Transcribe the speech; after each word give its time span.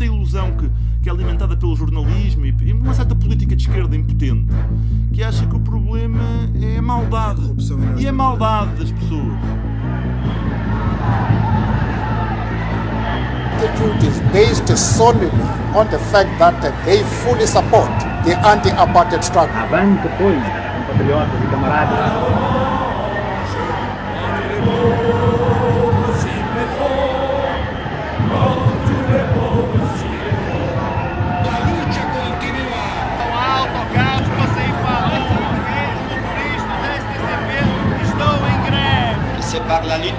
esta 0.00 0.04
ilusão 0.06 0.52
que, 0.52 0.70
que 1.02 1.08
é 1.10 1.12
alimentada 1.12 1.54
pelo 1.56 1.76
jornalismo 1.76 2.46
e, 2.46 2.54
e 2.62 2.72
uma 2.72 2.94
certa 2.94 3.14
política 3.14 3.54
de 3.54 3.68
esquerda 3.68 3.94
impotente 3.94 4.46
que 5.12 5.22
acha 5.22 5.46
que 5.46 5.54
o 5.54 5.60
problema 5.60 6.22
é 6.62 6.78
a 6.78 6.82
maldade. 6.82 7.42
A 7.42 8.00
e 8.00 8.08
a 8.08 8.12
maldade 8.12 8.76
das 8.76 8.92
pessoas. 8.92 9.34
attitude 13.62 14.02
is 14.08 14.18
based 14.32 14.78
solely 14.78 15.28
on 15.76 15.86
the 15.90 15.98
fact 16.10 16.30
that 16.38 16.56
they 16.86 17.02
fully 17.22 17.46
support 17.46 17.90
the 18.24 18.32
anti-apartheid 18.48 19.22
struggle. 19.22 19.54
Avante, 19.54 20.08
pois, 20.16 20.42
compatriotas 20.86 21.44
e 21.44 21.50
camaradas. 21.50 22.49
Par 39.70 39.86
la 39.86 39.98
lutte 39.98 40.14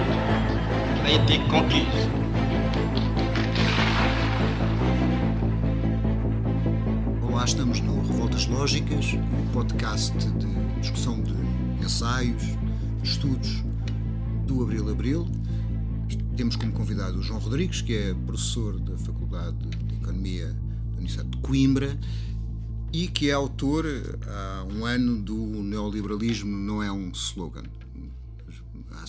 a 1.03 1.11
été 1.11 1.37
conquise. 1.49 2.07
Olá, 7.21 7.43
estamos 7.43 7.81
no 7.81 8.01
Revoltas 8.01 8.47
Lógicas, 8.47 9.07
um 9.13 9.51
podcast 9.51 10.17
de 10.17 10.79
discussão 10.79 11.21
de 11.21 11.33
ensaios, 11.84 12.41
de 12.41 13.09
estudos 13.09 13.61
do 14.48 14.63
Abril 14.63 14.89
Abril. 14.89 15.27
Temos 16.37 16.55
como 16.55 16.71
convidado 16.71 17.20
o 17.20 17.21
João 17.21 17.41
Rodrigues, 17.41 17.81
que 17.81 17.93
é 17.93 18.13
professor 18.26 18.79
da 18.79 18.98
Faculdade 18.99 19.57
de 19.57 19.95
Economia 19.95 20.48
da 20.48 20.98
Universidade 20.98 21.29
de 21.29 21.37
Coimbra 21.39 21.99
e 22.93 23.09
que 23.09 23.29
é 23.29 23.33
autor 23.33 23.85
há 24.29 24.65
um 24.73 24.85
ano 24.85 25.21
do 25.21 25.35
Neoliberalismo 25.35 26.57
não 26.57 26.81
é 26.81 26.89
um 26.89 27.09
slogan, 27.09 27.63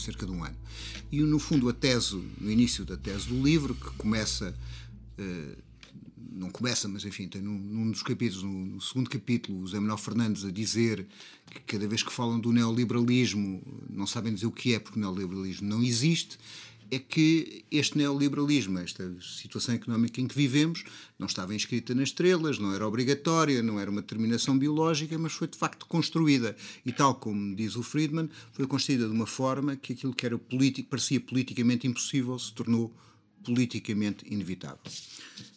cerca 0.03 0.27
de 0.27 0.33
um 0.33 0.45
ano. 0.45 0.57
E 1.11 1.21
no 1.21 1.39
fundo 1.39 1.69
a 1.69 1.73
tese, 1.73 2.17
no 2.41 2.51
início 2.51 2.85
da 2.85 2.97
tese 2.97 3.29
do 3.29 3.43
livro, 3.43 3.75
que 3.75 3.91
começa 3.97 4.55
eh, 5.19 5.57
não 6.35 6.51
começa, 6.51 6.89
mas 6.89 7.05
enfim, 7.05 7.29
tem 7.29 7.41
num, 7.41 7.59
num 7.59 7.91
dos 7.91 8.03
capítulos, 8.03 8.43
no, 8.43 8.51
no, 8.51 8.81
segundo 8.81 9.09
capítulo, 9.09 9.61
o 9.61 9.67
Zé 9.67 9.79
Manuel 9.79 9.99
Fernandes 9.99 10.45
a 10.45 10.51
dizer 10.51 11.07
que 11.47 11.61
cada 11.61 11.87
vez 11.87 12.03
que 12.03 12.13
falam 12.13 12.41
do 12.41 12.53
neoliberalismo 12.53 13.63
não 13.91 14.07
sabem 14.07 14.33
dizer 14.33 14.47
o 14.47 14.53
que 14.53 14.75
é, 14.75 14.79
porque 14.79 14.99
o 14.99 15.01
neoliberalismo 15.01 15.69
não 15.69 15.83
existe, 15.83 16.39
é 16.93 16.99
que 16.99 17.65
este 17.71 17.97
neoliberalismo, 17.97 18.79
esta 18.79 19.03
situação 19.23 19.75
económica 19.75 20.21
em 20.21 20.29
que 20.29 20.35
vivemos, 20.37 20.85
não 21.19 21.27
estava 21.27 21.55
inscrita 21.55 21.95
nas 21.95 22.11
estrelas, 22.11 22.59
não 22.59 22.75
era 22.75 22.87
obrigatória, 22.87 23.63
não 23.63 23.81
era 23.81 23.91
uma 23.91 24.03
determinação 24.03 24.59
biológica, 24.59 25.19
mas 25.19 25.33
foi 25.33 25.49
de 25.49 25.57
facto 25.57 25.87
construída. 25.87 26.55
E 26.85 26.93
tal 26.93 27.15
como 27.15 27.57
diz 27.57 27.77
o 27.77 27.83
Friedman, 27.83 28.29
foi 28.53 28.67
construída 28.67 29.07
de 29.07 29.13
uma 29.13 29.27
forma 29.27 29.75
que 29.75 29.95
aquilo 29.95 30.15
que 30.15 30.27
era 30.27 30.37
político, 30.37 30.91
parecia 30.91 31.19
politicamente 31.19 31.87
impossível 31.87 32.39
se 32.39 32.53
tornou 32.53 32.95
politicamente 33.43 34.27
inevitável. 34.31 34.83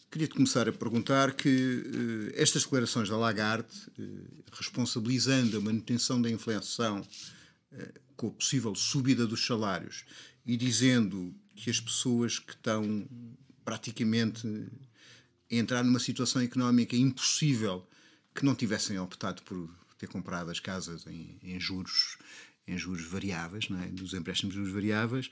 Queria-te 0.09 0.35
começar 0.35 0.69
a 0.69 0.71
perguntar 0.71 1.33
que 1.33 1.49
uh, 1.49 2.31
estas 2.33 2.63
declarações 2.63 3.09
da 3.09 3.17
Lagarde, 3.17 3.67
uh, 3.99 4.43
responsabilizando 4.53 5.57
a 5.57 5.59
manutenção 5.59 6.21
da 6.21 6.29
inflação 6.29 7.01
uh, 7.01 7.99
com 8.15 8.27
a 8.27 8.31
possível 8.31 8.73
subida 8.73 9.27
dos 9.27 9.45
salários 9.45 10.05
e 10.45 10.55
dizendo 10.55 11.33
que 11.55 11.69
as 11.69 11.79
pessoas 11.79 12.39
que 12.39 12.51
estão 12.51 13.07
praticamente 13.63 14.47
a 15.51 15.55
entrar 15.55 15.83
numa 15.83 15.99
situação 15.99 16.41
económica 16.41 16.95
impossível 16.95 17.87
que 18.33 18.45
não 18.45 18.53
tivessem 18.53 18.99
optado 18.99 19.41
por 19.43 19.69
ter 19.97 20.07
comprado 20.07 20.51
as 20.51 20.59
casas 20.59 21.07
em, 21.07 21.37
em 21.41 21.59
juros 21.59 22.17
em 22.67 22.77
juros 22.77 23.05
variáveis, 23.05 23.69
não 23.69 23.79
é? 23.79 23.87
dos 23.87 24.13
empréstimos 24.13 24.53
de 24.53 24.59
juros 24.59 24.73
variáveis, 24.73 25.29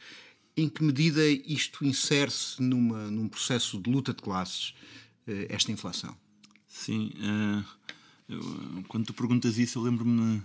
em 0.55 0.69
que 0.69 0.83
medida 0.83 1.25
isto 1.27 1.83
insere-se 1.83 2.61
num 2.61 3.27
processo 3.27 3.79
de 3.79 3.89
luta 3.89 4.13
de 4.13 4.21
classes, 4.21 4.75
eh, 5.25 5.47
esta 5.49 5.71
inflação? 5.71 6.15
Sim. 6.67 7.11
Uh, 7.17 7.65
eu, 8.29 8.83
quando 8.87 9.07
tu 9.07 9.13
perguntas 9.13 9.57
isso, 9.57 9.79
eu 9.79 9.83
lembro-me 9.83 10.43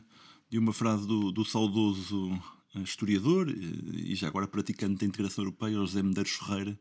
de 0.49 0.59
uma 0.59 0.73
frase 0.73 1.07
do, 1.07 1.31
do 1.31 1.45
saudoso 1.45 2.43
historiador 2.83 3.49
e 3.51 4.15
já 4.15 4.29
agora 4.29 4.47
praticante 4.47 5.01
da 5.01 5.07
integração 5.07 5.45
europeia, 5.45 5.75
José 5.75 6.03
Medeiros 6.03 6.33
Ferreira, 6.33 6.79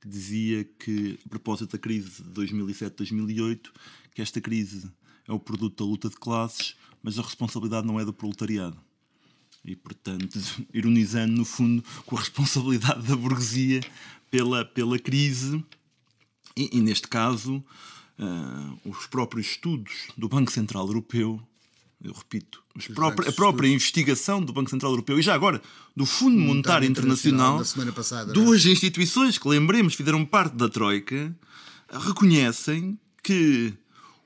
que 0.00 0.08
dizia 0.08 0.64
que, 0.64 1.18
a 1.24 1.28
propósito 1.28 1.72
da 1.72 1.78
crise 1.78 2.22
de 2.22 2.30
2007-2008, 2.30 3.70
que 4.14 4.22
esta 4.22 4.40
crise 4.40 4.90
é 5.28 5.32
o 5.32 5.38
produto 5.38 5.84
da 5.84 5.88
luta 5.88 6.08
de 6.08 6.16
classes, 6.16 6.74
mas 7.02 7.18
a 7.18 7.22
responsabilidade 7.22 7.86
não 7.86 8.00
é 8.00 8.04
do 8.04 8.12
proletariado 8.12 8.78
e, 9.64 9.76
portanto, 9.76 10.38
ironizando 10.72 11.32
no 11.32 11.44
fundo 11.44 11.82
com 12.04 12.16
a 12.16 12.20
responsabilidade 12.20 13.06
da 13.06 13.16
burguesia 13.16 13.80
pela, 14.30 14.64
pela 14.64 14.98
crise. 14.98 15.64
E, 16.56 16.78
e 16.78 16.80
neste 16.80 17.08
caso, 17.08 17.64
uh, 18.18 18.90
os 18.90 19.06
próprios 19.06 19.46
estudos 19.46 20.08
do 20.16 20.28
Banco 20.28 20.50
Central 20.50 20.86
Europeu, 20.86 21.40
eu 22.04 22.12
repito, 22.12 22.62
a 22.74 22.92
própria 22.92 23.28
estudos. 23.28 23.70
investigação 23.70 24.42
do 24.42 24.52
Banco 24.52 24.70
Central 24.70 24.92
Europeu 24.92 25.18
e 25.18 25.22
já 25.22 25.34
agora 25.34 25.62
do 25.94 26.04
Fundo 26.04 26.36
Monetário 26.38 26.88
Internacional, 26.88 27.54
Internacional 27.54 27.92
passada, 27.92 28.32
duas 28.32 28.66
é? 28.66 28.70
instituições 28.70 29.38
que, 29.38 29.48
lembremos, 29.48 29.94
fizeram 29.94 30.24
parte 30.24 30.56
da 30.56 30.68
Troika, 30.68 31.34
reconhecem 31.88 32.98
que 33.22 33.72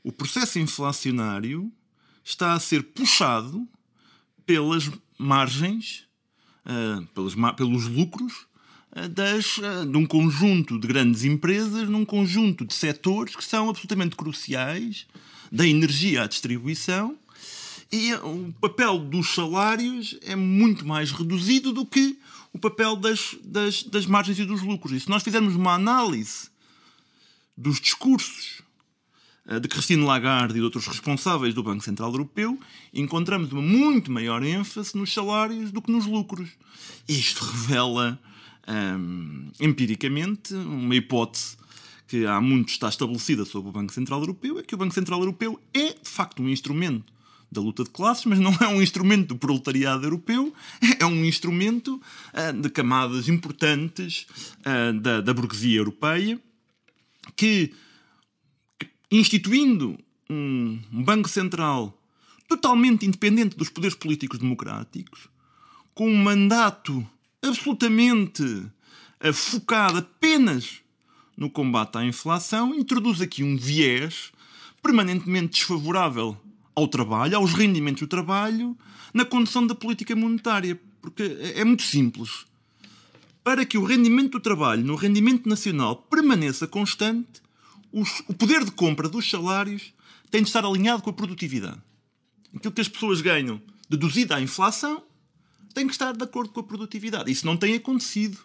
o 0.02 0.10
processo 0.10 0.58
inflacionário 0.58 1.70
está 2.24 2.54
a 2.54 2.60
ser 2.60 2.82
puxado 2.82 3.68
pelas 4.46 4.90
margens, 5.18 6.04
uh, 6.64 7.04
pelos, 7.08 7.34
pelos 7.56 7.86
lucros 7.88 8.46
uh, 8.96 9.08
das, 9.08 9.58
uh, 9.58 9.84
de 9.84 9.98
um 9.98 10.06
conjunto 10.06 10.78
de 10.78 10.88
grandes 10.88 11.24
empresas, 11.24 11.88
num 11.88 12.04
conjunto 12.04 12.64
de 12.64 12.72
setores 12.72 13.36
que 13.36 13.44
são 13.44 13.68
absolutamente 13.68 14.16
cruciais, 14.16 15.06
da 15.52 15.66
energia 15.66 16.22
à 16.22 16.26
distribuição, 16.26 17.16
e 17.90 18.14
o 18.14 18.52
papel 18.60 18.98
dos 18.98 19.34
salários 19.34 20.18
é 20.22 20.34
muito 20.34 20.86
mais 20.86 21.12
reduzido 21.12 21.72
do 21.72 21.86
que 21.86 22.18
o 22.52 22.58
papel 22.58 22.96
das, 22.96 23.36
das, 23.42 23.82
das 23.82 24.06
margens 24.06 24.38
e 24.38 24.44
dos 24.44 24.62
lucros. 24.62 24.92
E 24.92 25.00
se 25.00 25.08
nós 25.08 25.22
fizermos 25.22 25.54
uma 25.54 25.74
análise 25.74 26.48
dos 27.56 27.80
discursos 27.80 28.62
eh, 29.46 29.60
de 29.60 29.68
Christine 29.68 30.02
Lagarde 30.02 30.54
e 30.54 30.56
de 30.56 30.62
outros 30.62 30.86
responsáveis 30.86 31.54
do 31.54 31.62
Banco 31.62 31.84
Central 31.84 32.10
Europeu, 32.10 32.58
encontramos 32.92 33.52
uma 33.52 33.62
muito 33.62 34.10
maior 34.10 34.42
ênfase 34.42 34.96
nos 34.96 35.12
salários 35.12 35.70
do 35.70 35.80
que 35.80 35.92
nos 35.92 36.06
lucros. 36.06 36.50
Isto 37.08 37.44
revela 37.44 38.18
um, 38.66 39.50
empiricamente 39.60 40.54
uma 40.54 40.94
hipótese 40.96 41.56
que 42.08 42.24
há 42.26 42.40
muito 42.40 42.70
está 42.70 42.88
estabelecida 42.88 43.44
sobre 43.44 43.68
o 43.68 43.72
Banco 43.72 43.92
Central 43.92 44.20
Europeu, 44.20 44.58
é 44.58 44.62
que 44.62 44.74
o 44.74 44.78
Banco 44.78 44.94
Central 44.94 45.20
Europeu 45.20 45.60
é 45.74 45.92
de 45.92 46.08
facto 46.08 46.42
um 46.42 46.48
instrumento 46.48 47.15
da 47.56 47.60
luta 47.60 47.84
de 47.84 47.90
classes, 47.90 48.24
mas 48.24 48.38
não 48.38 48.54
é 48.60 48.68
um 48.68 48.80
instrumento 48.80 49.28
do 49.28 49.36
proletariado 49.36 50.04
europeu, 50.04 50.54
é 51.00 51.04
um 51.04 51.24
instrumento 51.24 52.00
uh, 52.32 52.52
de 52.60 52.70
camadas 52.70 53.28
importantes 53.28 54.26
uh, 54.60 54.98
da, 55.00 55.20
da 55.20 55.34
burguesia 55.34 55.78
europeia 55.78 56.40
que 57.34 57.72
instituindo 59.10 59.98
um 60.30 60.80
Banco 60.92 61.28
Central 61.28 61.96
totalmente 62.48 63.06
independente 63.06 63.56
dos 63.56 63.68
poderes 63.68 63.96
políticos 63.96 64.38
democráticos, 64.38 65.28
com 65.94 66.08
um 66.08 66.16
mandato 66.16 67.06
absolutamente 67.42 68.66
eh, 69.20 69.32
focado 69.32 69.98
apenas 69.98 70.80
no 71.36 71.50
combate 71.50 71.98
à 71.98 72.04
inflação, 72.04 72.74
introduz 72.74 73.20
aqui 73.20 73.42
um 73.42 73.56
viés 73.56 74.32
permanentemente 74.82 75.58
desfavorável 75.58 76.36
ao 76.76 76.86
trabalho, 76.86 77.38
aos 77.38 77.54
rendimentos 77.54 78.00
do 78.00 78.06
trabalho, 78.06 78.76
na 79.12 79.24
condução 79.24 79.66
da 79.66 79.74
política 79.74 80.14
monetária. 80.14 80.78
Porque 81.00 81.22
é, 81.22 81.60
é 81.60 81.64
muito 81.64 81.82
simples. 81.82 82.46
Para 83.42 83.64
que 83.64 83.78
o 83.78 83.84
rendimento 83.84 84.32
do 84.32 84.40
trabalho 84.40 84.84
no 84.84 84.94
rendimento 84.94 85.48
nacional 85.48 85.96
permaneça 85.96 86.66
constante, 86.66 87.40
os, 87.90 88.22
o 88.28 88.34
poder 88.34 88.62
de 88.64 88.70
compra 88.70 89.08
dos 89.08 89.28
salários 89.28 89.94
tem 90.30 90.42
de 90.42 90.48
estar 90.48 90.64
alinhado 90.64 91.02
com 91.02 91.10
a 91.10 91.14
produtividade. 91.14 91.80
Aquilo 92.54 92.74
que 92.74 92.80
as 92.80 92.88
pessoas 92.88 93.20
ganham 93.20 93.60
deduzido 93.88 94.34
à 94.34 94.40
inflação 94.40 95.02
tem 95.72 95.86
que 95.86 95.92
estar 95.92 96.12
de 96.12 96.22
acordo 96.22 96.50
com 96.50 96.60
a 96.60 96.64
produtividade. 96.64 97.30
Isso 97.30 97.46
não 97.46 97.56
tem 97.56 97.74
acontecido 97.74 98.38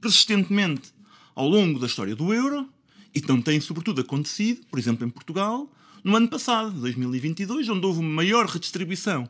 persistentemente 0.00 0.92
ao 1.34 1.48
longo 1.48 1.78
da 1.78 1.86
história 1.86 2.14
do 2.16 2.32
euro 2.32 2.68
e 3.14 3.20
não 3.22 3.42
tem, 3.42 3.60
sobretudo, 3.60 4.00
acontecido, 4.00 4.64
por 4.66 4.78
exemplo, 4.78 5.06
em 5.06 5.10
Portugal, 5.10 5.70
no 6.02 6.16
ano 6.16 6.28
passado, 6.28 6.70
2022, 6.80 7.68
onde 7.68 7.86
houve 7.86 8.00
uma 8.00 8.08
maior 8.08 8.46
redistribuição 8.46 9.28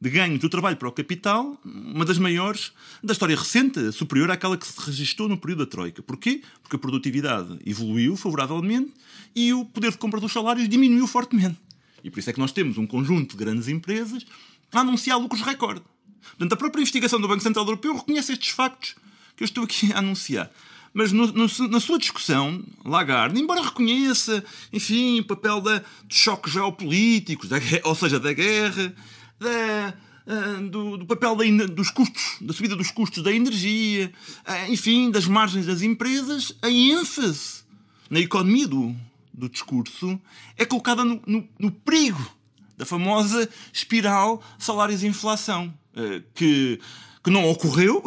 de 0.00 0.08
ganhos 0.08 0.40
do 0.40 0.48
trabalho 0.48 0.76
para 0.76 0.88
o 0.88 0.92
capital, 0.92 1.58
uma 1.64 2.04
das 2.04 2.18
maiores 2.18 2.72
da 3.02 3.12
história 3.12 3.36
recente, 3.36 3.92
superior 3.92 4.30
àquela 4.30 4.56
que 4.56 4.66
se 4.66 4.80
registrou 4.80 5.28
no 5.28 5.36
período 5.36 5.60
da 5.60 5.66
Troika. 5.66 6.02
Porquê? 6.02 6.42
Porque 6.62 6.76
a 6.76 6.78
produtividade 6.78 7.58
evoluiu 7.66 8.16
favoravelmente 8.16 8.92
e 9.36 9.52
o 9.52 9.64
poder 9.64 9.90
de 9.90 9.98
compra 9.98 10.18
dos 10.18 10.32
salários 10.32 10.68
diminuiu 10.68 11.06
fortemente. 11.06 11.58
E 12.02 12.10
por 12.10 12.18
isso 12.18 12.30
é 12.30 12.32
que 12.32 12.38
nós 12.40 12.50
temos 12.50 12.78
um 12.78 12.86
conjunto 12.86 13.36
de 13.36 13.44
grandes 13.44 13.68
empresas 13.68 14.24
a 14.72 14.80
anunciar 14.80 15.18
lucros 15.18 15.42
recorde. 15.42 15.82
Portanto, 16.30 16.52
a 16.52 16.56
própria 16.56 16.80
investigação 16.80 17.20
do 17.20 17.28
Banco 17.28 17.42
Central 17.42 17.66
Europeu 17.66 17.94
reconhece 17.94 18.32
estes 18.32 18.50
factos 18.50 18.94
que 19.36 19.42
eu 19.42 19.44
estou 19.44 19.64
aqui 19.64 19.92
a 19.92 19.98
anunciar. 19.98 20.50
Mas 20.92 21.12
no, 21.12 21.26
no, 21.28 21.46
na 21.68 21.80
sua 21.80 21.98
discussão, 21.98 22.64
Lagarde, 22.84 23.40
embora 23.40 23.62
reconheça, 23.62 24.44
enfim, 24.72 25.20
o 25.20 25.24
papel 25.24 25.60
da, 25.60 25.78
dos 26.04 26.16
choques 26.16 26.52
geopolíticos, 26.52 27.48
da, 27.48 27.58
ou 27.84 27.94
seja, 27.94 28.18
da 28.18 28.32
guerra, 28.32 28.92
da, 29.38 29.94
uh, 30.26 30.68
do, 30.68 30.96
do, 30.96 31.06
papel 31.06 31.36
da, 31.36 31.66
dos 31.66 31.90
custos, 31.90 32.38
da 32.40 32.52
subida 32.52 32.74
dos 32.74 32.90
custos 32.90 33.22
da 33.22 33.32
energia, 33.32 34.12
uh, 34.48 34.72
enfim, 34.72 35.12
das 35.12 35.26
margens 35.26 35.66
das 35.66 35.80
empresas, 35.82 36.52
a 36.60 36.68
ênfase 36.68 37.62
na 38.10 38.18
economia 38.18 38.66
do, 38.66 38.94
do 39.32 39.48
discurso 39.48 40.20
é 40.56 40.64
colocada 40.64 41.04
no, 41.04 41.22
no, 41.24 41.48
no 41.56 41.70
perigo 41.70 42.34
da 42.76 42.84
famosa 42.84 43.48
espiral 43.72 44.42
salários-inflação, 44.58 45.72
uh, 45.94 46.22
que, 46.34 46.80
que 47.22 47.30
não 47.30 47.48
ocorreu 47.48 48.02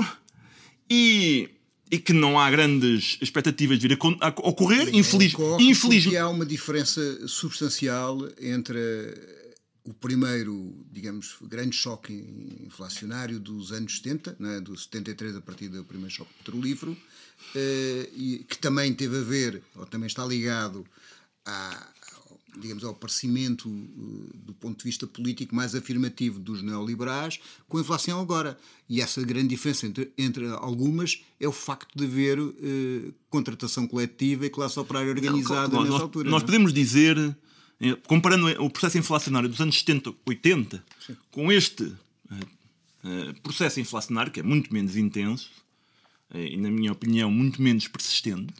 e 0.89 1.49
e 1.93 1.99
que 1.99 2.11
não 2.11 2.39
há 2.39 2.49
grandes 2.49 3.19
expectativas 3.21 3.77
de 3.77 3.87
vir 3.87 3.99
a, 4.19 4.27
ocorrer, 4.29 4.89
infeliz, 4.95 5.35
infelizmente. 5.59 6.17
há 6.17 6.27
uma 6.27 6.43
diferença 6.43 7.27
substancial 7.27 8.17
entre 8.41 8.79
o 9.83 9.93
primeiro, 9.93 10.73
digamos, 10.91 11.35
grande 11.43 11.75
choque 11.75 12.11
inflacionário 12.65 13.39
dos 13.39 13.71
anos 13.71 13.97
70, 13.97 14.37
né, 14.39 14.59
do 14.59 14.75
73 14.75 15.35
a 15.35 15.41
partir 15.41 15.67
do 15.67 15.83
primeiro 15.83 16.11
choque 16.11 16.33
petrolífero, 16.39 16.97
eh, 17.53 18.09
que 18.49 18.57
também 18.57 18.91
teve 18.91 19.19
a 19.19 19.21
ver, 19.21 19.61
ou 19.75 19.85
também 19.85 20.07
está 20.07 20.25
ligado 20.25 20.83
à, 21.45 21.92
digamos, 22.59 22.83
ao 22.83 22.91
aparecimento 22.91 23.69
uh, 23.69 24.29
do 24.33 24.53
ponto 24.53 24.77
de 24.77 24.83
vista 24.83 25.07
político 25.07 25.55
mais 25.55 25.75
afirmativo 25.75 26.39
dos 26.39 26.61
neoliberais 26.61 27.39
com 27.67 27.77
a 27.77 27.81
inflação 27.81 28.19
agora. 28.19 28.57
E 28.89 29.01
essa 29.01 29.21
grande 29.23 29.49
diferença 29.49 29.87
entre, 29.87 30.11
entre 30.17 30.47
algumas 30.47 31.23
é 31.39 31.47
o 31.47 31.51
facto 31.51 31.97
de 31.97 32.05
haver 32.05 32.39
uh, 32.39 33.13
contratação 33.29 33.87
coletiva 33.87 34.45
e 34.45 34.49
classe 34.49 34.79
operária 34.79 35.09
organizada 35.09 35.73
não, 35.73 35.81
nessa 35.81 35.93
nós, 35.93 36.01
altura. 36.01 36.29
Nós 36.29 36.41
não? 36.41 36.45
É? 36.45 36.51
podemos 36.51 36.73
dizer, 36.73 37.17
eh, 37.79 37.95
comparando 38.07 38.47
o 38.63 38.69
processo 38.69 38.97
inflacionário 38.97 39.49
dos 39.49 39.59
anos 39.59 39.77
70, 39.79 40.13
80, 40.25 40.83
Sim. 41.05 41.17
com 41.31 41.51
este 41.51 41.83
uh, 41.83 43.41
processo 43.41 43.79
inflacionário, 43.79 44.31
que 44.31 44.39
é 44.39 44.43
muito 44.43 44.73
menos 44.73 44.95
intenso, 44.95 45.49
e, 46.33 46.57
na 46.57 46.71
minha 46.71 46.91
opinião, 46.91 47.29
muito 47.29 47.61
menos 47.61 47.87
persistente, 47.87 48.53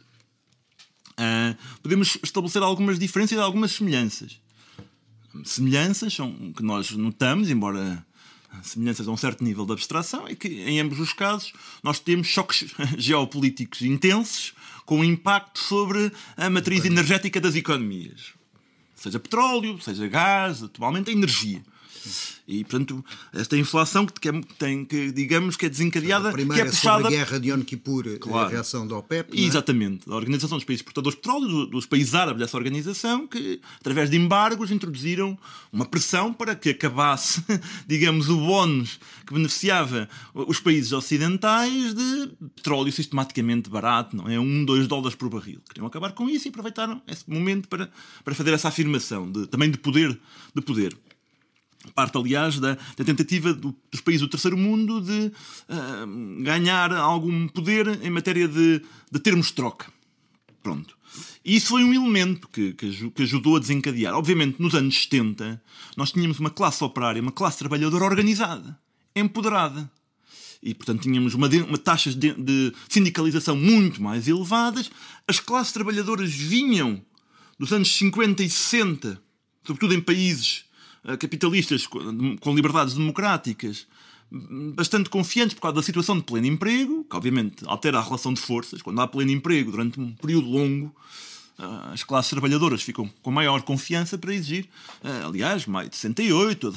Uh, 1.18 1.56
podemos 1.82 2.18
estabelecer 2.22 2.62
algumas 2.62 2.98
diferenças 2.98 3.38
e 3.38 3.40
algumas 3.40 3.72
semelhanças. 3.72 4.40
Semelhanças 5.44 6.12
são 6.12 6.52
que 6.52 6.62
nós 6.62 6.90
notamos, 6.92 7.50
embora 7.50 8.04
semelhanças 8.62 9.08
a 9.08 9.10
um 9.10 9.16
certo 9.16 9.42
nível 9.42 9.66
de 9.66 9.72
abstração, 9.72 10.28
é 10.28 10.34
que 10.34 10.48
em 10.48 10.80
ambos 10.80 11.00
os 11.00 11.12
casos 11.12 11.52
nós 11.82 11.98
temos 11.98 12.28
choques 12.28 12.72
geopolíticos 12.96 13.82
intensos 13.82 14.54
com 14.84 15.02
impacto 15.04 15.58
sobre 15.58 16.12
a 16.36 16.48
matriz 16.50 16.84
energética 16.84 17.40
das 17.40 17.56
economias. 17.56 18.34
Seja 18.94 19.18
petróleo, 19.18 19.80
seja 19.80 20.06
gás, 20.06 20.62
atualmente 20.62 21.10
a 21.10 21.12
energia. 21.12 21.62
E, 22.46 22.62
portanto, 22.64 23.04
esta 23.32 23.56
inflação 23.56 24.06
que, 24.06 24.20
tem, 24.58 24.84
que 24.84 25.10
digamos, 25.12 25.56
que 25.56 25.66
é 25.66 25.68
desencadeada. 25.68 26.32
Que 26.32 26.42
é 26.42 26.64
puxada... 26.64 27.02
sobre 27.02 27.06
a 27.06 27.10
guerra 27.18 27.40
de 27.40 27.50
Yom 27.50 27.62
Kippur, 27.62 28.18
claro. 28.18 28.46
a 28.46 28.50
reação 28.50 28.86
da 28.86 28.96
OPEP. 28.96 29.38
É? 29.38 29.44
Exatamente, 29.44 30.08
da 30.08 30.14
Organização 30.14 30.58
dos 30.58 30.64
Países 30.64 30.80
Exportadores 30.80 31.16
de 31.16 31.22
Petróleo, 31.22 31.66
dos 31.66 31.86
países 31.86 32.14
árabes 32.14 32.40
dessa 32.40 32.56
organização, 32.56 33.26
que, 33.26 33.60
através 33.80 34.10
de 34.10 34.16
embargos, 34.16 34.70
introduziram 34.70 35.38
uma 35.72 35.86
pressão 35.86 36.32
para 36.32 36.54
que 36.54 36.70
acabasse, 36.70 37.42
digamos, 37.88 38.28
o 38.28 38.36
bónus 38.36 39.00
que 39.26 39.32
beneficiava 39.32 40.08
os 40.34 40.60
países 40.60 40.92
ocidentais 40.92 41.94
de 41.94 42.30
petróleo 42.54 42.92
sistematicamente 42.92 43.70
barato, 43.70 44.16
não 44.16 44.28
é? 44.28 44.38
Um, 44.38 44.64
dois 44.64 44.86
dólares 44.86 45.14
por 45.14 45.30
barril. 45.30 45.60
Queriam 45.68 45.86
acabar 45.86 46.12
com 46.12 46.28
isso 46.28 46.46
e 46.46 46.50
aproveitaram 46.50 47.00
esse 47.08 47.28
momento 47.28 47.68
para, 47.68 47.90
para 48.22 48.34
fazer 48.34 48.52
essa 48.52 48.68
afirmação 48.68 49.30
de, 49.30 49.46
também 49.46 49.70
de 49.70 49.78
poder. 49.78 50.18
De 50.54 50.62
poder 50.62 50.96
parte, 51.92 52.16
aliás, 52.16 52.58
da, 52.58 52.74
da 52.96 53.04
tentativa 53.04 53.52
do, 53.52 53.74
dos 53.90 54.00
países 54.00 54.22
do 54.22 54.28
terceiro 54.28 54.56
mundo 54.56 55.00
de 55.00 55.32
uh, 55.68 56.42
ganhar 56.42 56.92
algum 56.92 57.48
poder 57.48 58.00
em 58.02 58.10
matéria 58.10 58.48
de, 58.48 58.82
de 59.10 59.18
termos 59.20 59.50
troca. 59.50 59.92
Pronto. 60.62 60.96
E 61.44 61.56
isso 61.56 61.68
foi 61.68 61.84
um 61.84 61.92
elemento 61.92 62.48
que, 62.48 62.72
que, 62.72 63.10
que, 63.10 63.22
ajudou 63.22 63.56
a 63.56 63.60
desencadear. 63.60 64.14
Obviamente, 64.14 64.60
nos 64.60 64.74
anos 64.74 65.02
70, 65.02 65.62
nós 65.96 66.10
tínhamos 66.10 66.38
uma 66.38 66.50
classe 66.50 66.82
operária, 66.82 67.20
uma 67.20 67.30
classe 67.30 67.58
trabalhadora 67.58 68.04
organizada, 68.04 68.78
empoderada. 69.14 69.90
E, 70.62 70.74
portanto, 70.74 71.02
tínhamos 71.02 71.34
uma, 71.34 71.46
uma 71.46 71.76
taxas 71.76 72.14
de, 72.14 72.32
de 72.32 72.72
sindicalização 72.88 73.54
muito 73.54 74.02
mais 74.02 74.26
elevadas. 74.26 74.90
As 75.28 75.38
classes 75.38 75.72
trabalhadoras 75.72 76.32
vinham 76.32 77.02
dos 77.58 77.72
anos 77.72 77.94
50 77.94 78.42
e 78.42 78.48
60, 78.48 79.20
sobretudo 79.62 79.94
em 79.94 80.00
países 80.00 80.63
capitalistas 81.18 81.86
com 81.86 82.54
liberdades 82.54 82.94
democráticas 82.94 83.86
bastante 84.74 85.10
confiantes 85.10 85.54
por 85.54 85.62
causa 85.62 85.76
da 85.76 85.82
situação 85.82 86.16
de 86.16 86.24
pleno 86.24 86.46
emprego, 86.46 87.04
que 87.04 87.16
obviamente 87.16 87.64
altera 87.66 87.98
a 87.98 88.02
relação 88.02 88.32
de 88.32 88.40
forças. 88.40 88.82
Quando 88.82 89.00
há 89.00 89.06
pleno 89.06 89.30
emprego 89.30 89.70
durante 89.70 90.00
um 90.00 90.12
período 90.12 90.48
longo, 90.48 90.94
as 91.56 92.02
classes 92.02 92.30
trabalhadoras 92.30 92.82
ficam 92.82 93.08
com 93.22 93.30
maior 93.30 93.62
confiança 93.62 94.18
para 94.18 94.34
exigir. 94.34 94.68
Ah, 95.02 95.26
aliás, 95.26 95.66
maio 95.66 95.88
de 95.88 95.96
68, 95.96 96.74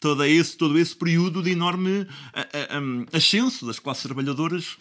todo, 0.00 0.24
esse, 0.26 0.56
todo 0.56 0.78
esse 0.78 0.94
período 0.94 1.42
de 1.42 1.50
enorme 1.50 2.06
ah, 2.34 3.16
ascenso 3.16 3.64
das 3.66 3.78
classes 3.78 4.02
trabalhadoras, 4.02 4.76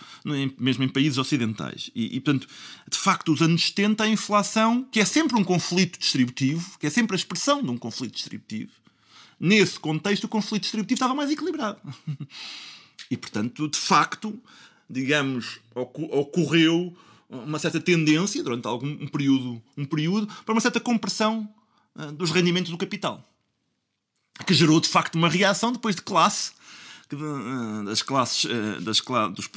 mesmo 0.57 0.83
em 0.83 0.89
países 0.89 1.17
ocidentais. 1.17 1.91
E, 1.93 2.15
e, 2.15 2.19
portanto, 2.19 2.47
de 2.89 2.97
facto, 2.97 3.31
os 3.31 3.41
anos 3.41 3.67
70, 3.67 4.03
a 4.03 4.09
inflação, 4.09 4.83
que 4.91 4.99
é 4.99 5.05
sempre 5.05 5.37
um 5.37 5.43
conflito 5.43 5.99
distributivo, 5.99 6.77
que 6.79 6.87
é 6.87 6.89
sempre 6.89 7.15
a 7.15 7.19
expressão 7.19 7.61
de 7.61 7.69
um 7.69 7.77
conflito 7.77 8.13
distributivo, 8.13 8.71
nesse 9.39 9.79
contexto, 9.79 10.23
o 10.23 10.27
conflito 10.29 10.63
distributivo 10.63 10.95
estava 10.95 11.13
mais 11.13 11.29
equilibrado. 11.29 11.79
E, 13.09 13.15
portanto, 13.15 13.69
de 13.69 13.77
facto, 13.77 14.37
digamos, 14.89 15.61
ocorreu 15.73 16.93
uma 17.29 17.59
certa 17.59 17.79
tendência 17.79 18.43
durante 18.43 18.67
algum 18.67 18.87
um 18.87 19.07
período, 19.07 19.61
um 19.75 19.85
período 19.85 20.27
para 20.45 20.53
uma 20.53 20.61
certa 20.61 20.79
compressão 20.79 21.49
uh, 21.95 22.11
dos 22.11 22.31
rendimentos 22.31 22.71
do 22.71 22.77
capital, 22.77 23.23
que 24.45 24.53
gerou 24.53 24.79
de 24.79 24.87
facto 24.87 25.15
uma 25.15 25.29
reação 25.29 25.71
depois 25.71 25.95
de 25.95 26.01
classe 26.01 26.51
ah, 27.13 27.83
das 27.85 28.01
classes 28.01 28.45
ah, 28.51 28.79
das, 28.81 29.01
dos, 29.31 29.49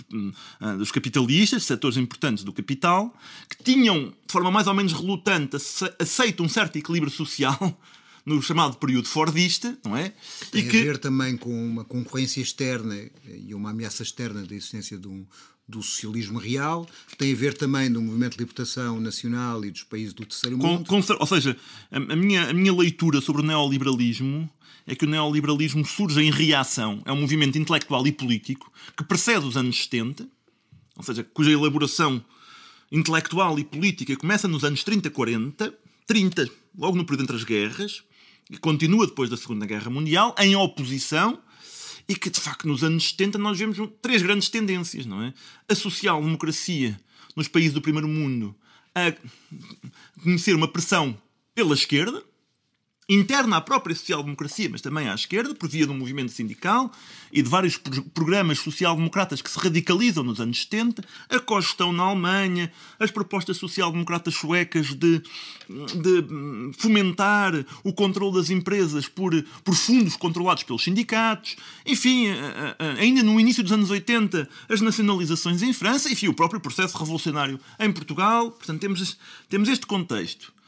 dos 0.78 0.92
capitalistas, 0.92 1.64
setores 1.64 1.96
importantes 1.96 2.44
do 2.44 2.52
capital, 2.52 3.12
que 3.48 3.62
tinham, 3.64 4.10
de 4.26 4.32
forma 4.32 4.50
mais 4.50 4.68
ou 4.68 4.74
menos 4.74 4.92
relutante, 4.92 5.56
aceito 5.98 6.42
um 6.44 6.48
certo 6.48 6.76
equilíbrio 6.76 7.10
social 7.10 7.58
no 8.24 8.40
chamado 8.40 8.76
período 8.76 9.08
Fordista, 9.08 9.76
não 9.84 9.96
é? 9.96 10.12
Tem 10.52 10.64
e 10.64 10.68
que... 10.68 10.80
a 10.80 10.84
ver 10.84 10.98
também 10.98 11.36
com 11.36 11.50
uma 11.50 11.84
concorrência 11.84 12.40
externa 12.40 12.94
e 13.24 13.52
uma 13.52 13.70
ameaça 13.70 14.04
externa 14.04 14.44
da 14.44 14.54
existência 14.54 14.96
de 14.96 15.08
um, 15.08 15.26
do 15.70 15.82
socialismo 15.82 16.38
real, 16.38 16.88
tem 17.16 17.32
a 17.32 17.36
ver 17.36 17.54
também 17.54 17.90
do 17.90 18.02
movimento 18.02 18.32
de 18.32 18.38
libertação 18.38 19.00
nacional 19.00 19.64
e 19.64 19.70
dos 19.70 19.84
países 19.84 20.12
do 20.12 20.26
terceiro 20.26 20.58
mundo. 20.58 20.84
Com, 20.86 21.02
com, 21.02 21.14
ou 21.18 21.26
seja, 21.26 21.56
a, 21.90 21.96
a, 21.96 22.16
minha, 22.16 22.50
a 22.50 22.52
minha 22.52 22.74
leitura 22.74 23.20
sobre 23.20 23.42
o 23.42 23.44
neoliberalismo 23.44 24.50
é 24.86 24.94
que 24.94 25.04
o 25.04 25.08
neoliberalismo 25.08 25.84
surge 25.86 26.20
em 26.20 26.30
reação 26.30 27.02
a 27.04 27.12
um 27.12 27.20
movimento 27.20 27.56
intelectual 27.56 28.06
e 28.06 28.12
político 28.12 28.70
que 28.96 29.04
precede 29.04 29.46
os 29.46 29.56
anos 29.56 29.84
70, 29.84 30.28
ou 30.96 31.02
seja, 31.02 31.22
cuja 31.22 31.50
elaboração 31.50 32.22
intelectual 32.90 33.58
e 33.58 33.64
política 33.64 34.16
começa 34.16 34.48
nos 34.48 34.64
anos 34.64 34.82
30, 34.82 35.10
40, 35.10 35.72
30, 36.06 36.48
logo 36.76 36.96
no 36.96 37.04
período 37.04 37.22
entre 37.22 37.36
as 37.36 37.44
guerras, 37.44 38.02
e 38.50 38.58
continua 38.58 39.06
depois 39.06 39.30
da 39.30 39.36
Segunda 39.36 39.64
Guerra 39.64 39.90
Mundial, 39.90 40.34
em 40.38 40.56
oposição 40.56 41.38
e 42.10 42.16
que 42.16 42.28
de 42.28 42.40
facto 42.40 42.66
nos 42.66 42.82
anos 42.82 43.10
70 43.10 43.38
nós 43.38 43.56
vemos 43.56 43.78
três 44.02 44.20
grandes 44.20 44.48
tendências, 44.48 45.06
não 45.06 45.22
é? 45.22 45.32
A 45.68 45.76
social-democracia 45.76 47.00
nos 47.36 47.46
países 47.46 47.72
do 47.72 47.80
primeiro 47.80 48.08
mundo 48.08 48.52
a 48.92 49.14
conhecer 50.20 50.56
uma 50.56 50.66
pressão 50.66 51.16
pela 51.54 51.72
esquerda, 51.72 52.20
interna 53.14 53.56
à 53.56 53.60
própria 53.60 53.94
social-democracia, 53.94 54.68
mas 54.70 54.80
também 54.80 55.08
à 55.08 55.14
esquerda, 55.14 55.54
por 55.54 55.68
via 55.68 55.86
do 55.86 55.92
movimento 55.92 56.30
sindical 56.30 56.92
e 57.32 57.42
de 57.42 57.48
vários 57.48 57.76
pro 57.76 58.02
programas 58.02 58.58
social-democratas 58.58 59.42
que 59.42 59.50
se 59.50 59.58
radicalizam 59.58 60.22
nos 60.22 60.40
anos 60.40 60.62
70, 60.62 61.02
a 61.28 61.40
cogestão 61.40 61.92
na 61.92 62.04
Alemanha, 62.04 62.72
as 62.98 63.10
propostas 63.10 63.56
social-democratas 63.56 64.34
suecas 64.34 64.94
de, 64.94 65.18
de 65.68 66.72
fomentar 66.78 67.52
o 67.82 67.92
controle 67.92 68.36
das 68.36 68.50
empresas 68.50 69.08
por, 69.08 69.32
por 69.64 69.74
fundos 69.74 70.16
controlados 70.16 70.62
pelos 70.62 70.84
sindicatos, 70.84 71.56
enfim, 71.84 72.26
ainda 72.98 73.22
no 73.22 73.40
início 73.40 73.62
dos 73.62 73.72
anos 73.72 73.90
80, 73.90 74.48
as 74.68 74.80
nacionalizações 74.80 75.62
em 75.62 75.72
França, 75.72 76.10
enfim, 76.10 76.28
o 76.28 76.34
próprio 76.34 76.60
processo 76.60 76.96
revolucionário 76.96 77.58
em 77.78 77.90
Portugal. 77.90 78.52
Portanto, 78.52 78.80
temos, 78.80 79.18
temos 79.48 79.68
este 79.68 79.86
contexto. 79.86 80.59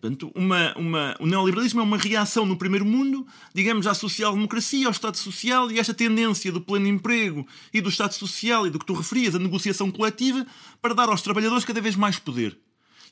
Portanto, 0.00 0.32
uma, 0.34 0.72
uma, 0.78 1.16
o 1.20 1.26
neoliberalismo 1.26 1.80
é 1.80 1.82
uma 1.82 1.98
reação 1.98 2.46
no 2.46 2.56
primeiro 2.56 2.86
mundo, 2.86 3.26
digamos, 3.54 3.86
à 3.86 3.92
social-democracia, 3.92 4.86
ao 4.86 4.92
Estado 4.92 5.18
Social 5.18 5.70
e 5.70 5.78
esta 5.78 5.92
tendência 5.92 6.50
do 6.50 6.60
pleno 6.60 6.88
emprego 6.88 7.46
e 7.72 7.82
do 7.82 7.90
Estado 7.90 8.14
Social 8.14 8.66
e 8.66 8.70
do 8.70 8.78
que 8.78 8.86
tu 8.86 8.94
referias, 8.94 9.34
a 9.34 9.38
negociação 9.38 9.90
coletiva, 9.90 10.46
para 10.80 10.94
dar 10.94 11.10
aos 11.10 11.20
trabalhadores 11.20 11.66
cada 11.66 11.82
vez 11.82 11.96
mais 11.96 12.18
poder. 12.18 12.56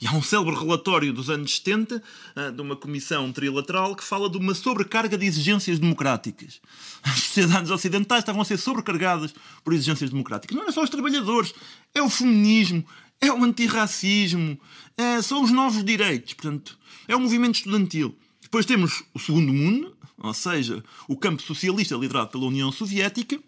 E 0.01 0.07
há 0.07 0.13
um 0.13 0.23
célebre 0.23 0.55
relatório 0.55 1.13
dos 1.13 1.29
anos 1.29 1.57
70, 1.57 2.03
ah, 2.35 2.51
de 2.51 2.63
uma 2.63 2.77
comissão 2.77 3.33
trilateral, 3.33 3.97
que 3.97 4.05
fala 4.05 4.31
de 4.31 4.39
uma 4.39 4.55
sobrecarga 4.55 5.19
de 5.19 5.27
exigências 5.27 5.79
democráticas. 5.79 6.61
As 7.03 7.19
sociedades 7.19 7.71
ocidentais 7.71 8.23
estavam 8.23 8.41
a 8.41 8.45
ser 8.45 8.57
sobrecargadas 8.57 9.35
por 9.65 9.75
exigências 9.75 10.09
democráticas. 10.09 10.57
Não 10.57 10.69
é 10.69 10.73
só 10.73 10.85
os 10.85 10.91
trabalhadores, 10.91 11.53
é 11.93 12.01
o 12.01 12.09
feminismo, 12.09 12.85
é 13.21 13.33
o 13.33 13.45
antirracismo, 13.45 14.59
é, 14.97 15.21
são 15.23 15.43
os 15.43 15.51
novos 15.51 15.85
direitos, 15.85 16.35
portanto, 16.35 16.79
é 17.07 17.17
o 17.17 17.21
movimento 17.21 17.57
estudantil. 17.57 18.17
Depois 18.41 18.67
temos 18.67 19.03
o 19.13 19.19
segundo 19.19 19.53
mundo, 19.53 19.97
ou 20.19 20.35
seja, 20.35 20.83
o 21.07 21.17
campo 21.17 21.43
socialista 21.43 21.97
liderado 21.97 22.31
pela 22.31 22.47
União 22.47 22.73
Soviética, 22.73 23.39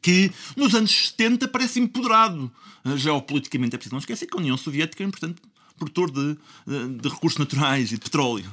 que 0.00 0.30
nos 0.56 0.74
anos 0.74 0.90
70 1.08 1.48
parece 1.48 1.80
empoderado 1.80 2.50
geopoliticamente. 2.96 3.74
É 3.74 3.78
preciso 3.78 3.94
não 3.94 4.00
esquecer 4.00 4.26
que 4.26 4.36
a 4.36 4.40
União 4.40 4.56
Soviética 4.56 5.02
é, 5.02 5.08
portanto, 5.08 5.42
produtor 5.76 6.10
de, 6.10 6.36
de, 6.66 6.98
de 6.98 7.08
recursos 7.08 7.38
naturais 7.38 7.92
e 7.92 7.94
de 7.94 8.00
petróleo. 8.00 8.50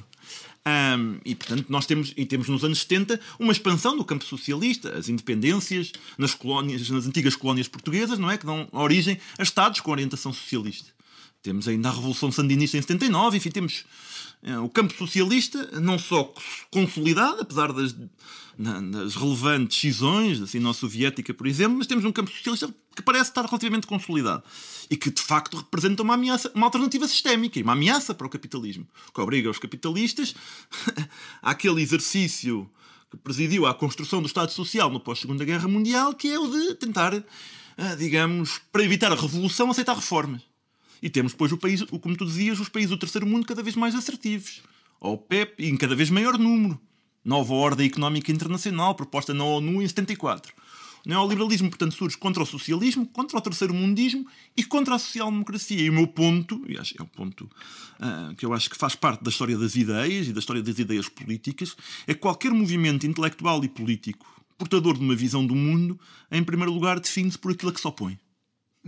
Um, 0.68 1.20
e 1.26 1.34
portanto 1.36 1.68
nós 1.70 1.86
temos 1.86 2.14
e 2.18 2.26
temos 2.26 2.50
nos 2.50 2.64
anos 2.64 2.82
70 2.82 3.20
uma 3.40 3.52
expansão 3.52 3.96
do 3.98 4.04
campo 4.04 4.26
socialista, 4.26 4.96
as 4.98 5.08
independências 5.08 5.92
nas 6.18 6.34
colónias, 6.34 6.90
nas 6.90 7.08
antigas 7.08 7.36
colónias 7.36 7.68
portuguesas, 7.68 8.20
não 8.20 8.30
é 8.30 8.38
que 8.38 8.46
dão 8.46 8.68
origem 8.72 9.18
a 9.38 9.44
estados 9.44 9.80
com 9.80 9.92
orientação 9.92 10.34
socialista. 10.34 10.99
Temos 11.42 11.68
ainda 11.68 11.90
a 11.90 11.92
Revolução 11.94 12.32
Sandinista 12.32 12.78
em 12.78 12.82
79, 12.82 13.38
enfim, 13.38 13.50
temos 13.50 13.86
é, 14.44 14.58
o 14.60 14.70
campo 14.70 14.94
socialista 14.94 15.80
não 15.80 15.98
só 15.98 16.34
consolidado, 16.70 17.42
apesar 17.42 17.72
das, 17.72 17.96
das 18.58 19.16
relevantes 19.16 19.80
cisões, 19.80 20.42
assim, 20.42 20.60
na 20.60 20.74
soviética, 20.74 21.34
por 21.34 21.48
exemplo, 21.48 21.78
mas 21.78 21.88
temos 21.88 22.04
um 22.04 22.12
campo 22.12 22.30
socialista 22.30 22.74
que 22.94 23.02
parece 23.02 23.30
estar 23.30 23.46
relativamente 23.46 23.88
consolidado 23.88 24.44
e 24.90 24.98
que 24.98 25.10
de 25.10 25.22
facto 25.22 25.58
representa 25.58 26.04
uma 26.04 26.16
ameaça, 26.16 26.52
uma 26.54 26.68
alternativa 26.68 27.08
sistémica 27.08 27.58
e 27.58 27.64
uma 27.64 27.74
ameaça 27.74 28.14
para 28.14 28.28
o 28.28 28.30
capitalismo, 28.30 28.86
que 29.14 29.22
obriga 29.22 29.50
os 29.50 29.60
capitalistas 29.60 30.36
àquele 31.42 31.82
exercício 31.82 32.70
que 33.10 33.18
presidiu 33.18 33.66
à 33.66 33.74
construção 33.74 34.22
do 34.22 34.28
Estado 34.28 34.52
Social 34.52 34.90
no 34.90 35.00
pós-Segunda 35.00 35.46
Guerra 35.46 35.68
Mundial, 35.68 36.14
que 36.14 36.28
é 36.28 36.38
o 36.38 36.48
de 36.48 36.76
tentar, 36.76 37.14
ah, 37.78 37.96
digamos, 37.96 38.60
para 38.72 38.84
evitar 38.84 39.12
a 39.12 39.16
revolução, 39.16 39.72
aceitar 39.72 39.96
reformas. 39.96 40.49
E 41.02 41.10
temos 41.10 41.32
depois 41.32 41.52
o 41.52 41.58
país, 41.58 41.84
como 41.84 42.16
tu 42.16 42.26
dizias, 42.26 42.60
os 42.60 42.70
países 42.70 42.92
do 42.92 42.98
terceiro 42.98 43.26
mundo 43.26 43.46
cada 43.46 43.64
vez 43.64 43.76
mais 43.76 43.96
assertivos. 43.96 44.62
Ao 45.00 45.18
PEP 45.18 45.64
e 45.64 45.70
em 45.70 45.78
cada 45.78 45.96
vez 45.96 46.10
maior 46.10 46.38
número. 46.38 46.80
Nova 47.24 47.54
Ordem 47.54 47.88
Económica 47.88 48.32
Internacional, 48.32 48.96
proposta 48.96 49.34
na 49.34 49.44
ONU 49.44 49.82
em 49.82 49.88
74. 49.88 50.54
O 51.06 51.10
neoliberalismo, 51.10 51.70
portanto, 51.70 51.94
surge 51.94 52.18
contra 52.18 52.44
o 52.44 52.46
socialismo, 52.46 53.06
contra 53.06 53.38
o 53.38 53.42
terceiro 53.42 53.74
mundismo 53.74 54.26
e 54.56 54.64
contra 54.64 54.96
a 54.96 55.00
social-democracia. 55.00 55.80
E 55.82 55.90
o 55.90 55.94
meu 55.94 56.08
ponto, 56.08 56.62
e 56.68 56.78
acho, 56.78 56.96
é 57.00 57.04
o 57.04 57.08
ponto 57.08 57.44
uh, 57.44 58.36
que 58.36 58.46
eu 58.46 58.54
acho 58.54 58.70
que 58.70 58.78
faz 58.78 58.96
parte 58.96 59.24
da 59.24 59.30
história 59.30 59.58
das 59.58 59.76
ideias 59.76 60.28
e 60.28 60.34
da 60.34 60.40
história 60.40 60.62
das 60.62 60.78
ideias 60.78 61.08
políticas, 61.08 61.76
é 62.06 62.14
que 62.14 62.20
qualquer 62.20 62.52
movimento 62.52 63.06
intelectual 63.06 63.64
e 63.64 63.70
político 63.70 64.26
portador 64.58 64.98
de 64.98 65.04
uma 65.04 65.16
visão 65.16 65.46
do 65.46 65.56
mundo, 65.56 65.98
em 66.30 66.44
primeiro 66.44 66.74
lugar, 66.74 67.00
define-se 67.00 67.38
por 67.38 67.54
aquilo 67.54 67.72
a 67.72 67.74
que 67.74 67.80
se 67.80 67.88
opõe. 67.88 68.20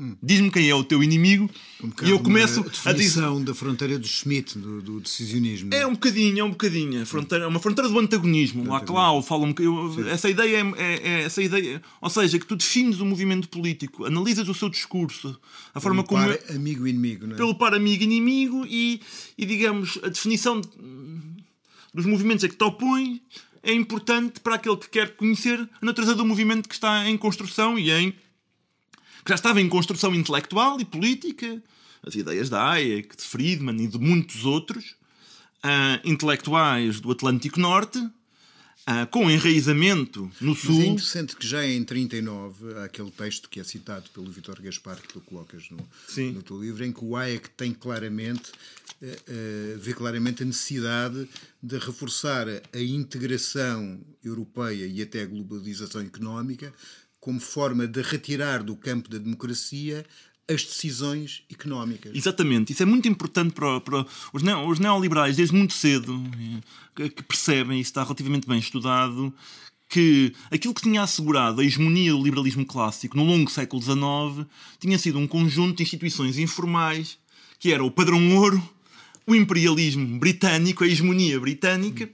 Hum. 0.01 0.17
Diz-me 0.24 0.50
quem 0.50 0.67
é 0.67 0.74
o 0.74 0.84
teu 0.84 1.03
inimigo 1.03 1.48
um 1.84 1.91
e 2.01 2.10
eu 2.10 2.20
começo 2.20 2.65
a 2.86 2.91
dizer. 2.91 3.22
da 3.43 3.53
fronteira 3.53 4.00
do 4.00 4.08
Schmidt, 4.08 4.58
do, 4.58 4.81
do, 4.81 5.00
decisionismo. 5.00 5.72
É 5.72 5.86
um 5.86 5.91
bocadinho, 5.91 6.39
é 6.39 6.43
um 6.43 6.50
bocadinho. 6.50 7.05
Fronteira, 7.05 7.48
uma 7.48 7.60
fronteira 7.60 7.88
do 7.88 8.00
antagonismo. 8.00 8.67
Lá 8.67 8.79
Clau 8.79 9.22
fala 9.22 9.43
um 9.43 9.50
bocadinho. 9.50 10.10
Essa 10.10 10.27
ideia 10.27 10.58
é, 10.58 10.81
é, 10.81 11.08
é, 11.08 11.22
essa 11.22 11.43
ideia. 11.43 11.79
Ou 12.01 12.10
seja, 12.10 12.39
que 12.39 12.48
tu 12.48 12.55
defines 12.55 13.00
o 13.00 13.05
movimento 13.05 13.48
político, 13.48 14.03
analisas 14.03 14.50
o 14.50 14.55
seu 14.55 14.70
discurso, 14.70 15.39
a 15.72 15.79
forma 15.79 16.03
como. 16.03 16.25
Par 16.25 16.55
amigo 16.55 16.88
inimigo, 16.88 17.27
não 17.27 17.36
é? 17.36 17.38
Pelo 17.38 17.53
par 17.53 17.75
amigo 17.75 18.03
inimigo 18.03 18.65
e, 18.67 19.01
e 19.38 19.46
digamos, 19.46 20.00
a 20.01 20.10
definição 20.10 20.62
de, 20.62 20.67
dos 21.93 22.08
movimentos 22.08 22.43
a 22.43 22.50
que 22.50 22.55
te 22.55 22.63
opõe 22.63 23.22
é 23.62 23.72
importante 23.72 24.39
para 24.39 24.55
aquele 24.55 24.77
que 24.77 24.89
quer 24.89 25.15
conhecer 25.15 25.60
a 25.60 25.86
natureza 25.86 26.15
do 26.15 26.25
movimento 26.25 26.67
que 26.67 26.74
está 26.74 27.08
em 27.08 27.15
construção 27.15 27.77
e 27.77 27.91
em 27.91 28.15
que 29.24 29.30
já 29.30 29.36
estava 29.36 29.62
em 29.62 29.70
construção 29.70 30.13
intelectual 30.16 30.80
e 30.80 30.86
política, 30.86 31.62
as 32.06 32.16
ideias 32.16 32.50
da 32.50 32.72
Hayek, 32.72 33.16
de 33.16 33.24
Friedman 33.24 33.84
e 33.84 33.88
de 33.88 33.98
muitos 33.98 34.46
outros, 34.46 34.96
uh, 35.63 36.01
intelectuais 36.04 37.00
do 37.00 37.12
Atlântico 37.12 37.60
Norte, 37.60 38.00
uh, 38.00 39.08
com 39.12 39.30
enraizamento 39.30 40.30
no 40.42 40.56
Sul. 40.56 40.75
Mas 40.75 40.84
é 40.84 40.88
interessante 40.88 41.36
que 41.36 41.48
já 41.48 41.66
em 41.66 41.84
39, 41.84 42.74
há 42.80 42.86
aquele 42.86 43.12
texto 43.12 43.50
que 43.50 43.60
é 43.60 43.63
citado 43.63 44.10
pelo 44.12 44.32
Vitor 44.32 44.62
Gaspar, 44.62 45.00
que 45.00 45.13
tu 45.13 45.22
colocas 45.22 45.70
no, 45.70 45.78
no 46.34 46.42
teu 46.42 46.62
livro, 46.62 46.84
em 46.84 46.92
que 46.92 47.04
o 47.04 47.16
Hayek 47.16 47.50
tem 47.51 47.74
claramente, 47.74 48.51
uh, 49.01 49.80
vê 49.80 49.94
claramente 49.94 50.42
a 50.42 50.46
necessidade 50.46 51.28
de 51.62 51.78
reforçar 51.78 52.48
a 52.50 52.80
integração 52.80 54.00
europeia 54.24 54.88
e 54.88 55.01
até 55.01 55.22
a 55.22 55.28
globalização 55.28 56.01
económica 56.01 56.74
como 57.22 57.40
forma 57.40 57.88
de 57.88 58.01
retirar 58.01 58.63
do 58.63 58.75
campo 58.75 59.08
da 59.08 59.20
democracia 59.20 60.04
as 60.50 60.63
decisões 60.66 61.44
económicas. 61.50 62.12
Exatamente, 62.13 62.74
isso 62.74 62.84
é 62.84 62.86
muito 62.86 63.08
importante 63.08 63.54
para, 63.54 63.80
para 63.80 64.06
os, 64.34 64.42
neo, 64.42 64.68
os, 64.68 64.80
neoliberais, 64.80 65.38
desde 65.38 65.56
muito 65.56 65.74
cedo, 65.74 66.22
que, 66.96 67.10
que 67.10 67.24
percebem, 67.24 67.80
isso 67.80 67.92
está 67.92 68.04
relativamente 68.04 68.48
bem 68.48 68.60
estudado, 68.60 69.34
que 69.88 70.34
aquilo 70.50 70.74
que 70.74 70.82
tinha 70.82 71.04
assegurado 71.04 71.62
a 71.62 71.63
hegemonia 71.63 72.12
do 72.12 72.24
liberalismo 72.24 72.66
clássico 72.66 73.16
no 73.16 73.24
longo 73.24 73.51
século 73.51 73.82
XIX 73.82 74.48
tinha 74.80 74.98
sido 74.98 75.20
um 75.20 75.28
conjunto 75.28 75.78
de 75.78 75.84
instituições 75.84 76.38
informais, 76.38 77.18
que 77.60 77.72
era 77.72 77.84
o 77.84 77.92
padrão 77.92 78.36
ouro, 78.36 78.62
o 79.28 79.36
imperialismo 79.36 80.18
britânico, 80.18 80.84
a 80.84 80.88
hegemonia 80.88 81.40
britânica, 81.40 82.10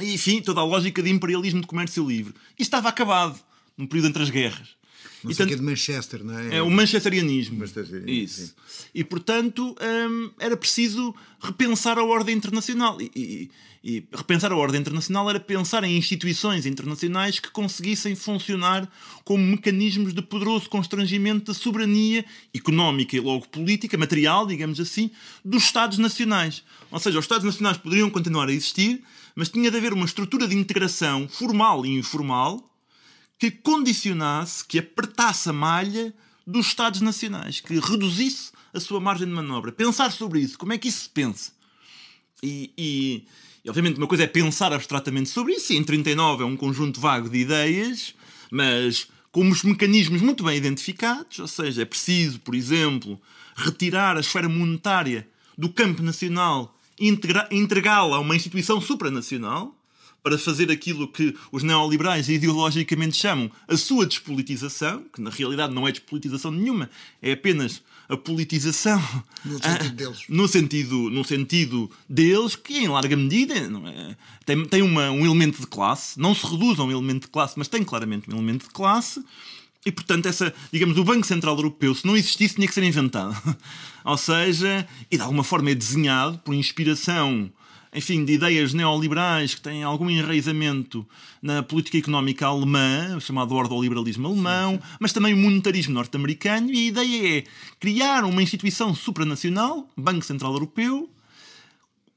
e, 0.00 0.14
enfim, 0.14 0.42
toda 0.42 0.60
a 0.60 0.64
lógica 0.64 1.02
de 1.02 1.10
imperialismo 1.10 1.60
de 1.60 1.66
comércio 1.66 2.06
livre. 2.06 2.34
E 2.58 2.62
estava 2.62 2.88
acabado 2.88 3.38
num 3.78 3.86
período 3.86 4.08
entre 4.08 4.22
as 4.22 4.30
guerras. 4.30 4.76
Não 5.22 5.32
sei 5.32 5.34
e, 5.34 5.36
tanto, 5.36 5.48
que 5.48 5.54
é 5.54 5.56
de 5.56 5.62
Manchester, 5.62 6.24
não 6.24 6.38
é? 6.38 6.56
É 6.56 6.62
o 6.62 6.70
manchesterianismo. 6.70 7.58
Manchesterianismo 7.58 8.24
Isso. 8.24 8.46
Sim. 8.46 8.84
E, 8.94 9.04
portanto, 9.04 9.74
hum, 9.80 10.30
era 10.38 10.56
preciso 10.56 11.14
repensar 11.40 11.98
a 11.98 12.04
ordem 12.04 12.36
internacional. 12.36 13.00
E, 13.00 13.10
e, 13.16 13.50
e, 13.82 14.04
repensar 14.12 14.52
a 14.52 14.56
ordem 14.56 14.80
internacional 14.80 15.28
era 15.28 15.40
pensar 15.40 15.82
em 15.82 15.96
instituições 15.96 16.66
internacionais 16.66 17.40
que 17.40 17.50
conseguissem 17.50 18.14
funcionar 18.14 18.88
como 19.24 19.44
mecanismos 19.44 20.14
de 20.14 20.22
poderoso 20.22 20.68
constrangimento 20.68 21.46
da 21.46 21.54
soberania 21.54 22.24
económica 22.54 23.16
e 23.16 23.20
logo 23.20 23.48
política, 23.48 23.96
material, 23.96 24.46
digamos 24.46 24.78
assim, 24.78 25.10
dos 25.44 25.64
Estados 25.64 25.98
nacionais. 25.98 26.62
Ou 26.90 26.98
seja, 26.98 27.18
os 27.18 27.24
Estados 27.24 27.44
nacionais 27.44 27.76
poderiam 27.76 28.10
continuar 28.10 28.48
a 28.48 28.52
existir, 28.52 29.02
mas 29.34 29.48
tinha 29.48 29.70
de 29.70 29.76
haver 29.76 29.92
uma 29.92 30.04
estrutura 30.04 30.46
de 30.46 30.56
integração 30.56 31.28
formal 31.28 31.84
e 31.84 31.90
informal 31.90 32.67
que 33.38 33.50
condicionasse, 33.50 34.64
que 34.64 34.78
apertasse 34.78 35.48
a 35.48 35.52
malha 35.52 36.12
dos 36.46 36.66
Estados 36.66 37.00
Nacionais, 37.00 37.60
que 37.60 37.78
reduzisse 37.78 38.50
a 38.72 38.80
sua 38.80 39.00
margem 39.00 39.26
de 39.26 39.32
manobra. 39.32 39.70
Pensar 39.70 40.10
sobre 40.10 40.40
isso, 40.40 40.58
como 40.58 40.72
é 40.72 40.78
que 40.78 40.88
isso 40.88 41.02
se 41.02 41.08
pensa? 41.08 41.52
E, 42.42 42.72
e, 42.76 43.26
e, 43.64 43.68
obviamente 43.68 43.98
uma 43.98 44.06
coisa 44.06 44.24
é 44.24 44.26
pensar 44.26 44.72
abstratamente 44.72 45.28
sobre 45.28 45.52
isso, 45.54 45.72
e 45.72 45.76
em 45.76 45.84
39 45.84 46.42
é 46.42 46.46
um 46.46 46.56
conjunto 46.56 47.00
vago 47.00 47.28
de 47.28 47.38
ideias, 47.38 48.14
mas 48.50 49.08
com 49.30 49.48
os 49.48 49.62
mecanismos 49.62 50.20
muito 50.20 50.42
bem 50.42 50.56
identificados, 50.56 51.38
ou 51.38 51.48
seja, 51.48 51.82
é 51.82 51.84
preciso, 51.84 52.40
por 52.40 52.54
exemplo, 52.54 53.20
retirar 53.54 54.16
a 54.16 54.20
esfera 54.20 54.48
monetária 54.48 55.28
do 55.56 55.68
campo 55.68 56.02
nacional 56.02 56.76
e 56.98 57.08
entregá-la 57.50 58.16
a 58.16 58.20
uma 58.20 58.34
instituição 58.34 58.80
supranacional, 58.80 59.77
para 60.22 60.38
fazer 60.38 60.70
aquilo 60.70 61.08
que 61.08 61.34
os 61.50 61.62
neoliberais 61.62 62.28
ideologicamente 62.28 63.16
chamam 63.16 63.50
a 63.66 63.76
sua 63.76 64.06
despolitização, 64.06 65.04
que 65.12 65.20
na 65.20 65.30
realidade 65.30 65.74
não 65.74 65.86
é 65.86 65.92
despolitização 65.92 66.50
nenhuma, 66.50 66.90
é 67.22 67.32
apenas 67.32 67.82
a 68.08 68.16
politização. 68.16 69.02
No 69.44 69.62
sentido 69.62 69.94
deles, 69.94 70.18
no 70.28 70.48
sentido, 70.48 71.10
no 71.10 71.24
sentido 71.24 71.90
deles 72.08 72.56
que 72.56 72.78
em 72.78 72.88
larga 72.88 73.16
medida 73.16 73.68
não 73.68 73.86
é, 73.86 74.16
tem, 74.44 74.64
tem 74.64 74.82
uma, 74.82 75.10
um 75.10 75.24
elemento 75.24 75.60
de 75.60 75.66
classe, 75.66 76.18
não 76.18 76.34
se 76.34 76.46
reduz 76.46 76.78
a 76.78 76.84
um 76.84 76.90
elemento 76.90 77.22
de 77.22 77.28
classe, 77.28 77.54
mas 77.56 77.68
tem 77.68 77.84
claramente 77.84 78.28
um 78.30 78.34
elemento 78.34 78.66
de 78.66 78.70
classe, 78.70 79.22
e 79.86 79.92
portanto, 79.92 80.26
essa, 80.26 80.52
digamos, 80.72 80.98
o 80.98 81.04
Banco 81.04 81.26
Central 81.26 81.56
Europeu, 81.56 81.94
se 81.94 82.06
não 82.06 82.16
existisse, 82.16 82.56
tinha 82.56 82.66
que 82.66 82.74
ser 82.74 82.82
inventado. 82.82 83.34
Ou 84.04 84.16
seja, 84.16 84.86
e 85.10 85.16
de 85.16 85.22
alguma 85.22 85.44
forma 85.44 85.70
é 85.70 85.74
desenhado 85.74 86.38
por 86.38 86.54
inspiração, 86.54 87.50
enfim, 87.98 88.24
de 88.24 88.34
ideias 88.34 88.72
neoliberais 88.72 89.56
que 89.56 89.60
têm 89.60 89.82
algum 89.82 90.08
enraizamento 90.08 91.04
na 91.42 91.64
política 91.64 91.98
económica 91.98 92.46
alemã, 92.46 93.16
o 93.16 93.20
chamado 93.20 93.52
ordoliberalismo 93.56 94.28
alemão, 94.28 94.74
sim, 94.74 94.78
sim. 94.78 94.96
mas 95.00 95.12
também 95.12 95.34
o 95.34 95.36
monetarismo 95.36 95.94
norte-americano, 95.94 96.70
e 96.72 96.76
a 96.76 96.88
ideia 96.88 97.38
é 97.38 97.44
criar 97.80 98.24
uma 98.24 98.40
instituição 98.40 98.94
supranacional, 98.94 99.88
Banco 99.96 100.24
Central 100.24 100.52
Europeu, 100.52 101.10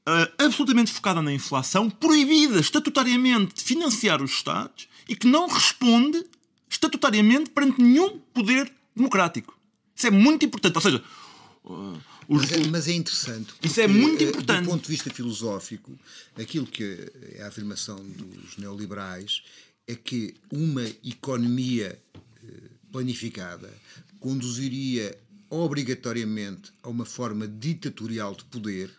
uh, 0.06 0.44
absolutamente 0.44 0.92
focada 0.92 1.20
na 1.20 1.32
inflação, 1.32 1.90
proibida 1.90 2.60
estatutariamente 2.60 3.56
de 3.56 3.62
financiar 3.62 4.22
os 4.22 4.30
Estados 4.30 4.86
e 5.08 5.16
que 5.16 5.26
não 5.26 5.48
responde 5.48 6.24
estatutariamente 6.70 7.50
perante 7.50 7.82
nenhum 7.82 8.20
poder 8.32 8.72
democrático. 8.94 9.58
Isso 9.96 10.06
é 10.06 10.10
muito 10.12 10.44
importante. 10.46 10.76
Ou 10.76 10.80
seja, 10.80 11.02
uh, 11.64 11.98
os, 12.28 12.42
mas, 12.42 12.52
é, 12.52 12.68
mas, 12.68 12.88
é, 12.88 12.92
interessante. 12.92 13.54
Isso 13.62 13.80
é 13.80 13.86
muito 13.86 14.22
importante. 14.22 14.64
Do 14.64 14.70
ponto 14.70 14.82
de 14.82 14.88
vista 14.88 15.10
filosófico, 15.10 15.98
aquilo 16.36 16.66
que 16.66 17.10
é 17.36 17.42
a 17.42 17.48
afirmação 17.48 17.96
dos 17.96 18.56
neoliberais 18.56 19.42
é 19.86 19.94
que 19.94 20.34
uma 20.50 20.84
economia 21.04 21.98
eh, 22.16 22.48
planificada 22.90 23.68
conduziria 24.20 25.18
obrigatoriamente 25.50 26.72
a 26.82 26.88
uma 26.88 27.04
forma 27.04 27.46
ditatorial 27.46 28.34
de 28.34 28.44
poder 28.44 28.90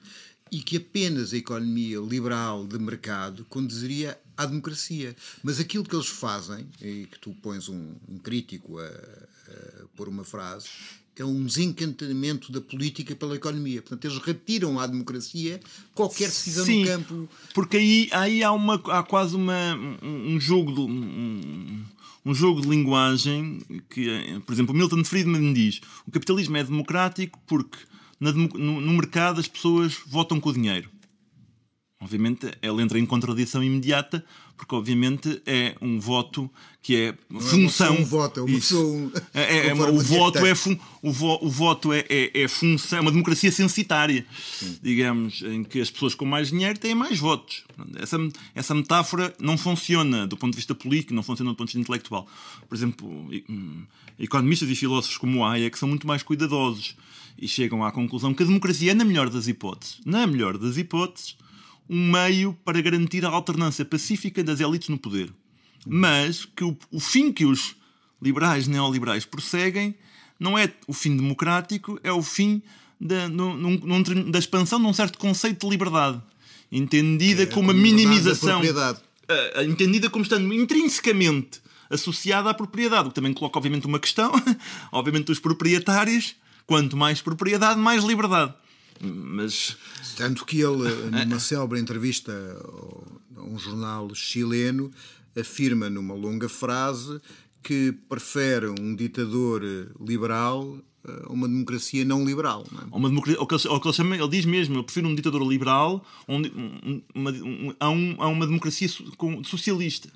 e 0.52 0.62
que 0.62 0.78
apenas 0.78 1.34
a 1.34 1.38
economia 1.38 1.98
liberal 2.00 2.68
de 2.68 2.78
mercado 2.78 3.44
conduziria 3.46 4.20
à 4.38 4.46
democracia. 4.46 5.16
Mas 5.42 5.60
aquilo 5.60 5.84
que 5.84 5.96
eles 5.96 6.08
fazem, 6.08 6.68
e 6.80 7.08
que 7.08 7.18
tu 7.18 7.34
pões 7.42 7.70
um, 7.70 7.96
um 8.08 8.20
crítico 8.20 8.78
a, 8.78 8.86
a 8.86 9.88
pôr 9.96 10.08
uma 10.08 10.24
frase, 10.24 10.70
é 11.18 11.26
um 11.26 11.46
desencantamento 11.46 12.52
da 12.52 12.60
política 12.60 13.16
pela 13.16 13.36
economia. 13.36 13.82
Portanto, 13.82 14.06
eles 14.06 14.18
retiram 14.18 14.80
à 14.80 14.88
democracia 14.88 15.60
qualquer 15.94 16.28
decisão 16.28 16.66
Sim, 16.66 16.82
no 16.82 16.88
campo. 16.88 17.30
Porque 17.54 17.78
aí, 17.78 18.10
aí 18.12 18.44
há, 18.44 18.52
uma, 18.52 18.76
há 18.88 19.04
quase 19.04 19.36
uma, 19.36 19.76
um, 20.02 20.40
jogo 20.40 20.74
de. 20.74 20.82
Um, 20.82 21.84
um 22.26 22.34
jogo 22.34 22.62
de 22.62 22.70
linguagem 22.70 23.62
que, 23.90 24.42
por 24.46 24.54
exemplo, 24.54 24.74
Milton 24.74 25.04
Friedman 25.04 25.54
diz: 25.54 25.82
o 26.08 26.12
capitalismo 26.12 26.56
é 26.58 26.64
democrático 26.64 27.40
porque 27.46 27.78
na, 28.20 28.32
no, 28.32 28.48
no 28.82 28.94
mercado 28.94 29.40
as 29.40 29.48
pessoas 29.48 29.98
votam 30.08 30.40
com 30.40 30.50
o 30.50 30.54
dinheiro. 30.54 30.90
Obviamente, 32.04 32.52
ele 32.62 32.82
entra 32.82 33.00
em 33.00 33.06
contradição 33.06 33.64
imediata, 33.64 34.26
porque 34.58 34.76
obviamente 34.76 35.42
é 35.46 35.76
um 35.82 36.00
voto 36.00 36.50
que 36.82 36.96
é 36.98 37.16
Não 37.30 37.40
função. 37.40 37.96
É 37.96 38.00
um 38.00 38.06
voto, 38.06 38.40
é 38.42 38.44
uma 38.44 38.56
pessoa. 38.56 39.12
É, 39.34 39.42
é, 39.42 39.68
é 39.68 39.74
o, 39.74 40.00
voto 40.00 40.46
é 40.46 40.54
fun, 40.54 40.78
o, 41.02 41.12
vo, 41.12 41.40
o 41.42 41.50
voto 41.50 41.94
é, 41.94 42.06
é, 42.10 42.44
é 42.44 42.48
função, 42.48 43.00
é 43.00 43.02
uma 43.02 43.12
democracia 43.12 43.52
censitária, 43.52 44.26
Sim. 44.60 44.78
digamos, 44.82 45.42
em 45.42 45.64
que 45.64 45.80
as 45.80 45.90
pessoas 45.90 46.14
com 46.14 46.26
mais 46.26 46.50
dinheiro 46.50 46.78
têm 46.78 46.94
mais 46.94 47.20
votos. 47.20 47.64
Essa, 47.96 48.18
essa 48.54 48.76
metáfora 48.76 49.34
não 49.40 49.58
funciona 49.58 50.28
do 50.28 50.36
ponto 50.36 50.52
de 50.52 50.58
vista 50.58 50.76
político, 50.76 51.14
não 51.14 51.24
funciona 51.24 51.52
do 51.52 51.56
ponto 51.56 51.70
de 51.70 51.78
vista 51.78 51.80
intelectual. 51.80 52.28
Por 52.68 52.76
exemplo, 52.76 53.08
hum, 53.50 53.84
economistas 54.20 54.70
e 54.70 54.76
filósofos 54.76 55.18
como 55.18 55.46
Hayek 55.46 55.80
são 55.80 55.88
muito 55.88 56.06
mais 56.06 56.22
cuidadosos 56.22 56.96
e 57.38 57.48
chegam 57.48 57.84
à 57.84 57.92
conclusão 57.92 58.34
que 58.34 58.44
a 58.44 58.46
democracia 58.46 58.92
é, 58.92 58.94
na 58.94 59.06
melhor 59.06 59.30
das 59.30 59.48
hipóteses, 59.48 60.00
na 60.06 60.28
melhor 60.28 60.58
das 60.58 60.78
hipóteses, 60.78 61.36
um 61.90 62.12
meio 62.12 62.54
para 62.66 62.82
garantir 62.82 63.26
a 63.26 63.30
alternância 63.30 63.84
pacífica 63.84 64.44
das 64.44 64.60
elites 64.60 64.90
no 64.90 64.98
poder. 64.98 65.32
Mas 65.86 66.46
que 66.46 66.64
o, 66.64 66.78
o 66.92 67.00
fim 67.00 67.32
que 67.32 67.46
os 67.46 67.76
liberais 68.22 68.68
neoliberais 68.68 69.26
prosseguem 69.26 69.96
não 70.40 70.58
é 70.58 70.72
o 70.88 70.94
fim 70.94 71.16
democrático, 71.16 72.00
é 72.04 72.12
o 72.12 72.24
fim 72.24 72.62
da, 73.00 73.28
num, 73.28 73.56
num, 73.56 74.32
da 74.32 74.40
expansão 74.40 74.80
de 74.80 74.86
um 74.86 74.94
certo 74.94 75.18
conceito 75.18 75.66
de 75.66 75.70
liberdade, 75.70 76.22
entendida 76.72 77.44
é, 77.44 77.46
como 77.46 77.72
a 77.72 77.74
minimização. 77.74 78.62
Uh, 78.62 79.64
entendida 79.64 80.10
como 80.10 80.24
estando 80.24 80.54
intrinsecamente 80.54 81.62
associada 81.90 82.50
à 82.50 82.54
propriedade, 82.54 83.08
o 83.08 83.10
que 83.10 83.16
também 83.16 83.34
coloca, 83.34 83.58
obviamente, 83.58 83.86
uma 83.86 84.00
questão. 84.00 84.32
obviamente, 84.92 85.32
os 85.32 85.40
proprietários 85.40 86.36
Quanto 86.66 86.96
mais 86.96 87.22
propriedade, 87.22 87.80
mais 87.80 88.04
liberdade. 88.04 88.54
Mas... 89.04 89.78
Tanto 90.16 90.46
que 90.46 90.62
ele, 90.62 90.90
numa 91.12 91.40
célebre 91.40 91.80
entrevista 91.80 92.32
a 93.36 93.42
um 93.44 93.58
jornal 93.58 94.14
chileno, 94.16 94.92
afirma 95.40 95.90
numa 95.90 96.14
longa 96.14 96.48
frase 96.48 97.20
que 97.62 97.94
prefere 98.10 98.68
um 98.68 98.96
ditador 98.96 99.64
liberal 100.00 100.78
a 101.06 101.32
uma 101.32 101.48
democracia 101.48 102.06
não 102.06 102.26
liberal. 102.26 102.66
Não 102.72 102.82
é? 102.82 102.84
uma 102.92 103.10
democracia, 103.10 103.42
o, 103.42 103.48
que 103.48 103.56
ele, 103.56 103.68
o 103.68 103.80
que 103.80 103.88
ele, 103.88 103.96
chama, 103.96 104.16
ele 104.16 104.28
diz 104.30 104.46
mesmo, 104.46 104.76
eu 104.76 104.84
prefiro 104.84 105.08
um 105.08 105.16
ditador 105.16 105.46
liberal 105.48 106.06
onde, 106.28 106.52
uma, 107.14 107.32
a, 107.80 107.90
um, 107.90 108.16
a 108.20 108.28
uma 108.28 108.46
democracia 108.46 108.88
socialista. 109.44 110.10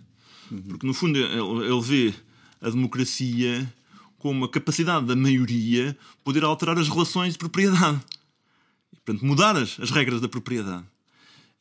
Uhum. 0.52 0.62
Porque, 0.62 0.88
no 0.88 0.94
fundo, 0.94 1.18
ele, 1.18 1.66
ele 1.66 1.82
vê 1.82 2.14
a 2.62 2.70
democracia 2.70 3.72
com 4.18 4.44
a 4.44 4.50
capacidade 4.50 5.06
da 5.06 5.16
maioria 5.16 5.98
poder 6.24 6.44
alterar 6.44 6.78
as 6.78 6.88
relações 6.88 7.34
de 7.34 7.40
propriedade. 7.40 8.00
Portanto, 9.08 9.26
mudar 9.26 9.56
as, 9.56 9.80
as 9.80 9.90
regras 9.90 10.20
da 10.20 10.28
propriedade. 10.28 10.84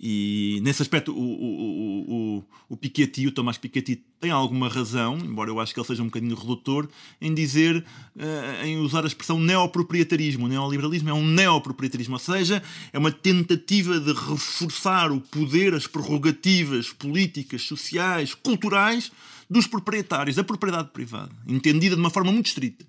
E 0.00 0.58
nesse 0.64 0.82
aspecto 0.82 1.12
o, 1.12 1.16
o, 1.16 2.36
o, 2.38 2.44
o 2.70 2.76
Piketty, 2.76 3.28
o 3.28 3.30
Tomás 3.30 3.56
Piketty, 3.56 4.02
tem 4.20 4.32
alguma 4.32 4.68
razão, 4.68 5.16
embora 5.16 5.48
eu 5.48 5.60
acho 5.60 5.72
que 5.72 5.78
ele 5.78 5.86
seja 5.86 6.02
um 6.02 6.06
bocadinho 6.06 6.34
redutor, 6.34 6.88
em 7.20 7.32
dizer, 7.32 7.84
uh, 8.16 8.66
em 8.66 8.78
usar 8.78 9.04
a 9.04 9.06
expressão 9.06 9.38
neoproprietarismo. 9.38 10.46
O 10.46 10.48
neoliberalismo 10.48 11.08
é 11.08 11.14
um 11.14 11.24
neoproprietarismo, 11.24 12.14
ou 12.14 12.18
seja, 12.18 12.60
é 12.92 12.98
uma 12.98 13.12
tentativa 13.12 14.00
de 14.00 14.12
reforçar 14.12 15.12
o 15.12 15.20
poder, 15.20 15.72
as 15.72 15.86
prerrogativas 15.86 16.92
políticas, 16.92 17.62
sociais, 17.62 18.34
culturais 18.34 19.12
dos 19.48 19.68
proprietários, 19.68 20.34
da 20.34 20.42
propriedade 20.42 20.90
privada, 20.92 21.30
entendida 21.46 21.94
de 21.94 22.00
uma 22.00 22.10
forma 22.10 22.32
muito 22.32 22.46
estrita. 22.46 22.84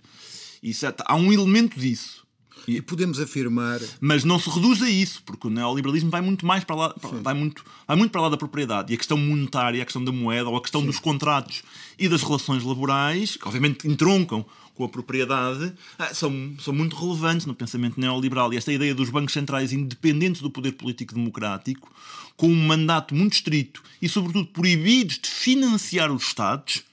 Isso 0.64 0.84
há 1.06 1.16
um 1.16 1.32
elemento 1.32 1.80
disso. 1.80 2.27
E 2.68 2.82
podemos 2.82 3.20
afirmar. 3.20 3.80
Mas 4.02 4.26
não 4.26 4.38
se 4.38 4.50
reduz 4.50 4.82
a 4.82 4.90
isso, 4.90 5.24
porque 5.24 5.48
o 5.48 5.50
neoliberalismo 5.50 6.10
vai 6.10 6.20
muito 6.20 6.46
mais 6.46 6.66
para 6.66 6.76
lá, 6.76 6.96
vai 7.24 7.34
muito, 7.34 7.64
vai 7.88 7.96
muito 7.96 8.12
para 8.12 8.22
lá 8.22 8.30
da 8.30 8.36
propriedade. 8.36 8.92
E 8.92 8.96
a 8.96 8.98
questão 8.98 9.18
monetária, 9.18 9.82
a 9.82 9.86
questão 9.86 10.04
da 10.04 10.12
moeda, 10.12 10.50
ou 10.50 10.58
a 10.58 10.62
questão 10.62 10.82
Sim. 10.82 10.88
dos 10.88 11.00
contratos 11.00 11.64
e 11.98 12.10
das 12.10 12.22
relações 12.22 12.64
laborais, 12.64 13.38
que 13.38 13.48
obviamente 13.48 13.88
entroncam 13.88 14.46
com 14.76 14.84
a 14.84 14.90
propriedade, 14.90 15.74
ah, 15.98 16.14
são, 16.14 16.54
são 16.60 16.74
muito 16.74 16.96
relevantes 16.96 17.48
no 17.48 17.56
pensamento 17.56 18.00
neoliberal. 18.00 18.54
E 18.54 18.58
esta 18.58 18.72
ideia 18.72 18.94
dos 18.94 19.10
bancos 19.10 19.34
centrais 19.34 19.74
independentes 19.74 20.42
do 20.42 20.52
poder 20.52 20.74
político 20.74 21.16
democrático, 21.16 21.92
com 22.36 22.48
um 22.48 22.68
mandato 22.68 23.16
muito 23.16 23.34
estrito 23.34 23.82
e, 24.02 24.08
sobretudo, 24.08 24.46
proibidos 24.46 25.18
de 25.18 25.30
financiar 25.30 26.12
os 26.12 26.24
Estados 26.24 26.84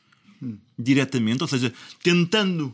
hum. 0.43 0.57
diretamente, 0.79 1.43
ou 1.43 1.49
seja, 1.49 1.75
tentando 2.03 2.73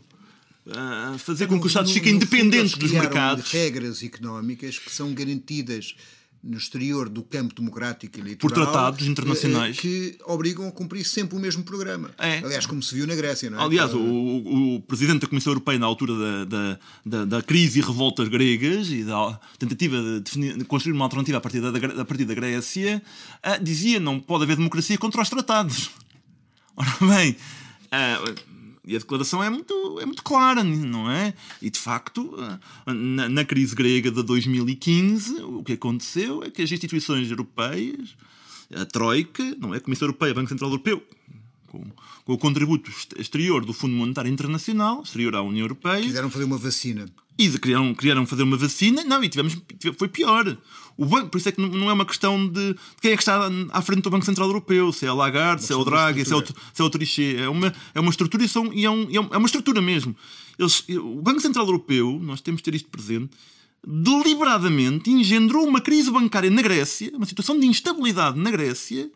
uh, 0.67 1.17
fazer 1.17 1.47
com 1.47 1.59
que 1.59 1.65
os 1.65 1.71
Estados 1.71 1.91
fiquem 1.91 2.15
independentes 2.15 2.77
dos 2.77 2.91
mercados. 2.91 3.51
regras 3.51 4.03
económicas 4.03 4.77
que 4.77 4.91
são 4.91 5.13
garantidas 5.13 5.95
no 6.43 6.57
exterior 6.57 7.07
do 7.07 7.21
campo 7.21 7.53
democrático 7.53 8.17
e 8.17 8.21
eleitoral 8.21 8.49
por 8.49 8.51
tratados 8.51 9.05
internacionais 9.05 9.77
eh, 9.77 9.81
que 9.81 10.17
obrigam 10.25 10.67
a 10.67 10.71
cumprir 10.71 11.05
sempre 11.05 11.37
o 11.37 11.39
mesmo 11.39 11.63
programa. 11.63 12.09
É. 12.17 12.39
Aliás, 12.39 12.65
como 12.65 12.81
se 12.81 12.95
viu 12.95 13.05
na 13.05 13.13
Grécia, 13.13 13.49
não 13.49 13.59
é? 13.59 13.63
Aliás, 13.63 13.93
o, 13.93 13.99
o, 14.75 14.81
presidente 14.81 15.21
da 15.21 15.27
Comissão 15.27 15.51
Europeia, 15.51 15.77
na 15.77 15.85
altura 15.85 16.13
da, 16.15 16.45
da, 16.45 16.79
da, 17.05 17.25
da 17.25 17.41
crise 17.43 17.79
e 17.79 17.81
revoltas 17.81 18.27
gregas 18.27 18.89
e 18.89 19.03
da 19.03 19.39
tentativa 19.59 20.01
de, 20.01 20.21
definir, 20.21 20.57
de 20.57 20.65
construir 20.65 20.93
uma 20.93 21.05
alternativa 21.05 21.37
a 21.37 21.41
partir 21.41 21.61
da, 21.61 22.01
a 22.01 22.05
partir 22.05 22.25
da 22.25 22.33
Grécia, 22.33 23.03
uh, 23.45 23.63
dizia 23.63 23.99
não 23.99 24.19
pode 24.19 24.43
haver 24.43 24.55
democracia 24.55 24.97
contra 24.97 25.21
os 25.21 25.29
tratados. 25.29 25.91
Ora 26.75 26.97
bem, 27.01 27.35
uh, 27.91 28.50
e 28.85 28.95
a 28.95 28.99
declaração 28.99 29.43
é 29.43 29.49
muito, 29.49 29.99
é 29.99 30.05
muito 30.05 30.23
clara, 30.23 30.63
não 30.63 31.09
é? 31.09 31.33
E 31.61 31.69
de 31.69 31.77
facto, 31.77 32.35
eh, 32.39 32.93
na, 32.93 33.29
na, 33.29 33.45
crise 33.45 33.75
grega 33.75 34.09
de 34.09 34.23
2015, 34.23 35.41
o 35.43 35.63
que 35.63 35.73
aconteceu 35.73 36.43
é 36.43 36.49
que 36.49 36.63
as 36.63 36.71
instituições 36.71 37.29
europeias, 37.29 38.15
a 38.73 38.85
Troika, 38.85 39.43
não 39.59 39.73
é? 39.73 39.77
a 39.77 39.81
Comissão 39.81 40.07
Europeia, 40.07 40.33
Banco 40.33 40.49
Central 40.49 40.71
Europeu, 40.71 41.03
com, 41.71 41.81
com, 42.25 42.33
o 42.33 42.37
contributo 42.37 42.91
exterior 43.17 43.63
do 43.63 43.71
Fundo 43.71 43.95
Monetário 43.95 44.29
Internacional, 44.29 45.01
exterior 45.01 45.35
à 45.35 45.41
União 45.41 45.63
Europeia. 45.63 46.01
Quiseram 46.01 46.29
fazer 46.29 46.43
uma 46.43 46.57
vacina. 46.57 47.05
E 47.37 47.49
criaram, 47.57 47.95
criaram 47.95 48.25
fazer 48.25 48.43
uma 48.43 48.57
vacina, 48.57 49.03
não, 49.05 49.23
e 49.23 49.29
tivemos, 49.29 49.57
foi 49.97 50.07
pior. 50.09 50.57
O 50.97 51.05
banco, 51.05 51.29
por 51.29 51.37
isso 51.37 51.47
é 51.49 51.51
que 51.51 51.61
não 51.61 51.89
é 51.89 51.93
uma 51.93 52.05
questão 52.05 52.45
de, 52.45 52.73
de 52.73 52.79
quem 53.01 53.11
é 53.13 53.15
que 53.15 53.23
está 53.23 53.49
à 53.71 53.81
frente 53.81 54.01
do 54.01 54.09
Banco 54.09 54.25
Central 54.25 54.47
Europeu, 54.47 54.91
se 54.91 55.05
é 55.05 55.09
a 55.09 55.13
Lagarde, 55.13 55.63
se 55.63 55.71
é 55.71 55.75
o 55.75 55.83
Draghi, 55.85 56.25
se 56.25 56.33
é 56.33 56.35
o, 56.35 56.45
se 56.45 56.81
é 56.81 56.83
o 56.83 56.89
Trichet. 56.89 57.37
É 57.37 57.49
uma, 57.49 57.73
é 57.95 57.99
uma 57.99 58.09
estrutura 58.09 58.43
e, 58.43 58.47
são, 58.49 58.71
e 58.73 58.85
é, 58.85 58.91
um, 58.91 59.07
é 59.09 59.37
uma 59.37 59.45
estrutura 59.45 59.81
mesmo. 59.81 60.15
Eles, 60.59 60.83
o 60.89 61.21
Banco 61.21 61.39
Central 61.39 61.65
Europeu, 61.65 62.19
nós 62.21 62.41
temos 62.41 62.59
de 62.59 62.65
ter 62.65 62.75
isto 62.75 62.89
presente, 62.89 63.31
deliberadamente 63.87 65.09
engendrou 65.09 65.65
uma 65.65 65.81
crise 65.81 66.11
bancária 66.11 66.49
na 66.51 66.61
Grécia, 66.61 67.11
uma 67.15 67.25
situação 67.25 67.57
de 67.59 67.65
instabilidade 67.65 68.37
na 68.37 68.51
Grécia, 68.51 69.09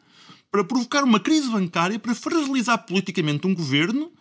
para 0.52 0.64
provocar 0.64 1.04
uma 1.04 1.20
crise 1.20 1.50
bancária, 1.50 2.00
para 2.00 2.16
fragilizar 2.16 2.86
politicamente 2.86 3.46
um 3.46 3.54
governo 3.54 4.12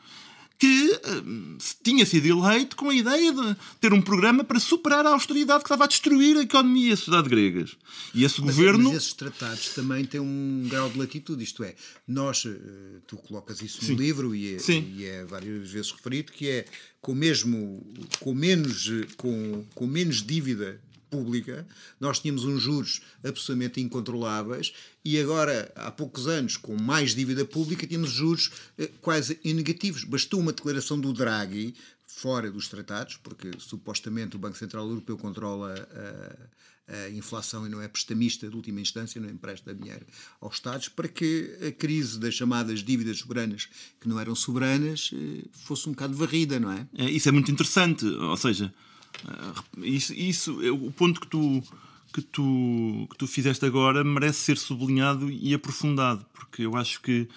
que 0.58 0.90
uh, 0.92 1.58
tinha 1.82 2.06
sido 2.06 2.26
eleito 2.26 2.76
com 2.76 2.88
a 2.88 2.94
ideia 2.94 3.32
de 3.32 3.56
ter 3.80 3.92
um 3.92 4.00
programa 4.00 4.44
para 4.44 4.60
superar 4.60 5.04
a 5.04 5.10
austeridade 5.10 5.62
que 5.62 5.66
estava 5.66 5.84
a 5.84 5.86
destruir 5.86 6.36
a 6.36 6.42
economia 6.42 6.90
e 6.90 6.92
a 6.92 6.96
sociedade 6.96 7.28
gregas. 7.28 7.76
E 8.14 8.24
esse 8.24 8.40
mas, 8.40 8.54
governo. 8.54 8.84
Mas 8.84 8.98
esses 8.98 9.12
tratados 9.12 9.70
também 9.70 10.04
têm 10.04 10.20
um 10.20 10.66
grau 10.68 10.88
de 10.88 10.98
latitude, 10.98 11.42
isto 11.42 11.64
é, 11.64 11.74
nós, 12.06 12.44
eh, 12.46 13.00
tu 13.06 13.16
colocas 13.16 13.60
isso 13.62 13.80
no 13.82 13.88
Sim. 13.88 13.94
livro 13.96 14.34
e 14.34 14.54
é, 14.54 14.58
e 14.70 15.04
é 15.04 15.24
várias 15.24 15.70
vezes 15.70 15.90
referido, 15.90 16.32
que 16.32 16.48
é 16.48 16.64
com 17.00 17.14
mesmo, 17.14 17.84
com 18.20 18.32
menos, 18.32 18.88
eh, 18.88 19.06
com, 19.16 19.64
com 19.74 19.86
menos 19.86 20.22
dívida 20.22 20.80
pública, 21.10 21.66
nós 22.00 22.18
tínhamos 22.18 22.44
uns 22.44 22.62
juros 22.62 23.02
absolutamente 23.22 23.80
incontroláveis 23.80 24.72
e 25.04 25.18
agora, 25.20 25.70
há 25.76 25.90
poucos 25.90 26.26
anos, 26.26 26.56
com 26.56 26.80
mais 26.80 27.14
dívida 27.14 27.44
pública, 27.44 27.86
tínhamos 27.86 28.10
juros 28.10 28.50
eh, 28.78 28.90
quase 29.00 29.38
negativos. 29.44 30.04
Bastou 30.04 30.40
uma 30.40 30.52
declaração 30.52 30.98
do 30.98 31.12
Draghi, 31.12 31.74
fora 32.06 32.50
dos 32.50 32.68
tratados, 32.68 33.16
porque 33.22 33.50
supostamente 33.58 34.36
o 34.36 34.38
Banco 34.38 34.56
Central 34.56 34.88
Europeu 34.88 35.18
controla 35.18 35.74
a, 36.88 36.94
a 36.94 37.10
inflação 37.10 37.66
e 37.66 37.68
não 37.68 37.82
é 37.82 37.88
prestamista 37.88 38.48
de 38.48 38.54
última 38.54 38.80
instância, 38.80 39.20
não 39.20 39.28
empresta 39.28 39.74
dinheiro 39.74 40.06
aos 40.40 40.54
Estados, 40.54 40.88
para 40.88 41.08
que 41.08 41.56
a 41.66 41.72
crise 41.72 42.18
das 42.18 42.34
chamadas 42.34 42.80
dívidas 42.80 43.18
soberanas, 43.18 43.68
que 44.00 44.08
não 44.08 44.20
eram 44.20 44.34
soberanas, 44.34 45.10
eh, 45.12 45.44
fosse 45.52 45.88
um 45.88 45.92
bocado 45.92 46.14
varrida, 46.14 46.60
não 46.60 46.70
é? 46.70 46.86
É, 46.96 47.10
isso 47.10 47.28
é 47.28 47.32
muito 47.32 47.50
interessante, 47.50 48.04
ou 48.06 48.36
seja, 48.36 48.66
eh, 48.66 48.93
isso, 49.78 50.12
isso 50.14 50.62
é 50.62 50.70
o 50.70 50.90
ponto 50.90 51.20
que 51.20 51.26
tu, 51.26 51.62
que, 52.12 52.22
tu, 52.22 53.06
que 53.10 53.16
tu 53.16 53.26
fizeste 53.26 53.64
agora 53.64 54.04
merece 54.04 54.40
ser 54.40 54.58
sublinhado 54.58 55.30
e 55.30 55.54
aprofundado, 55.54 56.24
porque 56.32 56.62
eu 56.62 56.76
acho 56.76 57.00
que 57.00 57.28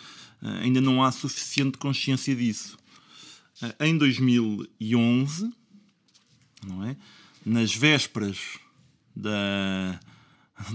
eh, 0.42 0.60
ainda 0.64 0.82
não 0.82 1.04
há 1.04 1.12
suficiente 1.12 1.78
consciência 1.78 2.36
disso. 2.36 2.78
Eh, 3.62 3.88
Em 3.88 3.98
2011, 3.98 5.52
não 6.66 6.84
é? 6.84 6.96
nas 7.46 7.74
vésperas 7.74 8.60
da, 9.16 10.00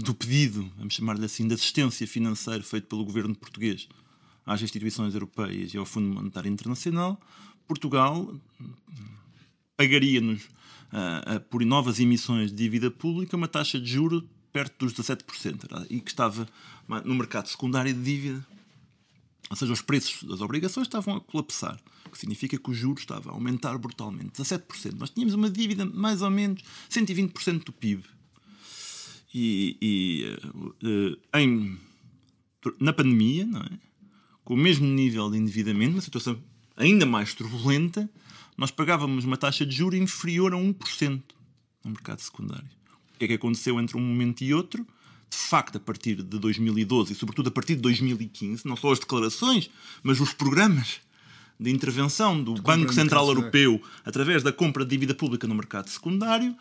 do 0.03 0.13
pedido, 0.13 0.69
vamos 0.77 0.95
chamar-lhe 0.95 1.25
assim, 1.25 1.47
de 1.47 1.53
assistência 1.53 2.07
financeira 2.07 2.63
feito 2.63 2.87
pelo 2.87 3.05
governo 3.05 3.35
português 3.35 3.87
às 4.45 4.61
instituições 4.61 5.13
europeias 5.13 5.73
e 5.73 5.77
ao 5.77 5.85
Fundo 5.85 6.13
Monetário 6.13 6.51
Internacional, 6.51 7.19
Portugal 7.67 8.33
pagaria-nos 9.77 10.49
uh, 10.93 11.39
por 11.49 11.65
novas 11.65 11.99
emissões 11.99 12.51
de 12.51 12.55
dívida 12.55 12.91
pública 12.91 13.35
uma 13.35 13.47
taxa 13.47 13.79
de 13.79 13.91
juro 13.91 14.27
perto 14.51 14.85
dos 14.85 14.93
17%, 14.93 15.65
era, 15.69 15.85
e 15.89 15.99
que 15.99 16.11
estava 16.11 16.47
no 17.03 17.15
mercado 17.15 17.47
secundário 17.47 17.91
de 17.91 18.03
dívida. 18.03 18.45
Ou 19.49 19.55
seja, 19.55 19.73
os 19.73 19.81
preços 19.81 20.23
das 20.23 20.41
obrigações 20.41 20.87
estavam 20.87 21.17
a 21.17 21.21
colapsar, 21.21 21.79
o 22.05 22.09
que 22.09 22.17
significa 22.17 22.57
que 22.57 22.69
o 22.69 22.73
juro 22.73 22.99
estava 22.99 23.31
a 23.31 23.33
aumentar 23.33 23.77
brutalmente, 23.77 24.41
17%. 24.41 24.93
Nós 24.97 25.09
tínhamos 25.09 25.33
uma 25.33 25.49
dívida 25.49 25.85
mais 25.85 26.21
ou 26.21 26.29
menos 26.29 26.61
120% 26.89 27.63
do 27.63 27.73
PIB. 27.73 28.03
E, 29.33 29.77
e 29.81 30.37
uh, 30.85 31.37
em, 31.39 31.77
na 32.79 32.93
pandemia, 32.93 33.45
não 33.45 33.61
é? 33.61 33.69
com 34.43 34.53
o 34.53 34.57
mesmo 34.57 34.85
nível 34.85 35.31
de 35.31 35.37
endividamento, 35.37 35.93
uma 35.93 36.01
situação 36.01 36.39
ainda 36.75 37.05
mais 37.05 37.33
turbulenta, 37.33 38.09
nós 38.63 38.71
pagávamos 38.71 39.25
uma 39.25 39.35
taxa 39.35 39.65
de 39.65 39.75
juro 39.75 39.93
inferior 39.93 40.53
a 40.53 40.55
1% 40.55 41.21
no 41.83 41.91
mercado 41.91 42.21
secundário. 42.21 42.69
O 43.13 43.17
que 43.19 43.25
é 43.25 43.27
que 43.27 43.33
aconteceu 43.33 43.77
entre 43.77 43.97
um 43.97 43.99
momento 43.99 44.41
e 44.41 44.53
outro? 44.53 44.87
De 45.29 45.35
facto, 45.35 45.75
a 45.75 45.81
partir 45.81 46.15
de 46.15 46.39
2012 46.39 47.11
e, 47.11 47.15
sobretudo, 47.17 47.49
a 47.49 47.51
partir 47.51 47.75
de 47.75 47.81
2015, 47.81 48.65
não 48.65 48.77
só 48.77 48.93
as 48.93 48.99
declarações, 48.99 49.69
mas 50.01 50.21
os 50.21 50.31
programas 50.31 51.01
de 51.59 51.71
intervenção 51.71 52.41
do 52.41 52.53
Banco 52.53 52.93
Central 52.93 53.27
Europeu 53.27 53.81
através 54.05 54.41
da 54.41 54.53
compra 54.53 54.85
de 54.85 54.91
dívida 54.91 55.13
pública 55.13 55.45
no 55.45 55.55
mercado 55.55 55.89
secundário, 55.89 56.55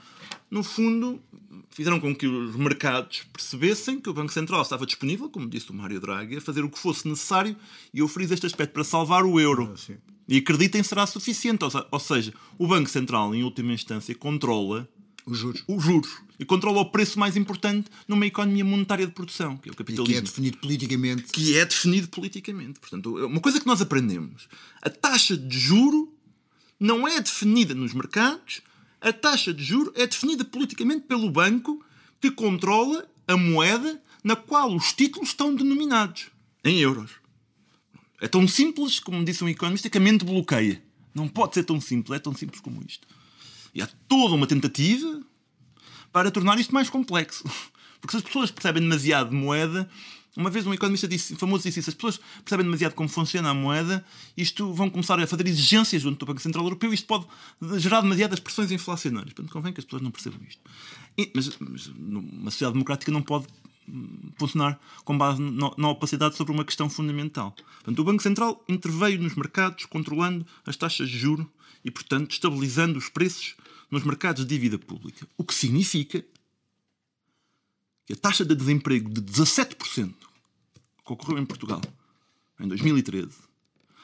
no 0.51 0.65
fundo, 0.65 1.23
fizeram 1.71 2.01
com 2.01 2.12
que 2.12 2.27
os 2.27 2.57
mercados 2.57 3.23
percebessem 3.33 4.01
que 4.01 4.11
o 4.11 4.12
Banco 4.12 4.33
Central 4.33 4.62
estava 4.62 4.85
disponível, 4.85 5.31
como 5.31 5.49
disse 5.49 5.71
o 5.71 5.75
Mário 5.75 6.01
Draghi, 6.01 6.38
a 6.38 6.41
fazer 6.41 6.65
o 6.65 6.69
que 6.69 6.81
fosse 6.81 7.07
necessário 7.07 7.55
e 7.95 8.01
eu 8.01 8.09
friso 8.09 8.35
este 8.35 8.47
aspecto 8.47 8.73
para 8.73 8.83
salvar 8.83 9.25
o 9.25 9.38
euro. 9.38 9.73
Ah, 9.73 10.12
e 10.29 10.39
acreditem 10.39 10.83
será 10.83 11.07
suficiente. 11.07 11.65
Ou 11.91 12.01
seja, 12.01 12.33
o 12.59 12.67
Banco 12.67 12.89
Central, 12.89 13.35
em 13.35 13.43
última 13.43 13.73
instância, 13.73 14.15
controla 14.15 14.89
os 15.25 15.39
juros. 15.39 15.63
os 15.69 15.83
juros 15.85 16.11
e 16.39 16.45
controla 16.45 16.81
o 16.81 16.91
preço 16.91 17.19
mais 17.19 17.37
importante 17.37 17.89
numa 18.09 18.27
economia 18.27 18.65
monetária 18.65 19.07
de 19.07 19.13
produção, 19.13 19.57
que 19.57 19.69
é 19.69 19.73
o 19.73 19.75
E 19.75 19.77
capitalismo. 19.77 20.13
que 20.13 20.19
é 20.19 20.21
definido 20.21 20.59
politicamente. 20.59 21.23
Que 21.33 21.57
é 21.57 21.65
definido 21.65 22.09
politicamente. 22.09 22.81
Portanto, 22.81 23.17
uma 23.27 23.41
coisa 23.41 23.61
que 23.61 23.67
nós 23.67 23.81
aprendemos: 23.81 24.49
a 24.83 24.91
taxa 24.91 25.37
de 25.37 25.59
juro 25.59 26.13
não 26.81 27.07
é 27.07 27.21
definida 27.21 27.75
nos 27.75 27.93
mercados, 27.95 28.63
a 29.01 29.13
taxa 29.13 29.55
de 29.55 29.63
juro 29.63 29.93
é 29.95 30.07
definida 30.07 30.45
politicamente 30.45 31.03
pelo 31.07 31.31
banco 31.31 31.85
que 32.21 32.31
controla 32.31 33.07
a 33.29 33.37
moeda 33.37 34.03
na 34.25 34.35
qual 34.35 34.75
os 34.75 34.93
títulos 34.93 35.29
estão 35.29 35.55
denominados 35.55 36.27
em 36.65 36.79
euros. 36.81 37.13
É 38.23 38.29
tão 38.29 38.47
simples, 38.47 39.01
como 39.01 39.25
disse 39.25 39.43
um 39.43 39.49
economista, 39.49 39.91
que 39.91 39.99
a 39.99 40.01
mente 40.01 40.25
bloqueia. 40.25 40.81
Não 41.13 41.27
pode 41.27 41.55
ser 41.55 41.65
tão 41.65 41.81
simples, 41.81 42.17
é 42.17 42.21
tão 42.21 42.33
simples 42.33 42.61
como 42.61 42.81
isto. 42.87 43.07
E 43.75 43.83
há 43.83 43.89
toda 44.07 44.37
uma 44.37 44.47
tentativa 44.47 45.21
para 46.13 46.31
tornar 46.31 46.57
isto 46.61 46.73
mais 46.73 46.89
complexo. 46.89 47.43
Porque 48.01 48.13
se 48.13 48.19
as 48.19 48.23
pessoas 48.23 48.53
percebem 48.53 48.81
demasiado 48.81 49.31
de 49.31 49.35
moeda, 49.35 49.91
uma 50.37 50.51
vez 50.51 50.65
um 50.65 50.73
economista 50.73 51.09
disse, 51.09 51.35
famoso 51.35 51.65
disse 51.65 51.81
isso, 51.81 51.91
as 51.91 51.97
pessoas 51.97 52.21
percebem 52.45 52.65
demasiado 52.65 52.95
como 52.95 53.09
funciona 53.09 53.51
a 53.51 53.55
moeda, 53.55 54.05
isto 54.37 54.73
vão 54.73 54.89
começar 54.89 55.19
a 55.19 55.27
fazer 55.27 55.49
exigências 55.49 56.03
junto 56.03 56.21
do 56.21 56.27
Banco 56.27 56.41
Central 56.41 56.65
Europeu 56.65 56.95
isto 56.95 57.07
pode 57.09 57.27
gerar 57.81 58.03
demasiadas 58.03 58.39
pressões 58.39 58.71
inflacionárias. 58.71 59.33
Portanto, 59.33 59.53
convém 59.53 59.73
que 59.73 59.81
as 59.81 59.85
pessoas 59.85 60.01
não 60.01 60.13
percebam 60.13 60.39
isto. 60.49 60.61
E, 61.19 61.29
mas, 61.35 61.51
mas 61.59 61.89
uma 61.89 62.53
sociedade 62.53 62.75
democrática 62.75 63.11
não 63.11 63.21
pode 63.21 63.49
funcionar 64.37 64.81
com 65.05 65.16
base 65.16 65.40
na 65.40 65.88
opacidade 65.88 66.37
sobre 66.37 66.53
uma 66.53 66.64
questão 66.64 66.88
fundamental. 66.88 67.53
Portanto, 67.53 67.99
o 67.99 68.05
Banco 68.05 68.23
Central 68.23 68.64
interveio 68.68 69.21
nos 69.21 69.35
mercados, 69.35 69.85
controlando 69.87 70.47
as 70.64 70.77
taxas 70.77 71.09
de 71.09 71.18
juro 71.18 71.51
e, 71.85 71.90
portanto, 71.90 72.33
estabilizando 72.33 72.99
os 72.99 73.09
preços 73.09 73.55
nos 73.90 74.05
mercados 74.05 74.45
de 74.45 74.49
dívida 74.49 74.79
pública. 74.79 75.27
O 75.37 75.45
que 75.45 75.55
significa 75.55 76.25
que 78.07 78.12
a 78.12 78.16
taxa 78.16 78.45
de 78.45 78.55
desemprego 78.55 79.11
de 79.11 79.21
17% 79.21 80.14
que 81.05 81.12
ocorreu 81.12 81.38
em 81.38 81.47
Portugal 81.47 81.81
em 82.61 82.68
2013, 82.68 83.31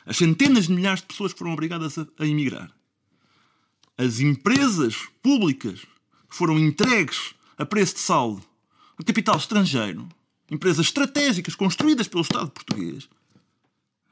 as 0.04 0.16
centenas 0.16 0.66
de 0.66 0.72
milhares 0.72 1.00
de 1.00 1.06
pessoas 1.06 1.32
que 1.32 1.38
foram 1.38 1.52
obrigadas 1.52 1.96
a, 1.98 2.06
a 2.18 2.26
emigrar, 2.26 2.72
as 3.96 4.20
empresas 4.20 5.08
públicas 5.22 5.80
que 6.28 6.36
foram 6.36 6.58
entregues 6.58 7.34
a 7.56 7.64
preço 7.64 7.94
de 7.94 8.00
saldo 8.00 8.47
a 8.98 9.04
capital 9.04 9.37
estrangeiro, 9.37 10.08
empresas 10.50 10.87
estratégicas 10.87 11.54
construídas 11.54 12.08
pelo 12.08 12.22
Estado 12.22 12.50
português, 12.50 13.08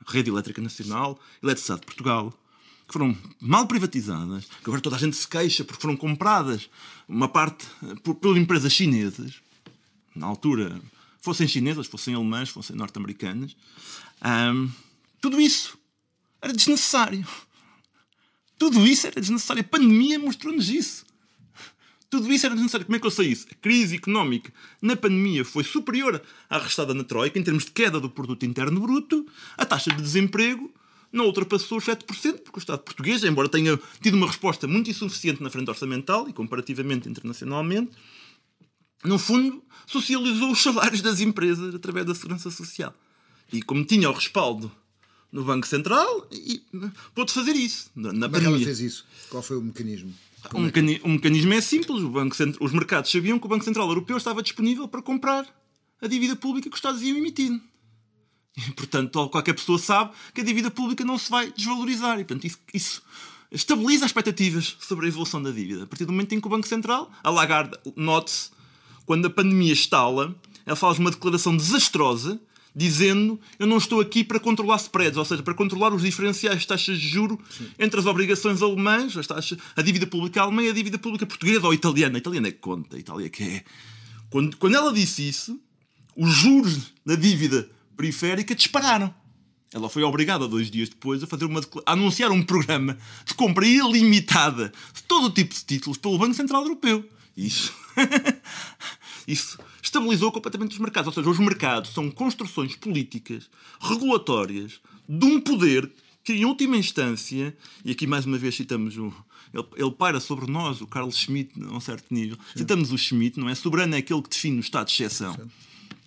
Rede 0.07 0.31
Elétrica 0.31 0.63
Nacional, 0.63 1.19
Eletricidade 1.43 1.81
de 1.81 1.87
Portugal, 1.87 2.33
que 2.87 2.93
foram 2.93 3.17
mal 3.41 3.67
privatizadas, 3.67 4.45
que 4.45 4.65
agora 4.65 4.81
toda 4.81 4.97
a 4.97 4.99
gente 4.99 5.17
se 5.17 5.27
queixa 5.27 5.65
porque 5.65 5.83
foram 5.83 5.97
compradas 5.97 6.71
uma 7.09 7.29
parte 7.29 7.67
por, 8.05 8.15
por 8.15 8.37
empresas 8.37 8.73
chinesas, 8.73 9.35
na 10.15 10.27
altura, 10.27 10.81
fossem 11.21 11.49
chinesas, 11.49 11.89
fossem 11.89 12.15
alemãs, 12.15 12.49
fossem 12.49 12.77
norte-americanas, 12.77 13.57
tudo 15.21 15.41
isso 15.41 15.77
era 16.41 16.53
desnecessário. 16.53 17.27
Tudo 18.59 18.87
isso 18.87 19.07
era 19.07 19.21
desnecessário. 19.21 19.61
A 19.61 19.65
pandemia 19.65 20.19
mostrou-nos 20.19 20.71
isso. 20.71 21.05
Tudo 22.17 22.33
isso 22.33 22.47
era 22.47 22.55
desnecessário. 22.55 22.87
Como 22.87 22.97
é 22.97 22.99
que 22.99 23.07
eu 23.07 23.11
sei 23.11 23.29
isso? 23.29 23.47
A 23.51 23.55
crise 23.57 23.97
económica 23.97 24.53
na 24.81 24.97
pandemia 24.97 25.45
foi 25.45 25.63
superior 25.63 26.23
à 26.49 26.59
restada 26.59 26.95
na 26.95 27.05
Troika, 27.05 27.39
em 27.39 27.43
termos 27.43 27.67
de 27.67 27.73
queda 27.73 28.01
do 28.01 28.09
produto 28.09 28.47
interno 28.47 28.81
bruto. 28.81 29.27
A 29.57 29.67
taxa 29.67 29.91
de 29.91 30.01
desemprego 30.01 30.73
não 31.13 31.27
ultrapassou 31.27 31.77
os 31.79 31.85
7%, 31.85 32.05
porque 32.41 32.59
o 32.59 32.59
Estado 32.59 32.79
português, 32.79 33.23
embora 33.23 33.49
tenha 33.49 33.79
tido 34.01 34.15
uma 34.15 34.27
resposta 34.27 34.67
muito 34.67 34.91
insuficiente 34.91 35.43
na 35.43 35.51
frente 35.51 35.69
orçamental 35.69 36.27
e 36.27 36.33
comparativamente 36.33 37.07
internacionalmente, 37.07 37.93
no 39.05 39.19
fundo, 39.19 39.63
socializou 39.87 40.53
os 40.53 40.63
salários 40.63 41.03
das 41.03 41.21
empresas 41.21 41.75
através 41.75 42.07
da 42.07 42.15
segurança 42.15 42.51
social. 42.51 42.95
E 43.53 43.63
como 43.63 43.85
tinha 43.85 44.09
o 44.09 44.13
respaldo 44.13 44.73
no 45.31 45.45
Banco 45.45 45.67
Central, 45.67 46.27
e, 46.33 46.63
pôde 47.15 47.31
fazer 47.33 47.53
isso. 47.53 47.91
Na, 47.95 48.11
Como 48.11 48.37
é 48.37 48.41
que 48.41 48.47
ela 48.47 48.59
fez 48.59 48.81
isso? 48.81 49.05
Qual 49.29 49.43
foi 49.43 49.59
o 49.59 49.61
mecanismo? 49.61 50.15
Um, 50.55 50.61
mecani 50.61 51.01
um, 51.05 51.13
mecanismo 51.13 51.53
é 51.53 51.61
simples. 51.61 52.03
O 52.03 52.09
Banco 52.09 52.35
Cent... 52.35 52.57
Os 52.61 52.73
mercados 52.73 53.11
sabiam 53.11 53.39
que 53.39 53.47
o 53.47 53.49
Banco 53.49 53.65
Central 53.65 53.89
Europeu 53.89 54.17
estava 54.17 54.43
disponível 54.43 54.87
para 54.89 55.03
comprar 55.03 55.47
a 56.01 56.07
dívida 56.07 56.37
pública 56.37 56.69
que 56.69 56.75
os 56.75 56.79
Estados 56.79 57.03
iam 57.03 57.17
emitindo. 57.17 57.61
E, 58.57 58.73
portanto, 58.73 59.29
qualquer 59.29 59.53
pessoa 59.53 59.79
sabe 59.79 60.13
que 60.35 60.41
a 60.41 60.45
dívida 60.45 60.71
pública 60.71 61.05
não 61.05 61.19
se 61.19 61.31
vai 61.31 61.53
desvalorizar. 61.53 62.19
E, 62.19 62.25
portanto, 62.25 62.45
isso, 62.45 62.59
isso 62.73 63.03
estabiliza 63.51 64.05
as 64.05 64.11
expectativas 64.11 64.77
sobre 64.81 65.07
a 65.07 65.09
evolução 65.09 65.43
da 65.43 65.51
dívida. 65.51 65.85
A 65.85 65.87
partir 65.87 66.05
do 66.05 66.13
momento 66.13 66.35
em 66.35 66.41
que 66.41 66.47
o 66.47 66.51
Banco 66.51 66.67
Central, 66.67 67.11
a 67.23 67.31
Lagarde, 67.31 67.77
note-se, 67.95 68.51
quando 69.05 69.27
a 69.27 69.31
pandemia 69.31 69.73
estala, 69.73 70.35
ela 70.65 70.77
faz 70.77 70.99
uma 70.99 71.11
declaração 71.11 71.57
desastrosa 71.57 72.41
dizendo 72.77 73.41
eu 73.59 73.67
não 73.67 73.79
estou 73.79 74.01
aqui 74.03 74.23
para 74.23 74.39
controlar 74.39 74.77
spreads, 74.77 75.17
ou 75.17 75.25
seja, 75.25 75.43
para 75.43 75.55
controlar 75.55 75.95
os 75.95 76.03
diferenciais 76.03 76.61
de 76.61 76.67
taxas 76.67 77.01
de 77.01 77.09
juro 77.09 77.41
entre 77.79 77.99
as 77.99 78.05
obrigações 78.05 78.61
alemãs, 78.61 79.17
as 79.17 79.27
taxas, 79.27 79.59
a 79.75 79.81
dívida 79.81 80.07
pública 80.07 80.43
alemã 80.43 80.63
e 80.63 80.69
a 80.69 80.75
dívida 80.75 80.99
pública 80.99 81.25
portuguesa 81.25 81.67
ou 81.67 81.73
italiana. 81.73 82.17
A 82.17 82.19
italiana 82.19 82.49
é 82.49 82.51
que 82.51 82.59
conta, 82.59 82.97
a 82.97 82.99
Itália 82.99 83.27
é 83.27 83.31
que 83.31 83.43
é. 83.43 83.65
Quando, 84.29 84.57
quando 84.59 84.77
ela 84.77 84.93
disse 84.93 85.27
isso, 85.27 85.59
os 86.15 86.31
juros 86.31 86.93
da 87.05 87.15
dívida 87.15 87.67
periférica 87.97 88.55
dispararam. 88.55 89.15
Ela 89.73 89.89
foi 89.89 90.03
obrigada, 90.03 90.47
dois 90.47 90.71
dias 90.71 90.89
depois, 90.89 91.23
a, 91.23 91.27
fazer 91.27 91.47
uma, 91.47 91.61
a 91.87 91.93
anunciar 91.93 92.31
um 92.31 92.43
programa 92.43 92.97
de 93.25 93.35
compra 93.35 93.67
ilimitada 93.67 94.73
de 94.93 95.03
todo 95.03 95.27
o 95.27 95.31
tipo 95.31 95.55
de 95.55 95.65
títulos 95.65 95.99
pelo 95.99 96.19
Banco 96.19 96.35
Central 96.35 96.63
Europeu. 96.63 97.05
Isso. 97.37 97.75
Isso 99.27 99.59
estabilizou 99.83 100.31
completamente 100.31 100.73
os 100.73 100.79
mercados. 100.79 101.09
Ou 101.09 101.13
seja, 101.13 101.29
os 101.29 101.39
mercados 101.39 101.91
são 101.91 102.11
construções 102.11 102.77
políticas, 102.77 103.51
regulatórias, 103.81 104.81
de 105.09 105.27
um 105.27 105.41
poder 105.41 105.91
que, 106.23 106.33
em 106.33 106.45
última 106.45 106.77
instância, 106.77 107.57
e 107.85 107.93
aqui 107.93 108.07
mais 108.07 108.27
uma 108.27 108.39
vez 108.39 108.55
citamos 108.55 108.97
o. 108.97 109.13
Ele, 109.55 109.65
ele 109.77 109.91
paira 109.93 110.21
sobre 110.21 110.51
nós, 110.51 110.81
o 110.81 110.87
Carl 110.87 111.11
Schmitt, 111.11 111.53
a 111.63 111.77
um 111.77 111.81
certo 111.81 112.13
nível. 112.13 112.37
Citamos 112.55 112.93
o 112.93 112.99
Schmitt, 112.99 113.39
não 113.39 113.49
é? 113.49 113.55
Soberano 113.55 113.95
é 113.95 113.99
aquele 113.99 114.21
que 114.23 114.31
define 114.31 114.59
o 114.59 114.61
estado 114.61 114.89
de 114.89 114.93
exceção. 114.93 115.37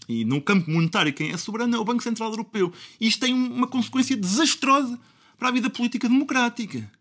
E 0.09 0.25
no 0.25 0.41
campo 0.41 0.69
monetário, 0.71 1.13
quem 1.13 1.31
é 1.31 1.37
soberano 1.37 1.75
é 1.75 1.79
o 1.79 1.85
Banco 1.85 2.01
Central 2.01 2.31
Europeu. 2.31 2.73
E 2.99 3.07
isto 3.07 3.19
tem 3.19 3.33
uma 3.33 3.67
consequência 3.67 4.17
desastrosa 4.17 4.99
para 5.37 5.49
a 5.49 5.51
vida 5.51 5.69
política 5.69 6.09
democrática. 6.09 6.91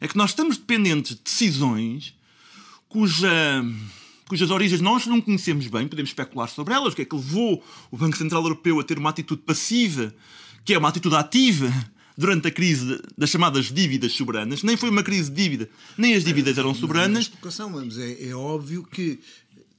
É 0.00 0.06
que 0.08 0.16
nós 0.16 0.30
estamos 0.30 0.56
dependentes 0.56 1.16
de 1.16 1.22
decisões 1.22 2.14
cuja, 2.88 3.64
cujas 4.32 4.50
origens 4.50 4.80
nós 4.80 5.06
não 5.06 5.20
conhecemos 5.20 5.66
bem, 5.66 5.86
podemos 5.86 6.08
especular 6.10 6.48
sobre 6.48 6.72
elas, 6.72 6.94
o 6.94 6.96
que 6.96 7.02
é 7.02 7.04
que 7.04 7.14
levou 7.14 7.62
o 7.90 7.98
Banco 7.98 8.16
Central 8.16 8.42
Europeu 8.42 8.80
a 8.80 8.82
ter 8.84 8.96
uma 8.98 9.10
atitude 9.10 9.42
passiva, 9.42 10.14
que 10.64 10.72
é 10.72 10.78
uma 10.78 10.88
atitude 10.88 11.14
ativa, 11.16 11.70
durante 12.16 12.48
a 12.48 12.50
crise 12.50 12.98
das 13.16 13.28
chamadas 13.28 13.66
dívidas 13.70 14.12
soberanas. 14.12 14.62
Nem 14.62 14.74
foi 14.74 14.88
uma 14.88 15.02
crise 15.02 15.30
de 15.30 15.36
dívida, 15.42 15.68
nem 15.98 16.14
as 16.14 16.24
dívidas 16.24 16.56
eram 16.56 16.74
soberanas. 16.74 17.30
Mas 17.84 17.98
é, 17.98 18.28
é 18.30 18.34
óbvio 18.34 18.82
que 18.84 19.18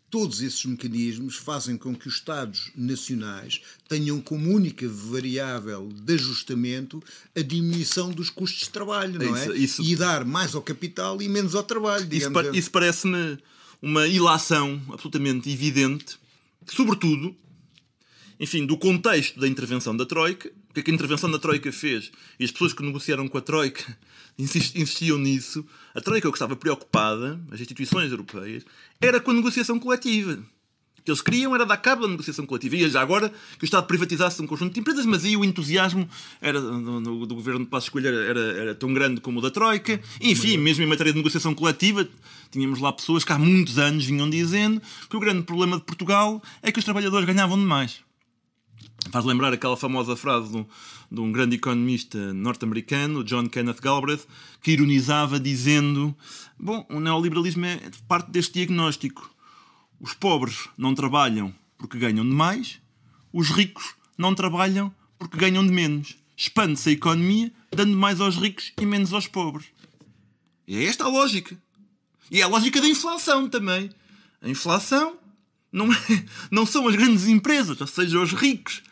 todos 0.09 0.43
esses 0.43 0.63
mecanismos 0.65 1.35
fazem 1.35 1.75
com 1.75 1.95
que 1.95 2.07
os 2.07 2.13
Estados 2.13 2.69
nacionais 2.75 3.59
tenham 3.89 4.21
como 4.21 4.51
única 4.53 4.87
variável 4.87 5.89
de 5.91 6.13
ajustamento 6.13 7.01
a 7.35 7.41
diminuição 7.41 8.11
dos 8.11 8.29
custos 8.29 8.65
de 8.65 8.69
trabalho, 8.69 9.17
não 9.19 9.35
é? 9.35 9.41
Isso- 9.45 9.55
isso- 9.55 9.81
E 9.83 9.95
dar 9.95 10.23
mais 10.23 10.53
ao 10.53 10.61
capital 10.61 11.19
e 11.23 11.27
menos 11.27 11.55
ao 11.55 11.63
trabalho, 11.63 12.01
Isso, 12.03 12.09
digamos. 12.29 12.43
pa- 12.51 12.55
isso 12.55 12.69
parece-me 12.69 13.39
uma 13.83 14.07
ilação 14.07 14.81
absolutamente 14.93 15.49
evidente, 15.49 16.17
sobretudo, 16.65 17.35
enfim, 18.39 18.65
do 18.65 18.77
contexto 18.77 19.37
da 19.41 19.45
intervenção 19.45 19.95
da 19.95 20.05
Troika, 20.05 20.47
o 20.69 20.73
que 20.73 20.79
é 20.79 20.83
que 20.83 20.89
a 20.89 20.93
intervenção 20.93 21.29
da 21.29 21.37
Troika 21.37 21.69
fez, 21.69 22.09
e 22.39 22.45
as 22.45 22.51
pessoas 22.51 22.71
que 22.71 22.81
negociaram 22.81 23.27
com 23.27 23.37
a 23.37 23.41
Troika 23.41 23.97
insist- 24.39 24.77
insistiam 24.77 25.17
nisso, 25.17 25.65
a 25.93 25.99
Troika 25.99 26.29
o 26.29 26.31
que 26.31 26.37
estava 26.37 26.55
preocupada, 26.55 27.37
as 27.51 27.59
instituições 27.59 28.09
europeias, 28.09 28.63
era 29.01 29.19
com 29.19 29.31
a 29.31 29.33
negociação 29.33 29.77
coletiva. 29.77 30.41
Que 31.03 31.11
eles 31.11 31.21
queriam 31.21 31.53
era 31.53 31.65
dar 31.65 31.77
cabo 31.77 32.03
da 32.03 32.07
negociação 32.07 32.45
coletiva. 32.45 32.75
E 32.77 32.89
já 32.89 33.01
agora 33.01 33.29
que 33.57 33.63
o 33.63 33.65
Estado 33.65 33.85
privatizasse 33.87 34.41
um 34.41 34.47
conjunto 34.47 34.73
de 34.73 34.79
empresas, 34.79 35.05
mas 35.05 35.25
aí 35.25 35.35
o 35.35 35.43
entusiasmo 35.43 36.07
era, 36.39 36.61
do, 36.61 37.01
do- 37.01 37.25
do 37.25 37.35
governo 37.35 37.61
de 37.61 37.65
Passos 37.65 37.89
Coelho 37.89 38.07
era, 38.07 38.17
era, 38.25 38.39
era 38.61 38.75
tão 38.75 38.93
grande 38.93 39.19
como 39.19 39.39
o 39.39 39.41
da 39.41 39.51
Troika. 39.51 39.99
Enfim, 40.21 40.57
mesmo 40.57 40.83
em 40.83 40.87
matéria 40.87 41.11
de 41.11 41.17
negociação 41.17 41.53
coletiva, 41.53 42.07
tínhamos 42.51 42.79
lá 42.79 42.93
pessoas 42.93 43.25
que 43.25 43.33
há 43.33 43.37
muitos 43.37 43.77
anos 43.77 44.05
vinham 44.05 44.29
dizendo 44.29 44.81
que 45.09 45.17
o 45.17 45.19
grande 45.19 45.43
problema 45.43 45.75
de 45.77 45.83
Portugal 45.83 46.41
é 46.61 46.71
que 46.71 46.79
os 46.79 46.85
trabalhadores 46.85 47.25
ganhavam 47.27 47.57
demais. 47.57 47.99
Faz 49.11 49.25
lembrar 49.25 49.51
aquela 49.51 49.75
famosa 49.75 50.15
frase 50.15 50.49
de 50.51 50.57
um, 50.57 50.65
de 51.11 51.19
um 51.19 51.31
grande 51.33 51.55
economista 51.57 52.33
norte-americano, 52.33 53.23
John 53.25 53.49
Kenneth 53.49 53.81
Galbraith, 53.81 54.21
que 54.61 54.71
ironizava 54.71 55.37
dizendo: 55.39 56.15
Bom, 56.57 56.85
o 56.89 57.01
neoliberalismo 57.01 57.65
é 57.65 57.81
parte 58.07 58.31
deste 58.31 58.53
diagnóstico. 58.53 59.32
Os 60.03 60.13
pobres 60.13 60.67
não 60.77 60.93
trabalham 60.93 61.55
porque 61.77 61.97
ganham 61.97 62.27
demais, 62.27 62.81
os 63.31 63.49
ricos 63.49 63.95
não 64.17 64.35
trabalham 64.35 64.93
porque 65.17 65.37
ganham 65.37 65.65
de 65.65 65.71
menos. 65.71 66.17
Expande-se 66.35 66.89
a 66.89 66.91
economia, 66.91 67.49
dando 67.71 67.95
mais 67.95 68.19
aos 68.19 68.35
ricos 68.35 68.73
e 68.77 68.85
menos 68.85 69.13
aos 69.13 69.27
pobres. 69.27 69.67
E 70.67 70.75
é 70.75 70.83
esta 70.83 71.05
a 71.05 71.07
lógica. 71.07 71.57
E 72.29 72.41
é 72.41 72.43
a 72.43 72.47
lógica 72.47 72.81
da 72.81 72.87
inflação 72.87 73.47
também. 73.47 73.89
A 74.41 74.49
inflação 74.49 75.15
não, 75.71 75.89
é- 75.93 76.25
não 76.51 76.65
são 76.65 76.85
as 76.85 76.95
grandes 76.97 77.25
empresas, 77.27 77.79
ou 77.79 77.87
seja, 77.87 78.19
os 78.19 78.33
ricos, 78.33 78.83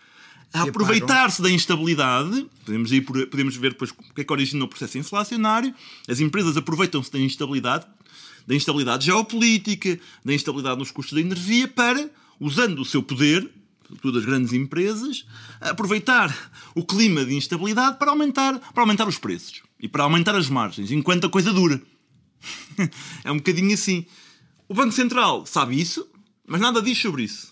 a 0.54 0.64
aproveitar-se 0.70 1.42
da 1.42 1.52
instabilidade. 1.52 2.48
Podemos, 2.66 2.90
ir 2.94 3.02
por- 3.02 3.28
podemos 3.28 3.58
ver 3.58 3.72
depois 3.74 3.92
o 3.92 4.14
que 4.14 4.22
é 4.22 4.24
que 4.24 4.32
origina 4.32 4.64
o 4.64 4.68
processo 4.70 4.98
inflacionário. 4.98 5.76
As 6.08 6.22
empresas 6.22 6.56
aproveitam-se 6.56 7.12
da 7.12 7.20
instabilidade, 7.20 7.86
da 8.48 8.56
instabilidade 8.56 9.06
geopolítica, 9.06 10.00
da 10.24 10.34
instabilidade 10.34 10.80
nos 10.80 10.92
custos 10.92 11.14
da 11.14 11.22
energia, 11.22 11.68
para, 11.68 12.10
usando 12.40 12.80
o 12.80 12.86
seu 12.86 13.04
poder, 13.04 13.50
sobretudo 13.88 14.20
as 14.20 14.26
grandes 14.26 14.54
empresas, 14.54 15.26
aproveitar 15.60 16.52
o 16.76 16.84
clima 16.84 17.26
de 17.26 17.36
instabilidade 17.36 17.98
para 17.98 18.12
aumentar, 18.12 18.60
para 18.74 18.84
aumentar 18.84 19.08
os 19.08 19.18
preços 19.18 19.62
e 19.80 19.88
para 19.88 20.04
aumentar 20.04 20.36
as 20.36 20.50
margens, 20.50 20.92
enquanto 20.92 21.28
a 21.28 21.30
coisa 21.30 21.52
dura. 21.52 21.82
é 23.24 23.32
um 23.32 23.38
bocadinho 23.38 23.74
assim. 23.74 24.06
O 24.68 24.74
Banco 24.74 24.92
Central 24.92 25.46
sabe 25.46 25.80
isso, 25.80 26.08
mas 26.48 26.62
nada 26.62 26.82
diz 26.82 26.98
sobre 26.98 27.24
isso. 27.24 27.52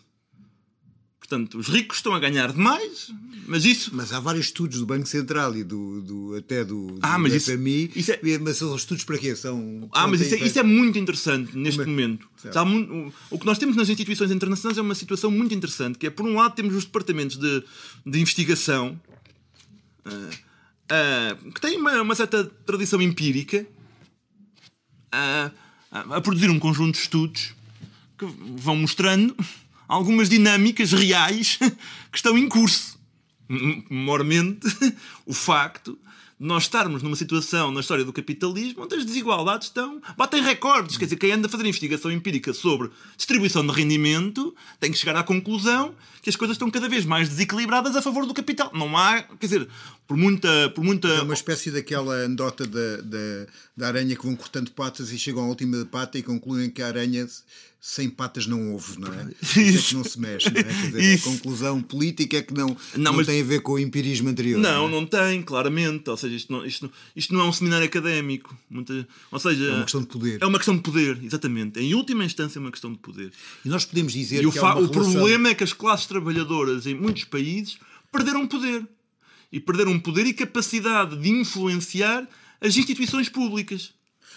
Portanto, 1.29 1.59
os 1.59 1.67
ricos 1.67 1.97
estão 1.97 2.11
a 2.15 2.19
ganhar 2.19 2.51
demais, 2.51 3.11
mas 3.47 3.63
isso. 3.63 3.91
Mas 3.93 4.11
há 4.11 4.19
vários 4.19 4.47
estudos 4.47 4.79
do 4.79 4.85
Banco 4.87 5.05
Central 5.07 5.55
e 5.55 5.63
do, 5.63 6.01
do- 6.01 6.35
até 6.35 6.65
do, 6.65 6.87
do 6.93 6.99
Ah, 7.03 7.19
mas 7.19 7.35
isso- 7.35 7.51
FMI. 7.51 7.91
isso 7.95 8.11
é- 8.11 8.19
Mas 8.39 8.57
são 8.57 8.75
estudos 8.75 9.03
para 9.03 9.15
quê? 9.19 9.35
São, 9.35 9.87
Ah, 9.93 10.07
mas 10.07 10.21
isso 10.21 10.33
é, 10.33 10.39
isso 10.39 10.57
é 10.57 10.63
muito 10.63 10.97
interessante 10.97 11.55
neste 11.55 11.81
é? 11.81 11.85
momento. 11.85 12.27
Certo. 12.35 12.47
Está 12.47 12.65
mu- 12.65 13.11
o, 13.29 13.35
o 13.35 13.39
que 13.39 13.45
nós 13.45 13.59
temos 13.59 13.75
nas 13.75 13.89
instituições 13.89 14.31
internacionais 14.31 14.75
é 14.79 14.81
uma 14.81 14.95
situação 14.95 15.29
muito 15.29 15.53
interessante, 15.53 15.99
que 15.99 16.07
é, 16.07 16.09
por 16.09 16.25
um 16.25 16.33
lado, 16.33 16.55
temos 16.55 16.73
os 16.75 16.83
departamentos 16.85 17.37
de, 17.37 17.63
de 18.03 18.19
investigação, 18.19 18.99
ah, 20.05 20.29
ah, 20.89 21.37
que 21.53 21.61
têm 21.61 21.77
uma, 21.77 22.01
uma 22.01 22.15
certa 22.15 22.43
tradição 22.65 22.99
empírica, 22.99 23.67
a- 25.11 25.51
a 25.91 26.21
produzir 26.21 26.49
um 26.49 26.57
conjunto 26.57 26.95
de 26.95 27.01
estudos 27.01 27.53
que 28.17 28.25
vão 28.57 28.75
mostrando 28.75 29.35
algumas 29.89 30.29
dinâmicas 30.29 30.91
reais 30.91 31.57
que 32.11 32.17
estão 32.17 32.37
em 32.37 32.47
curso. 32.47 32.97
Mormente 33.89 34.67
o 35.25 35.33
facto 35.33 35.97
de 36.39 36.47
nós 36.47 36.63
estarmos 36.63 37.01
numa 37.01 37.15
situação 37.15 37.71
na 37.71 37.81
história 37.81 38.05
do 38.05 38.13
capitalismo 38.13 38.83
onde 38.83 38.95
as 38.95 39.03
desigualdades 39.03 39.67
estão. 39.67 39.99
batem 40.15 40.41
recordes. 40.41 40.95
Quer 40.95 41.05
dizer, 41.05 41.17
quem 41.17 41.31
anda 41.31 41.47
a 41.47 41.49
fazer 41.49 41.65
investigação 41.65 42.11
empírica 42.11 42.53
sobre 42.53 42.91
distribuição 43.17 43.65
de 43.65 43.73
rendimento 43.73 44.55
tem 44.79 44.91
que 44.91 44.97
chegar 44.97 45.17
à 45.17 45.23
conclusão 45.23 45.95
que 46.21 46.29
as 46.29 46.35
coisas 46.35 46.55
estão 46.55 46.69
cada 46.69 46.87
vez 46.87 47.05
mais 47.05 47.27
desequilibradas 47.27 47.95
a 47.95 48.01
favor 48.01 48.25
do 48.25 48.33
capital. 48.33 48.71
Não 48.73 48.95
há. 48.95 49.23
Quer 49.23 49.45
dizer, 49.47 49.69
por 50.09 50.17
muita. 50.17 50.69
Por 50.71 50.83
muita 50.83 51.07
É 51.07 51.21
uma 51.21 51.35
espécie 51.35 51.69
daquela 51.71 52.25
anedota 52.25 52.65
da, 52.65 52.97
da, 52.97 53.47
da 53.77 53.87
aranha 53.87 54.15
que 54.15 54.25
vão 54.25 54.35
cortando 54.35 54.71
patas 54.71 55.11
e 55.13 55.17
chegam 55.19 55.43
à 55.43 55.47
última 55.47 55.85
pata 55.85 56.17
e 56.17 56.23
concluem 56.23 56.69
que 56.69 56.81
a 56.81 56.87
aranha 56.87 57.25
sem 57.81 58.09
patas 58.09 58.45
não 58.45 58.73
ouve, 58.73 58.99
não 58.99 59.07
é? 59.13 59.29
Isso. 59.55 59.57
é 59.57 59.81
que 59.89 59.95
não 59.95 60.03
se 60.03 60.19
mexe, 60.19 60.49
não 60.51 60.59
é? 60.59 60.63
Quer 60.63 60.73
dizer, 60.87 61.01
Isso. 61.15 61.29
a 61.29 61.31
conclusão 61.31 61.81
política 61.81 62.37
é 62.37 62.41
que 62.41 62.53
não, 62.53 62.67
Não, 62.67 62.77
não, 62.97 63.13
mas- 63.13 63.27
tem 63.27 63.39
a 63.39 63.43
ver 63.45 63.61
com 63.61 63.73
o 63.73 63.79
empirismo 63.79 64.27
anterior. 64.27 64.59
Não, 64.59 64.87
é? 64.87 64.91
não 64.91 65.05
tem, 65.05 65.41
claramente. 65.43 66.09
Ou 66.09 66.17
seja, 66.17 66.35
isto 66.35 66.51
não, 66.51 66.65
isto, 66.65 66.85
não- 66.87 66.91
isto 67.15 67.33
não 67.33 67.41
é 67.41 67.43
um 67.45 67.53
seminário 67.53 67.85
académico. 67.85 68.53
Muita- 68.69 69.07
ou 69.31 69.39
seja, 69.39 69.63
É 69.63 69.71
uma 69.75 69.83
questão 69.83 70.01
de 70.01 70.07
poder. 70.07 70.41
É 70.41 70.45
uma 70.45 70.57
questão 70.57 70.75
de 70.75 70.81
poder, 70.81 71.23
exatamente. 71.23 71.79
Em 71.79 71.93
última 71.93 72.25
instância, 72.25 72.59
é 72.59 72.61
uma 72.61 72.71
questão 72.71 72.91
de 72.91 72.97
poder. 72.97 73.31
E 73.63 73.69
nós 73.69 73.85
podemos 73.85 74.11
dizer 74.11 74.43
E 74.43 74.47
o, 74.47 74.51
que 74.51 74.59
fa- 74.59 74.73
o 74.75 74.85
relação... 74.87 74.91
problema 75.13 75.49
é 75.49 75.55
que 75.55 75.63
as 75.63 75.71
classes 75.71 76.05
trabalhadoras 76.07 76.85
em 76.85 76.95
muitos 76.95 77.23
países 77.25 77.77
perderam 78.11 78.45
poder. 78.47 78.85
E 79.51 79.59
perderam 79.59 79.99
poder 79.99 80.25
e 80.25 80.33
capacidade 80.33 81.17
de 81.17 81.29
influenciar 81.29 82.27
as 82.61 82.75
instituições 82.77 83.29
públicas. 83.29 83.93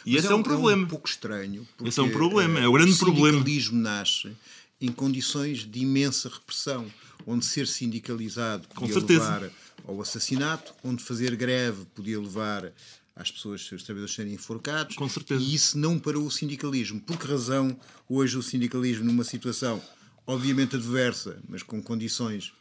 E 0.06 0.14
Mas 0.14 0.24
esse 0.24 0.32
é, 0.32 0.36
um 0.36 0.42
problema. 0.42 0.84
um 0.84 0.88
pouco 0.88 1.08
estranho. 1.08 1.66
Esse 1.84 2.00
é 2.00 2.02
um 2.02 2.10
problema, 2.10 2.58
é 2.58 2.66
o 2.66 2.72
grande 2.72 2.92
o 2.92 2.96
problema. 2.96 3.38
sindicalismo 3.38 3.78
nasce 3.80 4.32
em 4.80 4.90
condições 4.90 5.60
de 5.60 5.80
imensa 5.80 6.28
repressão, 6.28 6.86
onde 7.26 7.44
ser 7.44 7.68
sindicalizado 7.68 8.66
podia 8.68 8.98
levar 8.98 9.50
ao 9.86 10.00
assassinato, 10.00 10.74
onde 10.82 11.02
fazer 11.02 11.36
greve 11.36 11.84
podia 11.94 12.18
levar 12.18 12.72
às 13.14 13.30
pessoas, 13.30 13.60
os 13.70 13.82
trabalhadores 13.82 14.14
serem 14.14 14.34
enforcados. 14.34 14.96
Com 14.96 15.08
certeza. 15.08 15.40
E 15.42 15.54
isso 15.54 15.78
não 15.78 15.98
parou 15.98 16.26
o 16.26 16.30
sindicalismo. 16.30 17.00
Por 17.00 17.16
que 17.16 17.26
razão 17.26 17.76
hoje 18.08 18.36
o 18.36 18.42
sindicalismo, 18.42 19.04
numa 19.04 19.24
situação 19.24 19.80
obviamente 20.26 20.76
adversa, 20.76 21.38
mas 21.48 21.62
com 21.62 21.82
condições 21.82 22.52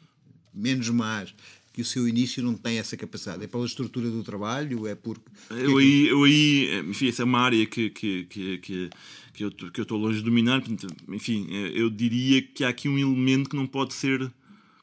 menos 0.53 0.89
más, 0.89 1.33
que 1.73 1.81
o 1.81 1.85
seu 1.85 2.07
início 2.07 2.43
não 2.43 2.53
tem 2.55 2.77
essa 2.79 2.97
capacidade? 2.97 3.43
É 3.43 3.47
pela 3.47 3.65
estrutura 3.65 4.09
do 4.09 4.23
trabalho? 4.23 4.85
É 4.87 4.95
porque. 4.95 5.21
Eu 5.49 5.77
aí, 5.77 6.07
eu 6.07 6.23
aí, 6.23 6.79
enfim, 6.89 7.07
essa 7.07 7.21
é 7.21 7.25
uma 7.25 7.39
área 7.39 7.65
que, 7.65 7.89
que, 7.89 8.25
que, 8.25 8.57
que, 8.59 8.89
que 9.33 9.43
eu 9.43 9.83
estou 9.83 9.97
longe 9.97 10.19
de 10.19 10.25
dominar. 10.25 10.61
portanto, 10.61 10.93
Enfim, 11.09 11.47
eh, 11.49 11.71
eu 11.73 11.89
diria 11.89 12.41
que 12.41 12.63
há 12.63 12.69
aqui 12.69 12.89
um 12.89 12.97
elemento 12.97 13.49
que 13.49 13.55
não 13.55 13.65
pode 13.67 13.93
ser, 13.93 14.31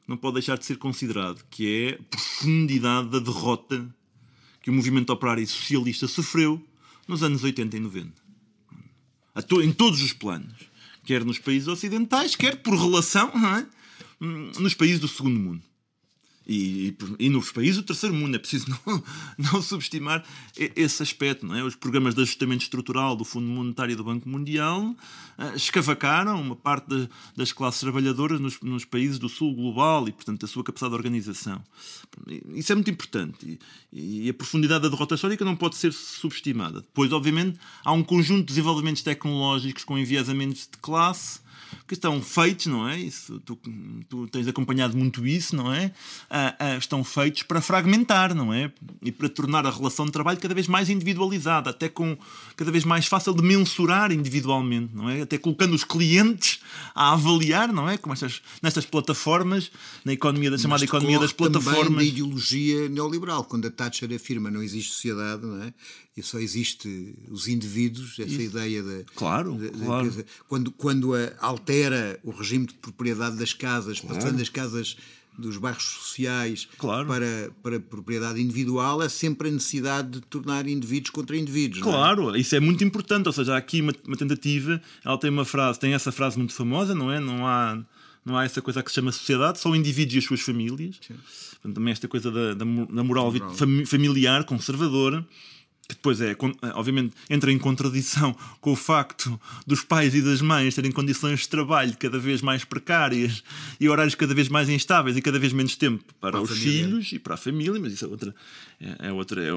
não 0.06 0.16
pode 0.16 0.34
deixar 0.34 0.56
de 0.56 0.64
ser 0.64 0.76
considerado, 0.78 1.44
que 1.50 1.66
é 1.68 1.94
a 1.94 2.02
profundidade 2.04 3.10
da 3.10 3.18
derrota 3.18 3.94
que 4.62 4.70
o 4.70 4.72
movimento 4.72 5.10
operário 5.10 5.42
e 5.42 5.46
socialista 5.46 6.08
sofreu 6.08 6.62
nos 7.06 7.22
anos 7.22 7.44
80 7.44 7.76
e 7.76 7.80
90. 7.80 8.12
A 9.34 9.42
to- 9.42 9.62
Em 9.62 9.72
todos 9.72 10.02
os 10.02 10.12
planos. 10.12 10.52
Quer 11.04 11.24
nos 11.24 11.38
países 11.38 11.68
ocidentais, 11.68 12.34
quer 12.36 12.56
por 12.56 12.74
relação 12.78 13.30
é? 13.56 13.66
Hum, 14.20 14.50
nos 14.58 14.74
países 14.74 14.98
do 15.00 15.08
segundo 15.08 15.38
mundo. 15.38 15.62
E, 16.48 16.96
e, 17.18 17.28
nos 17.28 17.52
países 17.52 17.76
do 17.76 17.82
terceiro 17.82 18.14
mundo 18.14 18.34
é 18.34 18.38
preciso 18.38 18.66
não, 18.86 19.04
não 19.36 19.60
subestimar 19.62 20.24
esse 20.56 21.02
aspecto. 21.02 21.44
Não 21.44 21.54
é? 21.54 21.62
Os 21.62 21.74
programas 21.74 22.14
de 22.14 22.22
ajustamento 22.22 22.62
estrutural 22.62 23.14
do 23.14 23.24
Fundo 23.24 23.46
Monetário 23.46 23.92
e 23.92 23.96
do 23.96 24.02
Banco 24.02 24.26
Mundial 24.26 24.96
ah, 25.36 25.54
escavacaram 25.54 26.40
uma 26.40 26.56
parte 26.56 26.88
da- 26.88 27.08
das 27.36 27.52
classes 27.52 27.80
trabalhadoras 27.80 28.40
nos, 28.40 28.58
nos 28.62 28.86
países 28.86 29.18
do 29.18 29.28
sul 29.28 29.54
global 29.54 30.08
e, 30.08 30.12
portanto, 30.12 30.44
a 30.44 30.48
sua 30.48 30.64
capacidade 30.64 30.92
de 30.92 30.96
organização. 30.96 31.62
Isso 32.54 32.72
é 32.72 32.74
muito 32.74 32.90
importante. 32.90 33.58
E, 33.92 34.24
e 34.26 34.30
a 34.30 34.34
profundidade 34.34 34.82
da 34.82 34.88
derrota 34.88 35.16
histórica 35.16 35.44
não 35.44 35.54
pode 35.54 35.76
ser 35.76 35.92
subestimada. 35.92 36.80
Depois, 36.80 37.12
obviamente, 37.12 37.58
há 37.84 37.92
um 37.92 38.02
conjunto 38.02 38.40
de 38.40 38.46
desenvolvimentos 38.46 39.02
tecnológicos 39.02 39.84
com 39.84 39.98
enviesamentos 39.98 40.62
de 40.62 40.78
classe 40.80 41.40
que 41.88 41.94
estão 41.94 42.20
feitos, 42.20 42.66
não 42.66 42.86
é? 42.86 42.98
Isso, 42.98 43.40
tu, 43.40 43.58
tu 44.08 44.28
tens 44.28 44.46
acompanhado 44.46 44.96
muito 44.96 45.26
isso, 45.26 45.56
não 45.56 45.72
é? 45.72 45.90
Ah, 46.28 46.54
ah, 46.58 46.76
estão 46.76 47.02
feitos 47.02 47.42
para 47.42 47.62
fragmentar, 47.62 48.34
não 48.34 48.52
é? 48.52 48.70
E 49.02 49.10
para 49.10 49.28
tornar 49.28 49.66
a 49.66 49.70
relação 49.70 50.04
de 50.04 50.12
trabalho 50.12 50.38
cada 50.38 50.54
vez 50.54 50.68
mais 50.68 50.90
individualizada, 50.90 51.70
até 51.70 51.88
com 51.88 52.16
cada 52.56 52.70
vez 52.70 52.84
mais 52.84 53.06
fácil 53.06 53.32
de 53.32 53.42
mensurar 53.42 54.12
individualmente, 54.12 54.94
não 54.94 55.08
é? 55.08 55.22
Até 55.22 55.38
colocando 55.38 55.72
os 55.72 55.82
clientes 55.82 56.60
a 56.94 57.14
avaliar, 57.14 57.72
não 57.72 57.88
é? 57.88 57.96
Como 57.96 58.12
estas, 58.12 58.42
nestas 58.62 58.84
plataformas, 58.84 59.70
na 60.04 60.12
economia 60.12 60.50
da 60.50 60.58
chamada 60.58 60.84
economia 60.84 61.18
das 61.18 61.32
também 61.32 61.52
plataformas. 61.52 61.96
da 61.96 62.04
ideologia 62.04 62.88
neoliberal, 62.90 63.44
quando 63.44 63.66
a 63.66 63.70
Thatcher 63.70 64.12
afirma 64.14 64.50
não 64.50 64.62
existe 64.62 64.92
sociedade, 64.92 65.46
não 65.46 65.62
é? 65.62 65.72
E 66.18 66.22
só 66.22 66.38
existe 66.38 67.14
os 67.30 67.46
indivíduos, 67.46 68.18
essa 68.18 68.42
ideia 68.42 68.82
da. 68.82 69.04
Claro, 69.14 69.54
de- 69.56 69.70
de- 69.70 69.78
claro. 69.84 70.08
dizer, 70.08 70.26
quando, 70.48 70.72
quando 70.72 71.14
a- 71.14 71.32
altera 71.40 72.18
o 72.24 72.30
regime 72.32 72.66
de 72.66 72.74
propriedade 72.74 73.36
das 73.36 73.52
casas, 73.52 74.00
passando 74.00 74.40
as 74.42 74.48
casas 74.48 74.96
dos 75.38 75.56
bairros 75.56 75.84
sociais 75.84 76.66
Claro. 76.76 77.06
para, 77.06 77.52
para 77.62 77.78
propriedade 77.78 78.40
individual, 78.40 79.00
é 79.00 79.08
sempre 79.08 79.48
a 79.48 79.52
necessidade 79.52 80.10
de 80.10 80.20
tornar 80.22 80.66
indivíduos 80.66 81.10
contra 81.10 81.36
indivíduos. 81.36 81.78
é? 81.80 81.84
Claro, 81.84 82.34
isso 82.36 82.56
é 82.56 82.58
muito 82.58 82.82
importante. 82.82 83.28
Ou 83.28 83.32
seja, 83.32 83.54
há 83.54 83.56
aqui 83.56 83.80
uma, 83.80 83.94
uma 84.04 84.16
tentativa. 84.16 84.82
Ela 85.04 85.16
tem 85.18 85.30
uma 85.30 85.44
frase, 85.44 85.78
tem 85.78 85.94
essa 85.94 86.10
frase 86.10 86.36
muito 86.36 86.52
famosa, 86.52 86.92
não 86.96 87.12
é? 87.12 87.20
Não 87.20 87.46
há, 87.46 87.80
não 88.24 88.36
há 88.36 88.44
essa 88.44 88.60
coisa 88.60 88.82
que 88.82 88.90
se 88.90 88.96
chama 88.96 89.12
sociedade, 89.12 89.60
só 89.60 89.70
o 89.70 89.76
indivíduo 89.76 90.16
e 90.16 90.18
as 90.18 90.24
suas 90.24 90.40
famílias. 90.40 90.96
Portanto, 91.52 91.74
também 91.76 91.92
esta 91.92 92.08
coisa 92.08 92.32
da, 92.32 92.54
da, 92.54 92.64
da 92.64 93.04
moral, 93.04 93.32
fami- 93.54 93.86
familiar, 93.86 94.42
conservadora. 94.42 95.24
Que 95.88 95.94
depois 95.94 96.20
é, 96.20 96.34
con- 96.34 96.52
obviamente, 96.74 97.14
entra 97.30 97.50
em 97.50 97.56
contradição 97.58 98.36
com 98.60 98.72
o 98.72 98.76
facto 98.76 99.40
dos 99.66 99.82
pais 99.82 100.14
e 100.14 100.20
das 100.20 100.42
mães 100.42 100.74
terem 100.74 100.92
condições 100.92 101.40
de 101.40 101.48
trabalho 101.48 101.96
cada 101.98 102.18
vez 102.18 102.42
mais 102.42 102.62
precárias 102.62 103.42
e 103.80 103.88
horários 103.88 104.14
cada 104.14 104.34
vez 104.34 104.50
mais 104.50 104.68
instáveis 104.68 105.16
e 105.16 105.22
cada 105.22 105.38
vez 105.38 105.50
menos 105.54 105.76
tempo 105.76 106.04
para, 106.20 106.32
Para 106.32 106.42
os 106.42 106.50
filhos 106.82 107.12
e 107.12 107.18
para 107.18 107.34
a 107.34 107.36
família, 107.38 107.80
mas 107.80 107.94
isso 107.94 108.04
é 108.04 108.08
outra, 108.08 108.34
é, 108.78 109.08
é 109.08 109.12
outra, 109.12 109.42
é, 109.42 109.46
é- 109.48 109.50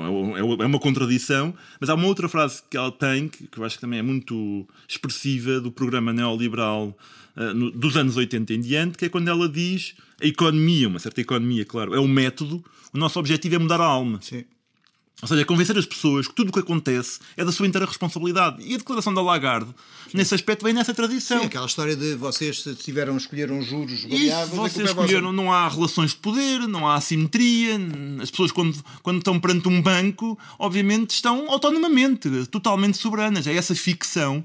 é 0.64 0.66
uma 0.66 0.80
contradição. 0.80 1.54
Mas 1.82 1.90
há 1.90 1.96
uma 1.96 2.08
outra 2.08 2.30
frase 2.30 2.64
que 2.70 2.78
ela 2.78 2.94
tem 2.94 3.28
que, 3.28 3.48
que 3.48 3.58
eu 3.58 3.66
acho 3.66 3.76
que 3.76 3.82
também 3.82 4.00
é 4.00 4.02
muito 4.02 4.66
expressiva 4.88 5.60
do 5.60 5.70
programa 5.70 6.14
neoliberal 6.14 6.98
ah, 7.36 7.54
no- 7.54 7.72
dos 7.72 7.98
anos 7.98 8.16
80 8.16 8.54
em 8.54 8.62
diante, 8.62 8.98
que 8.98 9.04
é 9.04 9.10
quando 9.10 9.28
ela 9.28 9.50
diz 9.50 9.96
a 10.22 10.26
economia, 10.26 10.88
uma 10.88 11.00
certa 11.00 11.20
economia, 11.20 11.66
claro, 11.66 11.94
é 11.94 12.00
o 12.00 12.08
método, 12.08 12.64
o 12.94 12.98
nosso 12.98 13.20
objetivo 13.20 13.56
é 13.56 13.58
mudar 13.58 13.82
a 13.82 13.86
alma. 13.86 14.20
Sim. 14.22 14.46
Ou 15.22 15.28
seja, 15.28 15.42
é 15.42 15.46
convencer 15.46 15.78
as 15.78 15.86
pessoas 15.86 16.28
que 16.28 16.34
tudo 16.34 16.50
o 16.50 16.52
que 16.52 16.60
acontece 16.60 17.20
é 17.38 17.46
da 17.46 17.52
sua 17.52 17.68
inteira 17.68 17.86
responsabilidade. 17.86 18.64
E 18.64 18.74
a 18.74 18.78
declaração 18.78 19.14
da 19.14 19.22
Lagarde, 19.22 19.70
nesse 20.14 20.34
aspecto, 20.34 20.64
vem 20.64 20.74
nessa 20.74 20.94
tradição. 20.94 21.40
Sim, 21.42 21.46
aquela 21.46 21.66
história 21.66 21.96
de 21.96 22.16
vocês 22.16 22.62
se 22.62 22.74
tiveram 22.76 23.18
escolheram 23.18 23.62
juros 23.62 24.00
Isso, 24.00 24.10
variáveis, 24.10 24.50
culpa 24.50 24.70
vocês 24.70 24.88
é 24.88 24.90
escolheram, 24.90 25.32
não 25.32 25.54
há 25.54 25.68
relações 25.68 26.12
de 26.12 26.18
poder, 26.18 26.68
não 26.68 26.88
há 26.88 26.96
assimetria. 26.96 27.78
As 28.22 28.32
pessoas, 28.32 28.52
quando, 28.52 28.84
quando 29.04 29.18
estão 29.20 29.40
perante 29.40 29.68
um 29.68 29.82
banco, 29.82 30.38
obviamente 30.58 31.12
estão 31.12 31.50
autonomamente, 31.52 32.30
totalmente 32.50 32.98
soberanas. 32.98 33.46
É 33.46 33.54
essa 33.54 33.76
ficção 33.76 34.44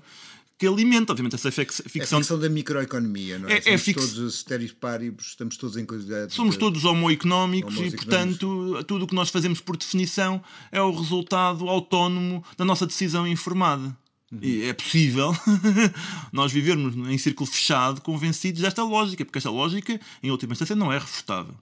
que 0.58 0.66
alimenta, 0.66 1.12
obviamente, 1.12 1.34
essa 1.34 1.50
fix- 1.52 1.80
É 1.80 1.86
a 1.86 1.88
ficção. 1.90 2.18
ficção 2.18 2.38
da 2.38 2.48
microeconomia, 2.48 3.38
não 3.38 3.48
é? 3.48 3.54
É- 3.54 3.58
é 3.58 3.62
Somos 3.62 3.82
fix- 3.82 4.00
todos 4.14 4.34
estereopáribos, 4.36 5.26
estamos 5.28 5.56
todos 5.56 5.76
em 5.76 5.84
coisa. 5.84 6.28
Somos 6.30 6.56
todos 6.56 6.84
homoeconómicos 6.84 7.76
Homo 7.76 7.86
e, 7.86 7.90
portanto, 7.90 8.84
tudo 8.86 9.04
o 9.04 9.06
que 9.06 9.14
nós 9.14 9.28
fazemos 9.30 9.60
por 9.60 9.76
definição 9.76 10.42
é 10.72 10.80
o 10.80 10.90
resultado 10.90 11.68
autónomo 11.68 12.42
da 12.56 12.64
nossa 12.64 12.86
decisão 12.86 13.26
informada. 13.28 13.96
E 14.42 14.62
é 14.64 14.72
possível 14.72 15.32
nós 16.32 16.50
vivermos 16.52 16.94
em 17.08 17.16
círculo 17.18 17.48
fechado 17.48 18.00
convencidos 18.00 18.60
desta 18.62 18.82
lógica, 18.82 19.24
porque 19.24 19.38
esta 19.38 19.50
lógica, 19.50 20.00
em 20.22 20.30
última 20.30 20.52
instância, 20.52 20.74
não 20.74 20.92
é 20.92 20.98
refutável. 20.98 21.54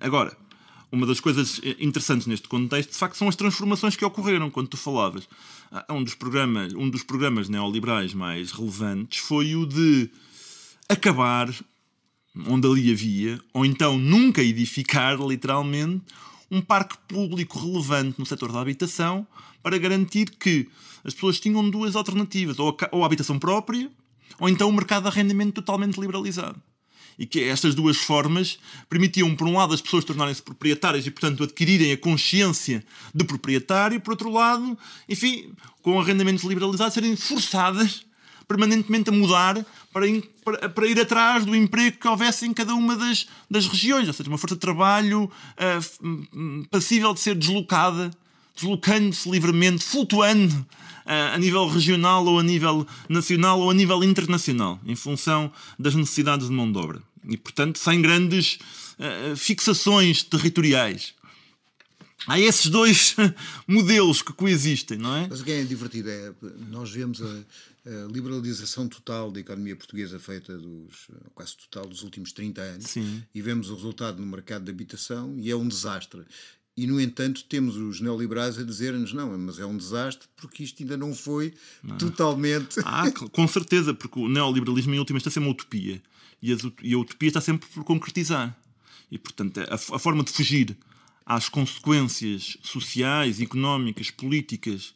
Agora, 0.00 0.36
uma 0.92 1.06
das 1.06 1.20
coisas 1.20 1.60
eh, 1.62 1.76
interessantes 1.80 2.26
neste 2.26 2.48
contexto, 2.48 2.90
de 2.90 2.96
facto, 2.96 3.16
são 3.16 3.28
as 3.28 3.36
transformações 3.36 3.96
que 3.96 4.04
ocorreram 4.04 4.50
quando 4.50 4.68
tu 4.68 4.76
falavas. 4.76 5.28
Ah, 5.70 5.86
Um 5.90 6.02
dos 6.02 6.14
programas, 6.14 6.72
um 6.74 6.88
dos 6.88 7.02
programas 7.02 7.48
neoliberais 7.48 8.12
mais 8.12 8.50
relevantes 8.50 9.18
foi 9.18 9.54
o 9.54 9.66
de 9.66 10.10
acabar 10.88 11.48
onde 12.46 12.66
ali 12.66 12.92
havia, 12.92 13.40
ou 13.52 13.64
então 13.64 13.98
nunca 13.98 14.42
edificar, 14.42 15.18
literalmente, 15.20 16.02
um 16.50 16.60
parque 16.60 16.96
público 17.08 17.58
relevante 17.58 18.18
no 18.18 18.26
setor 18.26 18.52
da 18.52 18.60
habitação 18.60 19.26
para 19.62 19.78
garantir 19.78 20.30
que 20.30 20.68
as 21.04 21.14
pessoas 21.14 21.38
tinham 21.38 21.68
duas 21.70 21.96
alternativas, 21.96 22.58
ou 22.58 22.70
a, 22.70 22.96
ou 22.96 23.02
a 23.02 23.06
habitação 23.06 23.38
própria, 23.38 23.90
ou 24.38 24.48
então 24.48 24.68
o 24.68 24.72
mercado 24.72 25.02
de 25.04 25.08
arrendamento 25.08 25.54
totalmente 25.54 26.00
liberalizado. 26.00 26.60
E 27.20 27.26
que 27.26 27.44
estas 27.44 27.74
duas 27.74 27.98
formas 27.98 28.58
permitiam, 28.88 29.36
por 29.36 29.46
um 29.46 29.58
lado, 29.58 29.74
as 29.74 29.80
pessoas 29.82 30.04
tornarem-se 30.04 30.42
proprietárias 30.42 31.06
e, 31.06 31.10
portanto, 31.10 31.44
adquirirem 31.44 31.92
a 31.92 31.96
consciência 31.96 32.82
de 33.14 33.24
proprietário, 33.24 33.96
e, 33.96 34.00
por 34.00 34.12
outro 34.12 34.30
lado, 34.30 34.76
enfim, 35.06 35.52
com 35.82 36.00
arrendamentos 36.00 36.44
liberalizados, 36.44 36.94
serem 36.94 37.14
forçadas 37.14 38.06
permanentemente 38.50 39.10
a 39.10 39.12
mudar 39.12 39.64
para, 39.92 40.06
para, 40.44 40.68
para 40.68 40.86
ir 40.88 40.98
atrás 40.98 41.44
do 41.44 41.54
emprego 41.54 41.98
que 41.98 42.08
houvesse 42.08 42.44
em 42.46 42.52
cada 42.52 42.74
uma 42.74 42.96
das, 42.96 43.28
das 43.48 43.68
regiões, 43.68 44.08
ou 44.08 44.12
seja, 44.12 44.28
uma 44.28 44.38
força 44.38 44.56
de 44.56 44.60
trabalho 44.60 45.30
hum, 46.02 46.64
passível 46.68 47.14
de 47.14 47.20
ser 47.20 47.36
deslocada, 47.36 48.10
deslocando-se 48.56 49.30
livremente, 49.30 49.84
flutuando 49.84 50.66
ah, 51.06 51.34
a 51.34 51.38
nível 51.38 51.68
regional 51.68 52.26
ou 52.26 52.40
a 52.40 52.42
nível 52.42 52.84
nacional 53.08 53.60
ou 53.60 53.70
a 53.70 53.74
nível 53.74 54.02
internacional, 54.02 54.80
em 54.84 54.96
função 54.96 55.52
das 55.78 55.94
necessidades 55.94 56.48
de 56.48 56.52
mão 56.52 56.70
de 56.70 56.78
obra. 56.78 57.00
E, 57.28 57.36
portanto, 57.36 57.78
sem 57.78 58.00
grandes 58.00 58.58
ah, 58.98 59.34
fixações 59.36 60.22
territoriais. 60.22 61.14
Há 62.26 62.38
esses 62.38 62.66
dois 62.66 63.16
modelos 63.66 64.20
que 64.20 64.32
coexistem, 64.32 64.98
não 64.98 65.16
é? 65.16 65.26
Mas 65.28 65.40
o 65.40 65.44
que 65.44 65.52
é 65.52 65.64
divertido 65.64 66.10
é 66.10 66.32
nós 66.68 66.90
vemos 66.90 67.22
a, 67.22 67.44
a 67.86 68.12
liberalização 68.12 68.86
total 68.88 69.30
da 69.30 69.40
economia 69.40 69.74
portuguesa 69.74 70.18
feita 70.18 70.56
dos 70.58 71.08
quase 71.34 71.56
total 71.56 71.86
dos 71.86 72.02
últimos 72.02 72.32
30 72.32 72.60
anos 72.60 72.90
Sim. 72.90 73.22
e 73.34 73.40
vemos 73.40 73.70
o 73.70 73.74
resultado 73.74 74.20
no 74.20 74.26
mercado 74.26 74.64
de 74.64 74.70
habitação 74.70 75.34
e 75.38 75.50
é 75.50 75.56
um 75.56 75.66
desastre. 75.66 76.22
E, 76.76 76.86
no 76.86 77.00
entanto, 77.00 77.44
temos 77.44 77.76
os 77.76 78.00
neoliberais 78.00 78.58
a 78.58 78.62
dizer-nos 78.62 79.12
não, 79.12 79.36
mas 79.38 79.58
é 79.58 79.66
um 79.66 79.76
desastre 79.76 80.28
porque 80.36 80.62
isto 80.62 80.82
ainda 80.82 80.96
não 80.96 81.14
foi 81.14 81.52
totalmente. 81.98 82.80
Ah, 82.84 83.10
com 83.10 83.48
certeza, 83.48 83.92
porque 83.92 84.18
o 84.18 84.28
neoliberalismo, 84.28 84.94
em 84.94 84.98
última 84.98 85.16
instância, 85.16 85.40
é 85.40 85.42
uma 85.42 85.50
utopia. 85.50 86.02
E, 86.42 86.52
a 86.52 86.98
utopia 86.98 87.28
está 87.28 87.40
sempre 87.40 87.68
por 87.68 87.84
concretizar. 87.84 88.56
E, 89.10 89.18
portanto, 89.18 89.60
a, 89.60 89.74
a 89.74 89.98
forma 89.98 90.22
de 90.22 90.30
fugir 90.30 90.76
às 91.26 91.48
consequências 91.48 92.56
sociais, 92.62 93.40
económicas, 93.40 94.10
políticas 94.10 94.94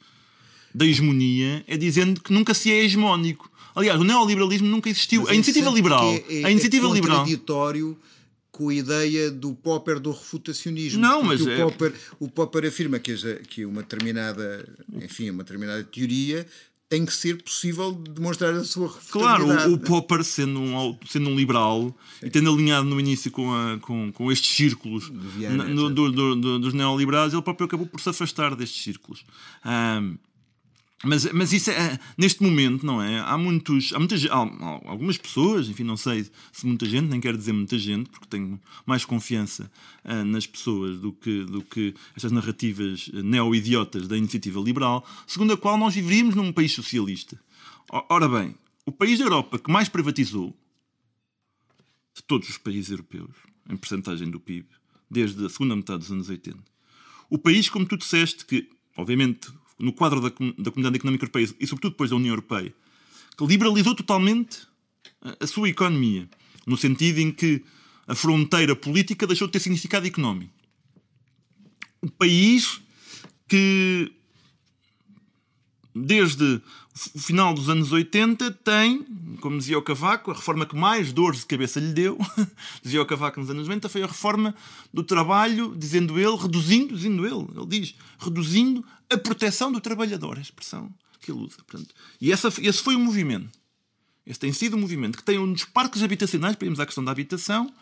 da 0.74 0.84
hegemonia 0.84 1.64
é 1.66 1.76
dizendo 1.76 2.20
que 2.20 2.32
nunca 2.32 2.52
se 2.54 2.72
é 2.72 2.84
hegemónico. 2.84 3.50
Aliás, 3.74 4.00
o 4.00 4.04
neoliberalismo 4.04 4.66
nunca 4.68 4.88
existiu. 4.88 5.22
Mas 5.22 5.30
a 5.30 5.32
é 5.32 5.36
iniciativa 5.36 5.70
interessante 5.70 5.82
liberal. 5.82 6.20
porque 6.20 6.34
é, 6.34 6.44
a 6.44 6.50
iniciativa 6.50 6.86
é 6.86 6.92
liberal. 6.92 7.18
contraditório 7.18 7.98
com 8.50 8.68
a 8.68 8.74
ideia 8.74 9.32
do 9.32 9.52
Popper 9.52 9.98
do 9.98 10.12
refutacionismo. 10.12 11.00
Não, 11.00 11.24
mas 11.24 11.40
o, 11.40 11.50
é- 11.50 11.56
Popper, 11.56 11.92
o 12.20 12.28
Popper 12.28 12.66
afirma 12.66 13.00
que, 13.00 13.14
que 13.48 13.66
uma 13.66 13.82
determinada, 13.82 14.68
enfim, 15.02 15.28
uma 15.30 15.42
determinada 15.42 15.82
teoria 15.82 16.46
tem 16.94 17.04
que 17.04 17.12
ser 17.12 17.42
possível 17.42 17.92
demonstrar 17.92 18.54
a 18.54 18.62
sua 18.64 18.88
Claro, 19.10 19.44
o, 19.46 19.74
o 19.74 19.78
Popper, 19.78 20.22
sendo 20.22 20.60
um, 20.60 20.96
sendo 21.08 21.28
um 21.30 21.34
liberal 21.36 21.94
e 22.22 22.30
tendo 22.30 22.52
alinhado 22.52 22.86
no 22.86 22.98
início 23.00 23.30
com, 23.30 23.52
a- 23.52 23.78
com, 23.80 24.12
com 24.12 24.30
estes 24.30 24.54
círculos 24.56 25.10
Viana, 25.12 25.64
na- 25.64 25.74
do- 25.74 25.90
do- 25.90 26.12
do- 26.12 26.36
do- 26.36 26.58
dos 26.60 26.72
neoliberais, 26.74 27.32
ele 27.32 27.42
próprio 27.42 27.66
acabou 27.66 27.86
por 27.86 28.00
se 28.00 28.08
afastar 28.08 28.54
destes 28.54 28.82
círculos. 28.82 29.24
Ahm, 29.64 30.16
mas, 31.04 31.30
mas 31.32 31.52
isso 31.52 31.70
é, 31.70 31.98
neste 32.16 32.42
momento, 32.42 32.84
não 32.84 33.02
é? 33.02 33.20
Há 33.20 33.36
muitos, 33.36 33.92
há 33.92 33.98
muitas, 33.98 34.24
há, 34.26 34.36
algumas 34.36 35.16
pessoas, 35.16 35.68
enfim, 35.68 35.84
não 35.84 35.96
sei 35.96 36.26
se 36.52 36.66
muita 36.66 36.86
gente, 36.86 37.08
nem 37.08 37.20
quero 37.20 37.36
dizer 37.36 37.52
muita 37.52 37.78
gente, 37.78 38.10
porque 38.10 38.26
tenho 38.26 38.60
mais 38.86 39.04
confiança 39.04 39.70
ah, 40.04 40.24
nas 40.24 40.46
pessoas 40.46 40.98
do 40.98 41.12
que, 41.12 41.44
do 41.44 41.62
que 41.62 41.94
estas 42.16 42.32
narrativas 42.32 43.10
eh, 43.12 43.22
neo-idiotas 43.22 44.08
da 44.08 44.16
iniciativa 44.16 44.60
liberal, 44.60 45.06
segundo 45.26 45.52
a 45.52 45.56
qual 45.56 45.76
nós 45.78 45.94
viveríamos 45.94 46.34
num 46.34 46.52
país 46.52 46.72
socialista. 46.72 47.40
Ora 48.08 48.28
bem, 48.28 48.54
o 48.86 48.92
país 48.92 49.18
da 49.18 49.24
Europa 49.24 49.58
que 49.58 49.70
mais 49.70 49.88
privatizou 49.88 50.56
de 52.14 52.22
todos 52.22 52.48
os 52.48 52.58
países 52.58 52.90
europeus, 52.90 53.34
em 53.68 53.76
percentagem 53.76 54.30
do 54.30 54.38
PIB, 54.38 54.68
desde 55.10 55.44
a 55.44 55.48
segunda 55.48 55.76
metade 55.76 56.00
dos 56.00 56.12
anos 56.12 56.28
80. 56.28 56.58
O 57.28 57.38
país, 57.38 57.68
como 57.68 57.86
tu 57.86 57.96
disseste, 57.96 58.44
que, 58.44 58.70
obviamente, 58.96 59.52
no 59.78 59.92
quadro 59.92 60.20
da, 60.20 60.28
da 60.28 60.70
Comunidade 60.70 60.96
Económica 60.96 61.24
Europeia 61.24 61.48
e, 61.58 61.66
sobretudo, 61.66 61.92
depois 61.92 62.10
da 62.10 62.16
União 62.16 62.32
Europeia, 62.32 62.74
que 63.36 63.46
liberalizou 63.46 63.94
totalmente 63.94 64.66
a 65.40 65.46
sua 65.46 65.68
economia, 65.68 66.28
no 66.66 66.76
sentido 66.76 67.18
em 67.18 67.32
que 67.32 67.64
a 68.06 68.14
fronteira 68.14 68.76
política 68.76 69.26
deixou 69.26 69.48
de 69.48 69.52
ter 69.52 69.60
significado 69.60 70.06
económico. 70.06 70.52
O 72.02 72.10
país 72.10 72.80
que, 73.48 74.12
desde 75.94 76.60
o 77.14 77.18
final 77.18 77.54
dos 77.54 77.68
anos 77.68 77.90
80, 77.90 78.52
tem, 78.52 79.04
como 79.40 79.58
dizia 79.58 79.78
o 79.78 79.82
Cavaco, 79.82 80.30
a 80.30 80.34
reforma 80.34 80.66
que 80.66 80.76
mais 80.76 81.12
dores 81.12 81.40
de 81.40 81.46
cabeça 81.46 81.80
lhe 81.80 81.92
deu, 81.92 82.18
dizia 82.82 83.02
o 83.02 83.06
Cavaco 83.06 83.40
nos 83.40 83.50
anos 83.50 83.66
90, 83.66 83.88
foi 83.88 84.02
a 84.02 84.06
reforma 84.06 84.54
do 84.92 85.02
trabalho, 85.02 85.74
dizendo 85.76 86.18
ele, 86.18 86.36
reduzindo, 86.36 86.94
dizendo 86.94 87.26
ele, 87.26 87.46
ele 87.56 87.66
diz, 87.66 87.94
reduzindo 88.18 88.84
a 89.10 89.18
proteção 89.18 89.70
do 89.72 89.80
trabalhador, 89.80 90.38
a 90.38 90.40
expressão 90.40 90.92
que 91.20 91.30
ele 91.30 91.40
usa. 91.40 91.56
Portanto, 91.66 91.94
e 92.20 92.30
essa, 92.32 92.48
esse 92.58 92.82
foi 92.82 92.94
o 92.96 93.00
movimento. 93.00 93.48
Esse 94.26 94.38
tem 94.40 94.52
sido 94.52 94.76
um 94.76 94.80
movimento 94.80 95.18
que 95.18 95.24
tem 95.24 95.38
um 95.38 95.52
dos 95.52 95.64
parques 95.64 96.02
habitacionais, 96.02 96.56
para 96.56 96.66
irmos 96.66 96.80
à 96.80 96.86
questão 96.86 97.04
da 97.04 97.12
habitação, 97.12 97.72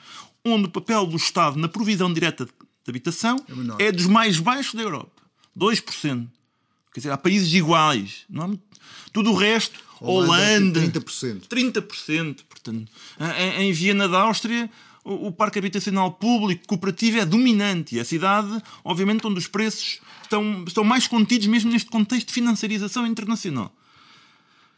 onde 0.45 0.67
o 0.67 0.71
papel 0.71 1.07
do 1.07 1.17
Estado 1.17 1.57
na 1.59 1.69
provisão 1.69 2.13
direta 2.13 2.45
de 2.47 2.53
habitação 2.89 3.37
menor. 3.49 3.81
é 3.81 3.93
dos 3.93 4.07
mais 4.07 4.39
baixos 4.41 4.75
da 4.75 4.83
Europa. 4.83 5.23
2%. 5.57 6.29
Quer 6.93 7.01
dizer, 7.01 7.11
há 7.13 7.17
países 7.17 7.53
iguais. 7.55 8.25
Não 8.29 8.43
há 8.43 8.49
muito- 8.49 8.63
Tudo 9.13 9.31
o 9.31 9.35
resto, 9.37 9.79
Holanda, 10.01 10.81
Holanda, 10.81 10.81
30%. 10.81 11.47
30%. 11.49 12.45
Portanto, 12.49 12.91
em 13.59 13.73
Viena 13.73 14.09
da 14.09 14.21
Áustria, 14.23 14.69
o, 15.05 15.33
parque 15.33 15.59
habitacional 15.59 16.13
público 16.13 16.67
cooperativo 16.67 17.19
é 17.19 17.25
dominante. 17.25 17.97
E 17.97 18.01
a 18.01 18.05
cidade, 18.05 18.63
obviamente, 18.85 19.27
onde 19.27 19.39
os 19.39 19.49
preços 19.49 20.01
estão, 20.23 20.65
estão 20.67 20.85
mais 20.85 21.07
contidos, 21.07 21.47
mesmo 21.47 21.71
neste 21.71 21.91
contexto 21.91 22.29
de 22.29 22.33
financiarização 22.33 23.07
internacional. 23.07 23.75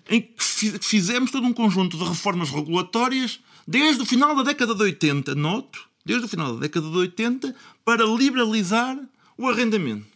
Em 0.08 0.20
que 0.20 0.78
fizemos 0.80 1.30
todo 1.30 1.46
um 1.46 1.52
conjunto 1.52 1.96
de 1.96 2.04
reformas 2.04 2.50
regulatórias 2.50 3.40
desde 3.66 4.02
o 4.02 4.06
final 4.06 4.34
da 4.34 4.42
década 4.42 4.74
de 4.74 4.82
80, 4.82 5.34
noto, 5.34 5.88
desde 6.04 6.26
o 6.26 6.28
final 6.28 6.54
da 6.54 6.60
década 6.60 6.88
de 6.88 6.96
80, 6.96 7.54
para 7.84 8.04
liberalizar 8.04 8.98
o 9.36 9.48
arrendamento. 9.48 10.06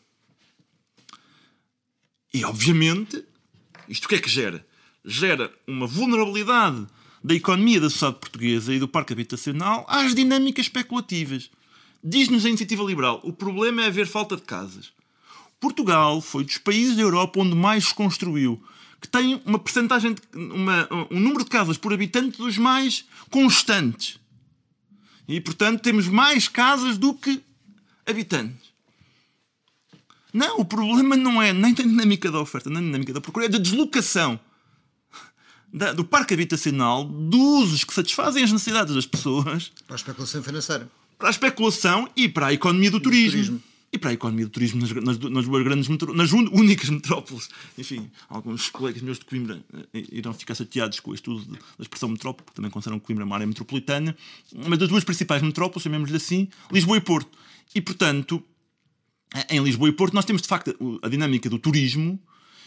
E, 2.32 2.44
obviamente, 2.44 3.24
isto 3.88 4.04
o 4.04 4.08
que 4.08 4.16
é 4.16 4.20
que 4.20 4.28
gera? 4.28 4.66
Gera 5.04 5.52
uma 5.66 5.86
vulnerabilidade 5.86 6.86
da 7.22 7.34
economia 7.34 7.80
da 7.80 7.90
sociedade 7.90 8.20
portuguesa 8.20 8.72
e 8.72 8.78
do 8.78 8.88
parque 8.88 9.12
habitacional 9.12 9.84
às 9.88 10.14
dinâmicas 10.14 10.66
especulativas. 10.66 11.50
Diz-nos 12.02 12.44
a 12.44 12.48
iniciativa 12.48 12.82
liberal: 12.84 13.20
o 13.24 13.32
problema 13.32 13.82
é 13.82 13.86
haver 13.86 14.06
falta 14.06 14.36
de 14.36 14.42
casas. 14.42 14.92
Portugal 15.60 16.20
foi 16.20 16.44
dos 16.44 16.58
países 16.58 16.96
da 16.96 17.02
Europa 17.02 17.40
onde 17.40 17.54
mais 17.54 17.86
se 17.86 17.94
construiu, 17.94 18.62
que 19.00 19.08
tem 19.08 19.42
uma 19.44 19.58
percentagem, 19.58 20.14
de, 20.14 20.20
uma, 20.34 20.88
um 21.10 21.18
número 21.18 21.44
de 21.44 21.50
casas 21.50 21.76
por 21.76 21.92
habitante 21.92 22.38
dos 22.38 22.56
mais 22.56 23.04
constantes. 23.30 24.20
E, 25.26 25.40
portanto, 25.40 25.82
temos 25.82 26.06
mais 26.06 26.48
casas 26.48 26.96
do 26.96 27.12
que 27.12 27.42
habitantes. 28.06 28.68
Não, 30.32 30.60
o 30.60 30.64
problema 30.64 31.16
não 31.16 31.42
é 31.42 31.52
nem 31.52 31.74
da 31.74 31.82
dinâmica 31.82 32.30
da 32.30 32.40
oferta, 32.40 32.70
nem 32.70 32.80
da 32.80 32.86
dinâmica 32.86 33.12
da 33.12 33.20
procura, 33.20 33.46
é 33.46 33.48
da 33.48 33.58
deslocação 33.58 34.38
da- 35.72 35.92
do 35.92 36.04
parque 36.04 36.34
habitacional, 36.34 37.04
dos 37.04 37.64
usos 37.64 37.84
que 37.84 37.92
satisfazem 37.94 38.42
as 38.44 38.52
necessidades 38.52 38.94
das 38.94 39.06
pessoas 39.06 39.70
Para 39.86 39.94
a 39.94 39.98
especulação 39.98 40.42
financeira. 40.42 40.90
para 41.18 41.28
a 41.28 41.30
especulação 41.30 42.08
e 42.16 42.28
para 42.28 42.46
a 42.48 42.52
economia 42.52 42.90
do 42.90 43.00
turismo. 43.00 43.32
turismo. 43.32 43.62
E 43.90 43.96
para 43.96 44.10
a 44.10 44.12
economia 44.12 44.44
do 44.44 44.50
turismo 44.50 44.82
nas, 44.82 44.92
nas, 44.92 45.18
nas 45.18 45.44
duas 45.46 45.64
grandes 45.64 45.88
nas 46.14 46.30
únicas 46.32 46.90
metrópoles. 46.90 47.48
Enfim, 47.78 48.10
alguns 48.28 48.68
colegas 48.68 49.00
meus 49.00 49.18
de 49.18 49.24
Coimbra 49.24 49.64
eh, 49.94 50.04
irão 50.12 50.34
ficar 50.34 50.54
chateados 50.54 51.00
com 51.00 51.14
este 51.14 51.30
uso 51.30 51.46
de- 51.46 51.52
da 51.52 51.58
expressão 51.80 52.08
metrópole, 52.10 52.44
porque 52.44 52.56
também 52.56 52.70
consideram 52.70 52.98
Coimbra 53.00 53.24
uma 53.24 53.34
área 53.36 53.46
metropolitana, 53.46 54.14
mas 54.66 54.78
das 54.78 54.88
duas 54.90 55.04
principais 55.04 55.40
metrópoles, 55.42 55.82
chamemos-lhe 55.82 56.16
assim, 56.16 56.48
Lisboa 56.70 56.98
e 56.98 57.00
Porto. 57.00 57.30
E, 57.74 57.80
portanto, 57.80 58.42
em 59.48 59.62
Lisboa 59.62 59.88
e 59.88 59.92
Porto 59.92 60.12
nós 60.12 60.26
temos 60.26 60.42
de 60.42 60.48
facto 60.48 60.74
o- 60.78 60.98
a 61.02 61.08
dinâmica 61.08 61.48
do 61.48 61.58
turismo 61.58 62.20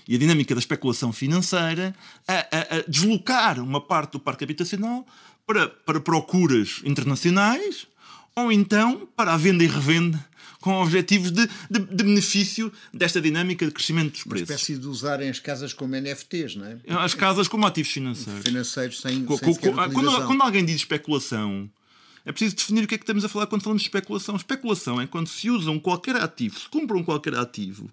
e 0.07 0.15
a 0.15 0.17
dinâmica 0.19 0.53
da 0.55 0.59
especulação 0.59 1.11
financeira 1.13 1.93
a, 2.27 2.33
a- 2.33 2.77
a 2.77 2.81
deslocar 2.87 3.59
uma 3.59 3.79
parte 3.81 4.13
do 4.13 4.19
parque 4.19 4.43
habitacional 4.43 5.05
para, 5.45 5.67
para 5.67 5.99
procuras 5.99 6.81
internacionais 6.83 7.87
ou 8.35 8.51
então 8.51 9.07
para 9.15 9.33
a 9.33 9.37
venda 9.37 9.63
e 9.63 9.67
revenda 9.67 10.23
com 10.59 10.79
objetivos 10.81 11.31
de, 11.31 11.47
de- 11.69 11.79
de 11.79 12.03
benefício 12.03 12.71
desta 12.93 13.19
dinâmica 13.19 13.65
de 13.65 13.71
crescimento 13.71 14.11
dos 14.13 14.25
Uma 14.25 14.29
preços. 14.35 14.49
espécie 14.51 14.77
de 14.79 14.85
usarem 14.87 15.27
as 15.29 15.39
casas 15.39 15.73
como 15.73 15.95
NFTs, 15.95 16.55
não 16.55 16.65
é? 16.67 16.77
As 16.87 17.15
casas 17.15 17.47
como 17.47 17.65
ativos 17.65 17.91
financeiros. 17.91 18.43
Financeiros 18.43 19.01
sem, 19.01 19.25
Co- 19.25 19.37
sem 19.39 19.53
co- 19.55 19.73
quando, 19.91 20.25
quando 20.27 20.41
alguém 20.43 20.63
diz 20.63 20.75
especulação, 20.75 21.67
é 22.23 22.31
preciso 22.31 22.55
definir 22.55 22.83
o 22.83 22.87
que 22.87 22.93
é 22.93 22.97
que 22.99 23.03
estamos 23.03 23.25
a 23.25 23.29
falar 23.29 23.47
quando 23.47 23.63
falamos 23.63 23.81
de 23.81 23.87
especulação. 23.87 24.35
Especulação 24.35 25.01
é 25.01 25.07
quando 25.07 25.27
se 25.27 25.49
usam 25.49 25.79
qualquer 25.79 26.15
ativo, 26.17 26.59
se 26.59 26.69
compram 26.69 27.03
qualquer 27.03 27.33
ativo, 27.35 27.89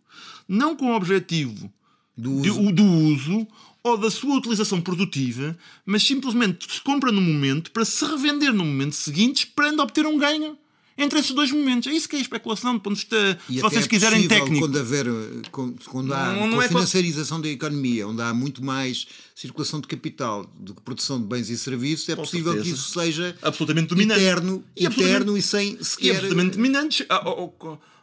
não 0.46 0.76
com 0.76 0.92
o 0.92 0.94
objetivo 0.94 1.72
Do 2.18 2.42
de- 2.42 2.50
uso. 2.50 2.60
o 2.68 2.72
do 2.72 2.84
uso 2.84 3.46
ou 3.82 3.96
da 3.96 4.10
sua 4.10 4.36
utilização 4.36 4.80
produtiva, 4.80 5.56
mas 5.86 6.02
simplesmente 6.02 6.66
se 6.70 6.80
compra 6.82 7.12
no 7.12 7.20
momento 7.22 7.70
para 7.70 7.84
se 7.84 8.04
revender 8.04 8.52
no 8.52 8.64
momento 8.64 8.94
seguinte, 8.96 9.44
esperando 9.46 9.80
obter 9.80 10.04
um 10.04 10.18
ganho 10.18 10.58
entre 11.00 11.20
esses 11.20 11.30
dois 11.30 11.52
momentos. 11.52 11.86
É 11.86 11.94
isso 11.94 12.08
que 12.08 12.16
é 12.16 12.20
especulação, 12.20 12.74
do 12.74 12.80
ponto 12.80 12.96
de 12.96 13.02
vista, 13.02 13.38
E 13.48 13.54
se 13.54 13.60
vocês 13.60 13.84
é 13.84 13.88
quiserem, 13.88 14.26
técnico. 14.26 14.58
Quando, 14.66 14.78
haver, 14.80 15.06
quando, 15.52 15.84
quando 15.84 16.12
há 16.12 16.32
Não- 16.34 16.48
não 16.48 16.60
é 16.60 16.66
financiarização 16.66 17.40
da 17.40 17.48
economia, 17.48 18.08
onde 18.08 18.20
há 18.20 18.34
muito 18.34 18.64
mais 18.64 19.06
circulação 19.32 19.80
de 19.80 19.86
capital 19.86 20.44
do 20.58 20.74
que 20.74 20.82
produção 20.82 21.20
de 21.20 21.26
bens 21.28 21.48
e 21.48 21.56
serviços, 21.56 22.08
é 22.08 22.16
Com 22.16 22.22
possível 22.22 22.52
que 22.54 22.58
certeza. 22.64 22.74
isso 22.76 22.90
seja 23.00 23.36
Absolutamente 23.40 23.88
dominante. 23.90 24.20
eterno, 24.20 24.64
E 24.76 24.86
eterno 24.86 25.38
e 25.38 25.40
sem 25.42 25.78
E 25.80 25.84
sequer. 25.84 26.10
absolutamente 26.16 26.56
dominantes. 26.56 27.06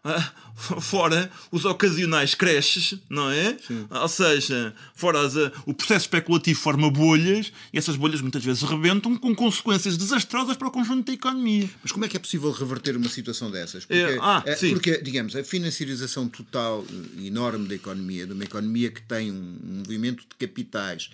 Ah, 0.08 0.32
fora 0.80 1.32
os 1.52 1.66
ocasionais 1.66 2.36
creches, 2.36 2.94
não 3.10 3.32
é? 3.32 3.58
Ou 3.90 4.08
seja, 4.08 4.74
fora 4.94 5.26
as, 5.26 5.36
ah, 5.36 5.52
o 5.66 5.74
processo 5.74 6.06
especulativo 6.06 6.60
forma 6.60 6.92
bolhas 6.92 7.52
e 7.74 7.78
essas 7.80 7.96
bolhas 7.96 8.22
muitas 8.22 8.46
vezes 8.46 8.62
rebentam 8.62 9.18
com 9.18 9.34
consequências 9.34 9.98
desastrosas 9.98 10.56
para 10.56 10.68
o 10.68 10.72
conjunto 10.72 11.08
da 11.08 11.14
economia. 11.14 11.68
Mas 11.82 11.92
como 11.92 12.06
é 12.06 12.08
que 12.08 12.16
é 12.16 12.20
possível 12.20 12.52
reverter 12.52 12.96
uma 12.96 13.10
situação 13.10 13.50
dessas? 13.50 13.84
Porque, 13.84 14.00
É, 14.00 14.18
ah, 14.22 14.44
sim. 14.56 14.70
porque, 14.70 15.02
digamos, 15.02 15.36
a 15.36 15.44
financiarização 15.44 16.30
total 16.30 16.86
eh, 16.88 17.26
enorme 17.26 17.68
da 17.68 17.74
economia, 17.74 18.28
de 18.28 18.34
uma 18.34 18.44
economia 18.44 18.92
que 18.92 19.02
tem 19.02 19.32
um, 19.32 19.58
um 19.64 19.78
movimento 19.80 20.20
de 20.22 20.36
capitais 20.38 21.10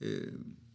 eh, 0.00 0.28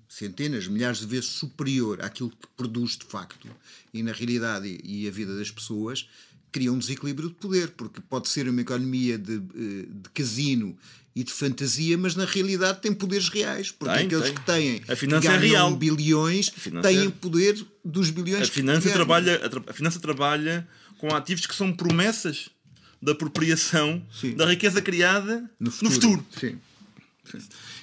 centenas, 0.09 0.67
milhares 0.67 0.99
de 0.99 1.07
vezes 1.07 1.29
superior 1.29 2.01
àquilo 2.03 2.29
que 2.29 2.47
produz 2.57 2.97
de 2.97 3.05
facto, 3.05 3.47
e 3.93 4.03
na 4.03 4.11
realidade 4.11 4.67
e, 4.67 5.05
e 5.05 5.07
a 5.07 5.11
vida 5.11 5.35
das 5.35 5.49
pessoas, 5.49 6.07
cria 6.53 6.71
um 6.71 6.77
desequilíbrio 6.77 7.27
de 7.29 7.35
poder, 7.35 7.69
porque 7.71 7.99
pode 7.99 8.29
ser 8.29 8.47
uma 8.47 8.61
economia 8.61 9.17
de, 9.17 9.33
eh, 9.35 9.85
de 9.89 10.09
casino 10.13 10.77
e 11.15 11.23
de 11.23 11.31
fantasia, 11.31 11.97
mas 11.97 12.15
na 12.15 12.25
realidade 12.25 12.79
tem 12.81 12.93
poderes 12.93 13.27
reais, 13.29 13.71
porque 13.71 13.93
Tem, 13.93 14.05
aqueles 14.05 14.25
tem. 14.25 14.33
que 14.35 14.45
têm 14.45 14.81
A 14.87 14.95
finança 14.95 15.27
que 15.27 15.33
é 15.33 15.37
real. 15.37 15.75
bilhões 15.75 16.49
têm 16.81 16.99
é- 17.03 17.07
o 17.07 17.11
poder 17.11 17.57
dos 17.83 18.09
bilhões 18.09 18.47
A 18.47 18.51
finança, 18.51 18.89
trabalha, 18.91 19.41
a, 19.67 19.73
finança 19.73 19.99
trabalha 19.99 20.67
com 20.97 21.13
ativos 21.13 21.45
que 21.45 21.55
são 21.55 21.73
promessas 21.73 22.49
da 23.01 23.11
apropriação 23.11 24.01
Sim. 24.19 24.35
da 24.35 24.45
riqueza 24.45 24.81
criada 24.81 25.49
no 25.59 25.69
futuro. 25.71 26.25
Sim. 26.39 26.57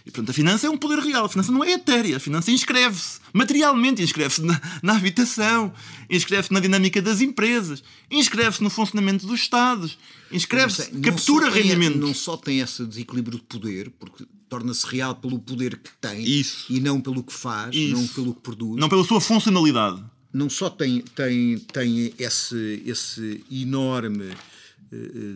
E 0.05 0.11
portanto 0.11 0.31
a 0.31 0.33
finança 0.33 0.67
é 0.67 0.71
um 0.71 0.77
poder 0.77 0.99
real, 0.99 1.25
a 1.25 1.29
finança 1.29 1.51
não 1.51 1.65
é 1.65 1.73
etérea, 1.73 2.17
a 2.17 2.21
finança 2.21 2.51
inscreve-se 2.51 3.21
materialmente, 3.33 4.03
inscreve-se 4.03 4.43
na, 4.43 4.61
na 4.83 4.97
habitação, 4.97 5.73
inscreve-se 6.09 6.53
na 6.53 6.61
dinâmica 6.61 7.01
das 7.01 7.21
empresas, 7.21 7.83
inscreve-se 8.11 8.63
no 8.63 8.71
funcionamento 8.71 9.27
dos 9.27 9.41
Estados, 9.41 9.99
inscreve-se, 10.31 10.93
Não 10.93 11.01
captura 11.01 11.51
rendimentos. 11.51 12.01
Não 12.01 12.15
só 12.15 12.37
tem 12.37 12.61
esse 12.61 12.85
desequilíbrio 12.85 13.39
de 13.39 13.45
poder, 13.45 13.91
porque 13.99 14.25
torna-se 14.49 14.87
real 14.87 15.15
pelo 15.15 15.39
poder 15.39 15.77
que 15.79 15.91
tem 16.01 16.23
Isso. 16.23 16.67
e 16.69 16.81
não 16.81 17.01
pelo 17.01 17.23
que 17.23 17.33
faz, 17.33 17.75
Isso. 17.75 17.95
não 17.95 18.07
pelo 18.09 18.35
que 18.35 18.41
produz. 18.41 18.79
Não 18.81 18.89
pela 18.89 19.05
sua 19.05 19.21
funcionalidade. 19.21 20.03
não 20.33 20.49
só 20.51 20.69
tem, 20.71 21.01
tem, 21.15 21.59
tem 21.59 22.13
esse, 22.19 22.83
esse 22.87 23.45
enorme 23.51 24.31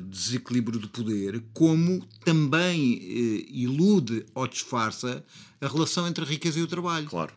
desequilíbrio 0.09 0.81
de 0.81 0.89
poder, 0.89 1.43
como 1.53 2.05
também 2.25 2.95
eh, 3.03 3.47
ilude 3.51 4.25
ou 4.35 4.47
disfarça 4.47 5.25
a 5.61 5.69
relação 5.69 6.07
entre 6.09 6.25
a 6.25 6.27
riqueza 6.27 6.59
e 6.59 6.63
o 6.63 6.67
trabalho. 6.67 7.07
Claro. 7.07 7.33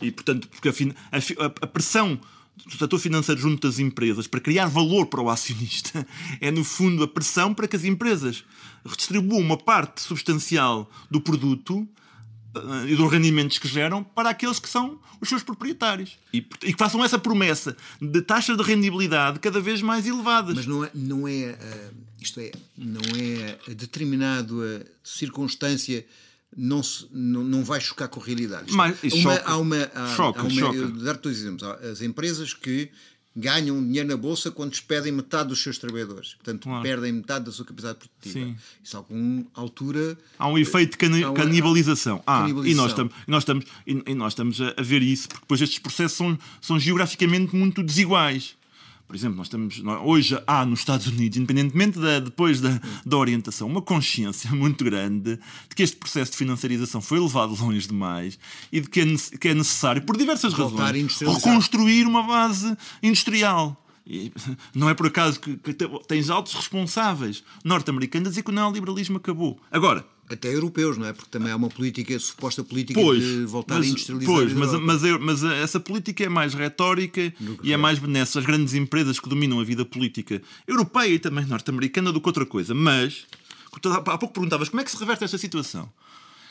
E, 0.00 0.10
portanto, 0.10 0.48
porque 0.48 0.68
a, 0.68 0.72
a 1.12 1.46
a- 1.62 1.66
pressão 1.66 2.18
do 2.66 2.76
setor 2.76 2.98
financeiro 2.98 3.40
junto 3.40 3.66
das 3.66 3.78
empresas 3.78 4.26
para 4.26 4.40
criar 4.40 4.66
valor 4.66 5.06
para 5.06 5.20
o 5.22 5.30
acionista 5.30 6.06
é, 6.40 6.50
no 6.50 6.64
fundo, 6.64 7.02
a 7.02 7.08
pressão 7.08 7.54
para 7.54 7.68
que 7.68 7.76
as 7.76 7.84
empresas 7.84 8.44
redistribuam 8.84 9.40
uma 9.40 9.56
parte 9.56 10.00
substancial 10.02 10.90
do 11.10 11.20
produto 11.20 11.86
eh, 11.86 11.99
e 12.88 12.96
dos 12.96 13.10
rendimentos 13.10 13.58
que 13.58 13.68
geram 13.68 14.02
para 14.02 14.30
aqueles 14.30 14.58
que 14.58 14.68
são 14.68 14.98
os 15.20 15.28
seus 15.28 15.42
proprietários. 15.42 16.18
E, 16.32 16.40
que 16.42 16.74
façam 16.76 17.04
essa 17.04 17.18
promessa 17.18 17.76
de 18.00 18.20
taxas 18.22 18.56
de 18.56 18.62
rendibilidade 18.62 19.38
cada 19.38 19.60
vez 19.60 19.80
mais 19.82 20.06
elevadas. 20.06 20.54
Mas 20.56 20.66
não 20.66 20.84
é, 20.84 20.90
não 20.94 21.28
é 21.28 21.56
ah, 21.60 21.90
isto 22.20 22.40
é, 22.40 22.50
não 22.76 23.00
é 23.16 23.74
determinado 23.74 24.60
a 24.62 24.84
circunstância 25.04 26.04
não, 26.56 26.82
se, 26.82 27.06
não, 27.12 27.44
não 27.44 27.62
vai 27.64 27.80
chocar 27.80 28.08
com 28.08 28.20
a 28.20 28.24
realidade. 28.24 28.72
Mas 28.72 28.98
é, 29.04 29.08
uma- 29.14 29.34
choca. 29.36 29.42
há 29.50 29.56
uma, 29.56 29.90
há, 29.94 30.16
Choca, 30.16 30.40
há 30.40 30.42
uma, 30.44 30.50
choca. 30.50 30.76
eu 30.76 30.90
dar-te 31.04 31.22
dois 31.22 31.38
exemplos. 31.38 31.62
Há 31.62 31.74
As 31.74 32.02
empresas 32.02 32.52
que 32.52 32.90
ganham 33.40 33.82
dinheiro 33.82 34.08
na 34.08 34.16
bolsa 34.16 34.50
quando 34.50 34.70
despedem 34.70 35.10
metade 35.12 35.48
dos 35.48 35.62
seus 35.62 35.78
trabalhadores. 35.78 36.34
Portanto, 36.34 36.64
Claro. 36.64 36.82
perdem 36.82 37.12
metade 37.12 37.44
da 37.46 37.52
sua 37.52 37.64
capacidade 37.64 37.98
produtiva. 37.98 38.46
Sim. 38.46 38.56
Isso 38.84 38.96
a 38.96 39.00
alguma 39.00 39.44
altura 39.54 40.16
Há 40.38 40.46
um 40.48 40.58
efeito 40.58 40.92
de 40.92 40.98
cani- 40.98 41.22
canibalização. 41.34 42.22
Ah, 42.26 42.40
e 42.40 42.52
canibalização. 42.52 42.82
nós 42.82 42.90
estamos, 42.92 43.12
e 43.26 43.30
nós 43.30 43.42
estamos, 43.42 43.64
e, 43.86 44.02
e 44.10 44.14
nós 44.14 44.32
estamos 44.32 44.60
a, 44.60 44.74
a 44.76 44.82
ver 44.82 45.02
isso, 45.02 45.28
porque 45.28 45.40
depois 45.42 45.60
estes 45.60 45.78
processos 45.78 46.16
são, 46.16 46.38
são 46.60 46.78
geograficamente 46.78 47.54
muito 47.56 47.82
desiguais. 47.82 48.54
Por 49.10 49.16
exemplo, 49.16 49.38
nós 49.38 49.48
estamos, 49.48 49.82
hoje 50.04 50.40
há 50.46 50.64
nos 50.64 50.78
Estados 50.78 51.08
Unidos, 51.08 51.36
independentemente 51.36 51.98
da, 51.98 52.20
depois 52.20 52.60
da, 52.60 52.80
da 53.04 53.16
orientação, 53.16 53.66
uma 53.66 53.82
consciência 53.82 54.48
muito 54.54 54.84
grande 54.84 55.34
de 55.68 55.74
que 55.74 55.82
este 55.82 55.96
processo 55.96 56.30
de 56.30 56.36
financiarização 56.38 57.00
foi 57.00 57.18
levado 57.18 57.52
longe 57.60 57.88
demais 57.88 58.38
e 58.70 58.80
de 58.80 58.88
que 58.88 59.00
é, 59.00 59.04
que 59.40 59.48
é 59.48 59.54
necessário, 59.54 60.00
por 60.02 60.16
diversas 60.16 60.52
Voltar 60.52 60.84
razões, 60.84 61.18
reconstruir 61.42 62.06
uma 62.06 62.22
base 62.22 62.72
industrial. 63.02 63.84
E 64.06 64.32
não 64.72 64.88
é 64.88 64.94
por 64.94 65.06
acaso 65.08 65.40
que, 65.40 65.56
que 65.56 65.74
te- 65.74 65.88
tens 66.06 66.30
altos 66.30 66.54
responsáveis 66.54 67.42
norte-americanos 67.64 68.28
a 68.28 68.30
dizer 68.30 68.44
que 68.44 68.50
o 68.50 68.54
neoliberalismo 68.54 69.16
acabou. 69.16 69.60
Agora, 69.72 70.06
até 70.30 70.54
europeus, 70.54 70.96
não 70.96 71.06
é? 71.06 71.12
Porque 71.12 71.28
também 71.30 71.50
há 71.52 71.56
uma 71.56 71.68
política, 71.68 72.16
suposta 72.18 72.62
política 72.62 73.00
Pois, 73.00 73.22
de 73.22 73.44
voltar 73.44 73.76
mas, 73.78 73.86
a 73.86 73.88
industrializar. 73.90 74.34
pois 74.34 74.52
a 74.52 74.54
mas, 74.54 74.72
mas, 74.80 75.04
eu- 75.04 75.18
mas 75.20 75.42
essa 75.42 75.80
política 75.80 76.24
é 76.24 76.28
mais 76.28 76.54
retórica 76.54 77.20
e 77.62 77.72
é 77.72 77.76
mais 77.76 77.98
benéfica 77.98 78.38
às 78.38 78.46
grandes 78.46 78.74
empresas 78.74 79.18
que 79.18 79.28
dominam 79.28 79.58
a 79.60 79.64
vida 79.64 79.84
política 79.84 80.40
europeia 80.66 81.14
e 81.14 81.18
também 81.18 81.44
norte-americana 81.44 82.12
do 82.12 82.20
que 82.20 82.28
outra 82.28 82.46
coisa. 82.46 82.72
Mas, 82.74 83.26
há 83.72 84.18
pouco 84.18 84.32
perguntavas 84.34 84.68
como 84.68 84.80
é 84.80 84.84
que 84.84 84.90
se 84.90 84.96
reverte 84.98 85.24
esta 85.24 85.36
situação. 85.38 85.90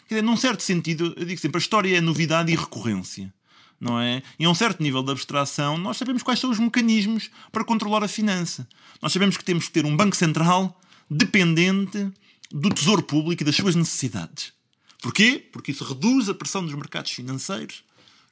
Quer 0.07 0.15
dizer, 0.15 0.21
num 0.25 0.35
certo 0.35 0.61
sentido, 0.63 1.13
eu 1.15 1.23
digo 1.25 1.39
sempre, 1.39 1.57
a 1.57 1.61
história 1.61 1.95
é 1.97 2.01
novidade 2.01 2.51
e 2.51 2.55
recorrência. 2.55 3.33
Não 3.79 3.97
é? 3.97 4.21
E 4.37 4.43
a 4.43 4.49
um 4.49 4.53
certo 4.53 4.83
nível 4.83 5.01
de 5.01 5.11
abstração, 5.11 5.77
nós 5.77 5.95
sabemos 5.95 6.21
quais 6.21 6.37
são 6.37 6.49
os 6.51 6.59
mecanismos 6.59 7.29
para 7.49 7.63
controlar 7.63 8.03
a 8.03 8.09
finança. 8.09 8.67
Nós 9.01 9.13
sabemos 9.13 9.37
que 9.37 9.45
temos 9.45 9.67
que 9.67 9.71
ter 9.71 9.85
um 9.85 9.95
Banco 9.95 10.17
Central 10.17 10.77
dependente 11.09 12.11
do 12.51 12.69
Tesouro 12.69 13.03
Público 13.03 13.43
e 13.43 13.45
das 13.45 13.55
suas 13.55 13.75
necessidades. 13.75 14.53
Porquê? 15.01 15.47
Porque 15.51 15.71
isso 15.71 15.83
reduz 15.83 16.29
a 16.29 16.33
pressão 16.33 16.63
dos 16.63 16.73
mercados 16.73 17.11
financeiros 17.11 17.83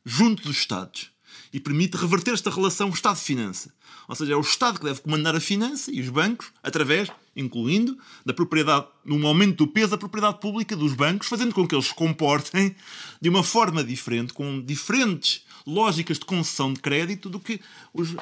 junto 0.05 0.43
dos 0.43 0.57
Estados 0.57 1.09
e 1.53 1.59
permite 1.59 1.97
reverter 1.97 2.33
esta 2.33 2.49
relação 2.49 2.89
Estado-finança. 2.89 3.73
Ou 4.07 4.15
seja, 4.15 4.33
é 4.33 4.35
o 4.35 4.41
Estado 4.41 4.79
que 4.79 4.85
deve 4.85 5.01
comandar 5.01 5.35
a 5.35 5.39
finança 5.39 5.91
e 5.91 6.01
os 6.01 6.09
bancos, 6.09 6.47
através, 6.63 7.09
incluindo, 7.35 7.97
da 8.25 8.33
propriedade, 8.33 8.87
num 9.05 9.25
aumento 9.25 9.57
do 9.57 9.67
peso 9.67 9.91
da 9.91 9.97
propriedade 9.97 10.39
pública 10.39 10.75
dos 10.75 10.93
bancos, 10.93 11.27
fazendo 11.27 11.53
com 11.53 11.67
que 11.67 11.75
eles 11.75 11.87
se 11.87 11.93
comportem 11.93 12.75
de 13.21 13.29
uma 13.29 13.43
forma 13.43 13.83
diferente, 13.83 14.33
com 14.33 14.61
diferentes 14.61 15.43
lógicas 15.65 16.17
de 16.19 16.25
concessão 16.25 16.73
de 16.73 16.79
crédito 16.79 17.29
do 17.29 17.39
que 17.39 17.59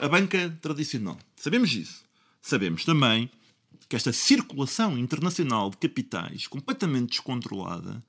a 0.02 0.08
banca 0.08 0.58
tradicional. 0.62 1.18
Sabemos 1.36 1.72
isso. 1.74 2.04
Sabemos 2.42 2.84
também 2.84 3.30
que 3.88 3.96
esta 3.96 4.12
circulação 4.12 4.98
internacional 4.98 5.70
de 5.70 5.78
capitais 5.78 6.48
completamente 6.48 7.10
descontrolada 7.12 8.04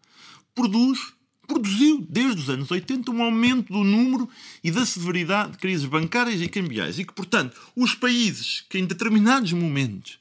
produz, 0.54 1.12
produziu 1.46 2.04
desde 2.08 2.40
os 2.40 2.50
anos 2.50 2.70
80 2.70 3.10
um 3.10 3.22
aumento 3.22 3.72
do 3.72 3.84
número 3.84 4.28
e 4.64 4.70
da 4.70 4.86
severidade 4.86 5.52
de 5.52 5.58
crises 5.58 5.86
bancárias 5.86 6.40
e 6.40 6.48
cambiais 6.48 6.98
e 6.98 7.04
que, 7.04 7.12
portanto, 7.12 7.60
os 7.76 7.94
países 7.94 8.64
que 8.68 8.78
em 8.78 8.86
determinados 8.86 9.52
momentos 9.52 10.18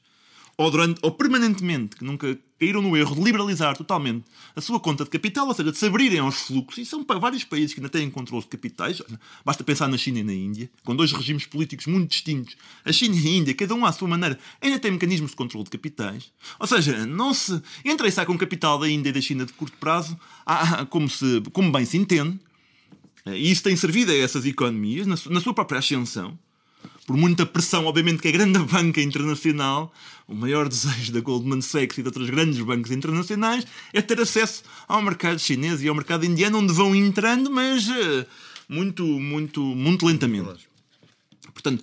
ou, 0.58 0.70
durante, 0.70 0.98
ou 1.02 1.10
permanentemente, 1.10 1.96
que 1.96 2.04
nunca 2.04 2.38
caíram 2.58 2.80
no 2.80 2.96
erro 2.96 3.14
de 3.14 3.22
liberalizar 3.22 3.76
totalmente 3.76 4.24
a 4.54 4.60
sua 4.62 4.80
conta 4.80 5.04
de 5.04 5.10
capital, 5.10 5.46
ou 5.46 5.54
seja, 5.54 5.70
de 5.70 5.76
se 5.76 5.84
abrirem 5.84 6.20
aos 6.20 6.42
fluxos, 6.42 6.78
e 6.78 6.86
são 6.86 7.04
para 7.04 7.18
vários 7.18 7.44
países 7.44 7.74
que 7.74 7.80
ainda 7.80 7.90
têm 7.90 8.08
controle 8.08 8.42
de 8.42 8.48
capitais, 8.48 9.02
basta 9.44 9.62
pensar 9.62 9.86
na 9.88 9.98
China 9.98 10.20
e 10.20 10.22
na 10.22 10.32
Índia, 10.32 10.70
com 10.82 10.96
dois 10.96 11.12
regimes 11.12 11.44
políticos 11.44 11.86
muito 11.86 12.08
distintos, 12.08 12.56
a 12.84 12.92
China 12.92 13.14
e 13.14 13.26
a 13.26 13.30
Índia, 13.30 13.54
cada 13.54 13.74
um 13.74 13.84
à 13.84 13.92
sua 13.92 14.08
maneira, 14.08 14.38
ainda 14.60 14.78
têm 14.78 14.92
mecanismos 14.92 15.32
de 15.32 15.36
controle 15.36 15.64
de 15.64 15.70
capitais, 15.70 16.32
ou 16.58 16.66
seja, 16.66 17.04
não 17.04 17.34
se 17.34 17.60
entra 17.84 18.08
e 18.08 18.12
sai 18.12 18.24
com 18.24 18.38
capital 18.38 18.78
da 18.78 18.88
Índia 18.88 19.10
e 19.10 19.12
da 19.12 19.20
China 19.20 19.44
de 19.44 19.52
curto 19.52 19.76
prazo, 19.76 20.18
como, 20.88 21.10
se, 21.10 21.42
como 21.52 21.70
bem 21.70 21.84
se 21.84 21.98
entende, 21.98 22.40
e 23.26 23.50
isso 23.50 23.62
tem 23.62 23.76
servido 23.76 24.12
a 24.12 24.16
essas 24.16 24.46
economias, 24.46 25.06
na 25.06 25.40
sua 25.40 25.52
própria 25.52 25.80
ascensão, 25.80 26.38
por 27.06 27.16
muita 27.16 27.46
pressão, 27.46 27.86
obviamente, 27.86 28.20
que 28.20 28.28
a 28.28 28.32
grande 28.32 28.58
banca 28.58 29.00
internacional, 29.00 29.92
o 30.26 30.34
maior 30.34 30.68
desejo 30.68 31.12
da 31.12 31.20
Goldman 31.20 31.60
Sachs 31.60 31.98
e 31.98 32.02
de 32.02 32.08
outros 32.08 32.28
grandes 32.28 32.60
bancos 32.60 32.90
internacionais, 32.90 33.66
é 33.92 34.02
ter 34.02 34.20
acesso 34.20 34.62
ao 34.88 35.02
mercado 35.02 35.38
chinês 35.38 35.82
e 35.82 35.88
ao 35.88 35.94
mercado 35.94 36.24
indiano, 36.24 36.58
onde 36.58 36.72
vão 36.72 36.94
entrando, 36.94 37.50
mas 37.50 37.88
eh, 37.88 38.26
muito, 38.68 39.04
muito, 39.04 39.60
muito 39.62 40.06
lentamente. 40.06 40.68
Portanto, 41.52 41.82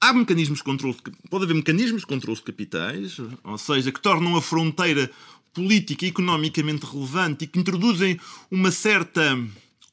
há 0.00 0.12
mecanismos 0.12 0.58
de 0.58 0.64
controle, 0.64 0.94
de, 0.94 1.28
pode 1.28 1.44
haver 1.44 1.54
mecanismos 1.54 2.02
de 2.02 2.06
controle 2.06 2.38
de 2.38 2.44
capitais, 2.44 3.18
ou 3.44 3.58
seja, 3.58 3.92
que 3.92 4.00
tornam 4.00 4.36
a 4.36 4.42
fronteira 4.42 5.10
política 5.52 6.04
e 6.04 6.08
economicamente 6.08 6.86
relevante 6.86 7.44
e 7.44 7.46
que 7.46 7.58
introduzem 7.58 8.18
uma 8.50 8.70
certa 8.70 9.38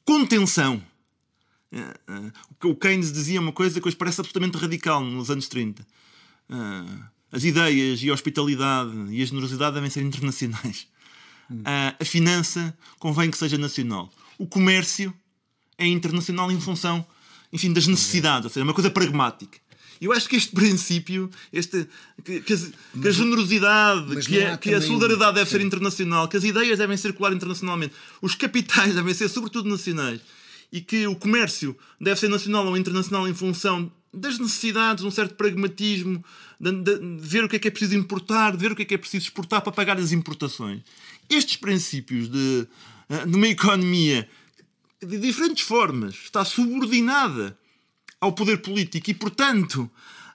contenção 0.04 0.82
o 2.64 2.74
Keynes 2.74 3.12
dizia 3.12 3.40
uma 3.40 3.52
coisa 3.52 3.80
que 3.80 3.86
hoje 3.86 3.96
parece 3.96 4.20
absolutamente 4.20 4.56
radical 4.56 5.02
nos 5.02 5.30
anos 5.30 5.48
30. 5.48 5.86
Eh, 6.50 6.54
as 7.30 7.44
ideias 7.44 8.02
e 8.02 8.08
a 8.08 8.14
hospitalidade 8.14 8.92
e 9.10 9.22
a 9.22 9.26
generosidade 9.26 9.74
devem 9.74 9.90
ser 9.90 10.02
internacionais. 10.02 10.86
A 11.98 12.04
finança 12.04 12.76
convém 12.98 13.30
que 13.30 13.38
seja 13.38 13.56
nacional. 13.56 14.12
O 14.38 14.46
comércio 14.46 15.12
é 15.78 15.86
internacional 15.86 16.50
em 16.52 16.60
função, 16.60 17.06
enfim, 17.52 17.72
das 17.72 17.86
necessidades, 17.86 18.44
ou 18.44 18.50
seja, 18.50 18.60
é 18.60 18.64
uma 18.64 18.74
coisa 18.74 18.90
pragmática. 18.90 19.58
Eu 20.00 20.12
acho 20.12 20.28
que 20.28 20.36
este 20.36 20.52
princípio, 20.52 21.28
este, 21.52 21.88
que, 22.24 22.40
que 22.40 22.52
a, 22.52 22.58
que 23.00 23.08
a 23.08 23.10
generosidade, 23.10 24.26
que, 24.26 24.44
a, 24.44 24.56
que 24.56 24.74
a 24.74 24.80
solidariedade 24.80 25.36
deve 25.36 25.50
ser 25.50 25.60
internacional, 25.60 26.28
que 26.28 26.36
as 26.36 26.44
ideias 26.44 26.78
devem 26.78 26.96
circular 26.96 27.32
internacionalmente, 27.32 27.94
os 28.22 28.34
capitais 28.34 28.94
devem 28.94 29.12
ser 29.12 29.28
sobretudo 29.28 29.68
nacionais 29.68 30.20
e 30.72 30.80
que 30.80 31.06
o 31.06 31.16
comércio 31.16 31.76
deve 32.00 32.18
ser 32.20 32.28
nacional 32.28 32.66
ou 32.66 32.76
internacional 32.76 33.26
em 33.28 33.34
função 33.34 33.90
das 34.12 34.38
necessidades, 34.38 35.02
de 35.02 35.08
um 35.08 35.10
certo 35.10 35.34
pragmatismo, 35.34 36.24
de, 36.58 36.72
de- 36.72 36.98
de 36.98 37.26
ver 37.28 37.44
o 37.44 37.48
que 37.48 37.56
é 37.56 37.58
que 37.58 37.68
é 37.68 37.70
preciso 37.70 37.94
importar, 37.96 38.52
de 38.52 38.58
ver 38.58 38.72
o 38.72 38.76
que 38.76 38.82
é 38.82 38.84
que 38.84 38.94
é 38.94 38.98
preciso 38.98 39.24
exportar 39.24 39.60
para 39.62 39.72
pagar 39.72 39.98
as 39.98 40.12
importações. 40.12 40.80
Estes 41.28 41.56
princípios 41.56 42.28
de, 42.30 42.66
eh, 43.10 43.26
de 43.26 43.36
uma 43.36 43.48
economia 43.48 44.28
de 45.00 45.18
diferentes 45.18 45.62
formas 45.64 46.14
está 46.14 46.44
subordinada 46.44 47.56
ao 48.20 48.32
poder 48.32 48.58
político 48.58 49.10
e, 49.10 49.14
portanto, 49.14 49.88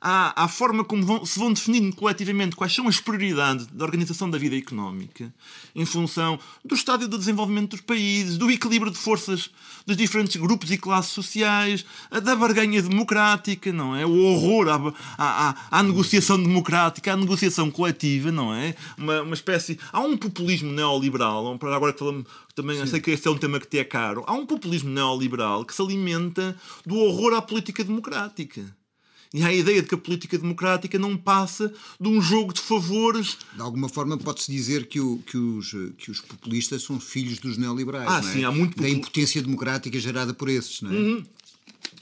à, 0.06 0.44
à 0.44 0.48
forma 0.50 0.84
como 0.84 1.02
vão- 1.06 1.26
se 1.26 1.40
vão 1.40 1.54
definindo 1.54 1.96
coletivamente 1.96 2.58
quais 2.58 2.76
são 2.76 2.88
as 2.90 3.00
prioridades 3.00 3.66
da 3.68 3.86
organização 3.86 4.30
da 4.30 4.38
vida 4.38 4.58
económica, 4.58 5.34
em 5.74 5.86
função 5.86 6.38
do 6.66 6.76
estádio 6.76 7.08
do 7.08 7.18
desenvolvimento 7.18 7.72
dos 7.72 7.82
países, 7.82 8.38
do 8.38 8.52
equilíbrio 8.52 8.92
de 8.92 8.98
forças 8.98 9.50
dos 9.86 9.96
diferentes 9.96 10.36
grupos 10.36 10.70
e 10.72 10.78
classes 10.78 11.12
sociais, 11.14 11.86
da 12.22 12.36
barganha 12.36 12.82
democrática, 12.82 13.72
não 13.72 13.96
é? 13.96 14.06
O 14.06 14.14
horror 14.26 14.68
à, 14.68 14.94
à, 15.18 15.50
à- 15.50 15.56
à 15.80 15.84
negociação 15.84 16.42
democrática, 16.42 17.14
à 17.14 17.16
negociação 17.18 17.72
coletiva, 17.72 18.32
não 18.32 18.54
é? 18.54 18.76
Uma, 18.98 19.22
uma 19.22 19.34
espécie. 19.34 19.80
Há 19.92 20.02
um 20.02 20.18
populismo 20.18 20.72
neoliberal, 20.72 21.58
para 21.58 21.76
agora 21.76 21.94
que 21.94 22.00
falamos 22.00 22.26
também, 22.56 22.78
eu 22.78 22.86
sei 22.88 23.00
que 23.00 23.12
este 23.12 23.28
é 23.28 23.32
um 23.32 23.38
tema 23.38 23.60
que 23.60 23.68
te 23.68 23.80
é 23.80 23.84
caro, 23.86 24.24
há 24.28 24.34
um 24.34 24.46
populismo 24.46 24.90
neoliberal 24.90 25.64
que 25.66 25.74
se 25.74 25.82
alimenta 25.82 26.56
do 26.86 26.96
horror 26.98 27.34
à 27.34 27.42
política 27.42 27.84
democrática. 27.84 28.64
E 29.34 29.42
há 29.42 29.48
a 29.48 29.54
ideia 29.54 29.82
de 29.82 29.88
que 29.88 29.96
a 29.96 29.98
política 29.98 30.38
democrática 30.38 31.00
não 31.00 31.18
passa 31.18 31.74
de 32.00 32.08
um 32.08 32.22
jogo 32.22 32.54
de 32.54 32.62
favores 32.62 33.38
De 33.56 33.62
alguma 33.62 33.90
forma 33.90 34.16
pode-se 34.18 34.52
dizer 34.52 34.86
que, 34.86 35.00
o- 35.00 35.18
que 35.26 35.36
os, 35.38 35.72
que 35.98 36.12
os 36.12 36.22
populistas 36.22 36.84
são 36.84 37.00
filhos 37.00 37.40
dos 37.40 37.58
neoliberais, 37.58 38.08
Ah, 38.12 38.22
não 38.22 38.30
é? 38.30 38.34
sim, 38.34 38.44
há 38.44 38.52
muito 38.52 38.80
Da 38.80 38.88
impotência 38.88 39.42
democrática 39.42 40.00
gerada 40.00 40.34
por 40.36 40.50
esses, 40.50 40.82
não 40.82 40.92
é? 40.92 41.24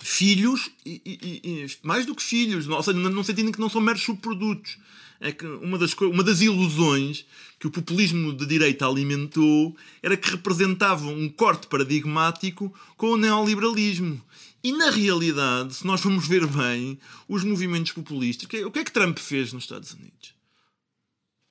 filhos 0.03 0.69
e, 0.85 1.01
e- 1.05 1.41
e- 1.65 1.77
mais 1.83 2.05
do 2.05 2.15
que 2.15 2.23
filhos, 2.23 2.67
ou 2.67 2.81
seja, 2.83 2.97
no 2.97 3.23
sentido 3.23 3.49
em 3.49 3.51
que 3.51 3.59
não 3.59 3.69
são 3.69 3.79
meros 3.81 4.01
subprodutos. 4.01 4.77
É 5.19 5.31
que 5.31 5.45
uma 5.45 5.77
das, 5.77 5.93
uma 5.93 6.23
das 6.23 6.41
ilusões 6.41 7.23
que 7.59 7.67
o 7.67 7.71
populismo 7.71 8.33
de 8.33 8.43
direita 8.47 8.87
alimentou 8.87 9.75
era 10.01 10.17
que 10.17 10.31
representavam 10.31 11.13
um 11.13 11.29
corte 11.29 11.67
paradigmático 11.67 12.73
com 12.97 13.11
o 13.11 13.17
neoliberalismo. 13.17 14.19
E 14.63 14.71
na 14.71 14.89
realidade, 14.91 15.73
se 15.73 15.85
nós 15.85 16.01
formos 16.01 16.27
ver 16.27 16.45
bem, 16.45 16.99
os 17.27 17.43
movimentos 17.43 17.91
populistas, 17.91 18.47
que- 18.47 18.63
o 18.63 18.71
que 18.71 18.79
é 18.79 18.83
que 18.83 18.91
Trump 18.91 19.17
fez 19.17 19.51
nos 19.53 19.63
Estados 19.63 19.93
Unidos? 19.93 20.33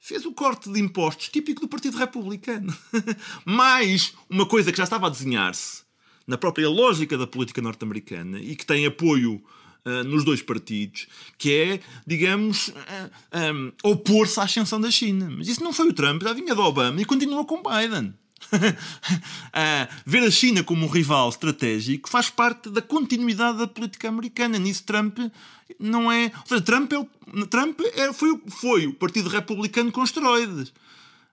fez 0.03 0.25
o 0.25 0.33
corte 0.33 0.73
de 0.73 0.81
impostos 0.81 1.29
típico 1.29 1.61
do 1.61 1.69
Partido 1.69 1.97
Republicano. 1.99 2.75
Mais 3.45 4.15
uma 4.31 4.47
coisa 4.47 4.73
que 4.73 4.79
já 4.79 4.85
estava 4.85 5.07
a 5.07 5.11
desenhar-se 5.11 5.83
na 6.27 6.39
própria 6.39 6.69
lógica 6.71 7.19
da 7.19 7.27
política 7.27 7.61
norte-americana 7.61 8.41
e 8.41 8.57
que 8.57 8.65
tem 8.65 8.87
apoio 8.87 9.43
ah, 9.85 10.03
nos 10.03 10.25
dois 10.25 10.41
partidos, 10.43 11.07
que 11.37 11.53
é, 11.53 11.81
digamos, 12.07 12.73
ah, 12.89 13.11
ah, 13.31 13.73
opor-se 13.89 14.41
à 14.41 14.45
ascensão 14.45 14.81
da 14.81 14.91
China. 14.91 15.29
Mas 15.31 15.49
isso 15.49 15.63
não 15.63 15.73
foi 15.73 15.89
o 15.89 15.93
Trump, 15.93 16.23
já 16.23 16.33
vinha 16.33 16.55
do 16.55 16.63
Obama 16.63 17.01
e 17.01 17.05
continua 17.05 17.45
com 17.45 17.63
Biden. 17.63 18.15
Ah, 19.53 19.89
ver 20.07 20.23
a 20.23 20.31
China 20.31 20.63
como 20.63 20.87
um 20.87 20.89
rival 20.89 21.29
estratégico 21.29 22.09
faz 22.09 22.31
parte 22.31 22.71
da 22.71 22.81
continuidade 22.81 23.59
da 23.59 23.67
política 23.67 24.09
americana. 24.09 24.59
Nisso 24.59 24.85
Trump 24.85 25.19
não 25.79 26.11
é. 26.11 26.27
Ou 26.27 26.47
seja, 26.47 26.61
Trump, 26.61 26.93
é 26.93 26.99
o, 26.99 27.47
Trump 27.47 27.81
é, 27.95 28.13
foi, 28.13 28.41
foi 28.49 28.87
o 28.87 28.95
Partido 28.95 29.29
Republicano 29.29 29.91
com 29.91 30.05
esteroides. 30.05 30.73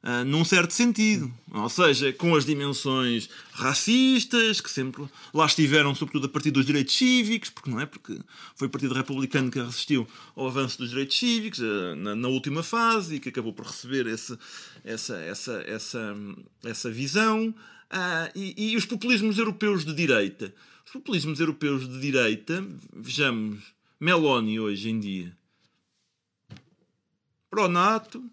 ah, 0.03 0.23
num 0.23 0.45
certo 0.45 0.71
sentido. 0.71 1.31
Ou 1.51 1.69
seja, 1.69 2.13
com 2.13 2.35
as 2.35 2.45
dimensões 2.45 3.29
racistas, 3.51 4.61
que 4.61 4.69
sempre 4.69 5.03
lá 5.33 5.45
estiveram, 5.45 5.93
sobretudo 5.95 6.27
a 6.27 6.29
partir 6.29 6.51
dos 6.51 6.65
direitos 6.65 6.95
cívicos, 6.95 7.49
porque 7.49 7.69
não 7.69 7.79
é? 7.79 7.85
Porque 7.85 8.19
foi 8.55 8.67
o 8.67 8.71
Partido 8.71 8.93
Republicano 8.93 9.51
que 9.51 9.59
resistiu 9.59 10.07
ao 10.35 10.47
avanço 10.47 10.77
dos 10.77 10.89
direitos 10.89 11.17
cívicos 11.17 11.59
ah, 11.61 11.95
na, 11.95 12.15
na 12.15 12.27
última 12.27 12.63
fase 12.63 13.15
e 13.15 13.19
que 13.19 13.29
acabou 13.29 13.53
por 13.53 13.65
receber 13.65 14.07
esse, 14.07 14.37
essa, 14.87 15.17
essa, 15.17 15.63
essa, 15.67 16.15
essa 16.63 16.89
visão. 16.89 17.53
Ah, 17.89 18.31
e, 18.33 18.71
e 18.71 18.77
os 18.77 18.85
populismos 18.85 19.37
europeus 19.37 19.85
de 19.85 19.93
direita. 19.93 20.53
Os 20.85 20.91
populismos 20.91 21.39
europeus 21.39 21.87
de 21.87 21.99
direita, 21.99 22.65
vejamos, 22.93 23.61
Meloni 23.99 24.59
hoje 24.59 24.89
em 24.89 24.99
dia. 24.99 25.37
Pró-NATO, 27.49 28.23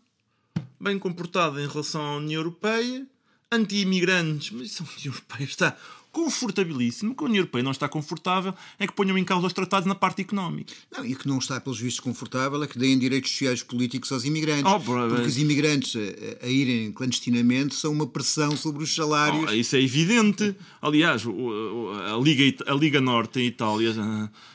bem 0.81 0.99
comportado 0.99 1.61
em 1.61 1.67
relação 1.67 2.01
à 2.01 2.17
União 2.17 2.41
Europeia, 2.41 3.07
anti-imigrantes, 3.51 4.51
mas 4.51 4.69
isso 4.69 4.83
a 4.83 4.87
União 4.87 5.15
Europeia 5.15 5.45
está 5.45 5.77
confortabilíssimo. 6.15 7.15
Que 7.15 7.25
a 7.25 7.27
União 7.27 7.41
Europeia 7.41 7.63
não 7.65 7.73
está 7.73 7.89
confortável 7.89 8.55
é 8.79 8.87
que 8.87 8.93
ponham 8.93 9.19
em 9.19 9.25
causa 9.25 9.47
os 9.47 9.53
tratados 9.53 9.87
na 9.87 9.95
parte 9.95 10.23
económica. 10.23 10.73
Não, 10.97 11.05
e 11.05 11.15
que 11.15 11.27
não 11.27 11.39
está, 11.39 11.61
pelos 11.61 11.79
vistos, 11.79 12.01
confortável 12.01 12.63
é 12.63 12.67
que 12.67 12.79
deem 12.79 12.99
direitos 12.99 13.31
sociais 13.31 13.63
políticos 13.63 14.11
aos 14.13 14.25
imigrantes. 14.25 14.73
Oh, 14.73 14.79
porque 14.81 15.17
bem. 15.17 15.27
os 15.27 15.37
imigrantes 15.37 15.97
a, 15.97 16.47
a 16.47 16.49
irem 16.49 16.93
clandestinamente 16.93 17.75
são 17.75 17.93
uma 17.93 18.07
pressão 18.07 18.57
sobre 18.57 18.85
os 18.85 18.95
salários. 18.95 19.51
Oh, 19.51 19.55
isso 19.55 19.75
é 19.77 19.83
evidente. 19.83 20.55
Aliás, 20.81 21.25
a, 21.27 22.23
Liga, 22.23 22.65
a 22.67 22.75
Liga 22.75 23.01
Norte 23.01 23.41
em 23.41 23.47
Itália 23.47 23.93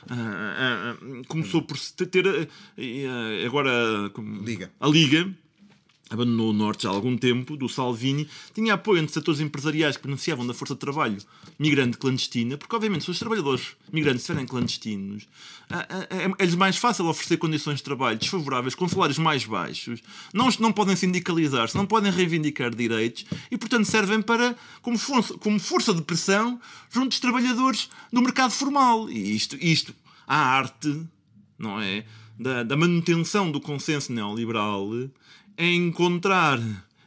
ah, 0.10 0.96
começou 1.28 1.62
por 1.62 1.78
se 1.78 1.94
ter. 1.94 2.50
agora. 3.46 4.10
como- 4.14 4.42
Liga. 4.42 4.72
A 4.80 4.88
Liga. 4.88 5.30
Abandonou 6.10 6.50
o 6.50 6.54
Norte 6.54 6.84
já 6.84 6.90
há 6.90 6.92
algum 6.92 7.16
tempo, 7.16 7.56
do 7.56 7.70
Salvini, 7.70 8.28
tinha 8.54 8.74
apoio 8.74 9.00
entre 9.00 9.14
setores 9.14 9.40
empresariais 9.40 9.96
que 9.96 10.04
beneficiavam 10.04 10.46
da 10.48 10.54
força 10.54 10.74
de 10.74 10.80
trabalho 10.80 11.18
migrante 11.60 11.98
clandestina, 11.98 12.58
porque, 12.58 12.76
obviamente, 12.76 13.04
se 13.04 13.12
os 13.12 13.20
trabalhadores 13.20 13.76
migrantes 13.94 14.22
estiverem 14.22 14.48
clandestinos, 14.48 15.28
ah, 15.70 15.86
ah, 15.88 16.08
é- 16.10 16.44
é-lhes 16.44 16.56
mais 16.56 16.78
fácil 16.78 17.06
oferecer 17.06 17.38
condições 17.38 17.78
de 17.78 17.84
trabalho 17.84 18.18
desfavoráveis, 18.18 18.74
com 18.74 18.88
salários 18.88 19.20
mais 19.20 19.46
baixos, 19.46 20.02
não, 20.34 20.50
não 20.60 20.72
podem 20.72 20.96
sindicalizar-se, 20.96 21.76
não 21.76 21.86
podem 21.86 22.12
reivindicar 22.12 22.74
direitos 22.74 23.26
e, 23.52 23.58
portanto, 23.58 23.86
servem 23.86 24.22
para 24.22 24.56
como 24.82 24.98
força, 24.98 25.34
como 25.38 25.60
força 25.60 25.94
de 25.94 26.02
pressão 26.02 26.60
junto 26.90 27.10
dos 27.10 27.20
trabalhadores 27.20 27.90
do 28.12 28.22
mercado 28.22 28.52
formal. 28.52 29.10
E 29.10 29.36
isto, 29.36 29.56
isto 29.62 29.94
a 30.28 30.38
arte, 30.38 31.04
não 31.58 31.80
é? 31.80 32.06
Da, 32.40 32.64
da 32.64 32.78
manutenção 32.78 33.52
do 33.52 33.60
consenso 33.60 34.14
neoliberal 34.14 34.90
é 35.60 35.70
encontrar 35.74 36.58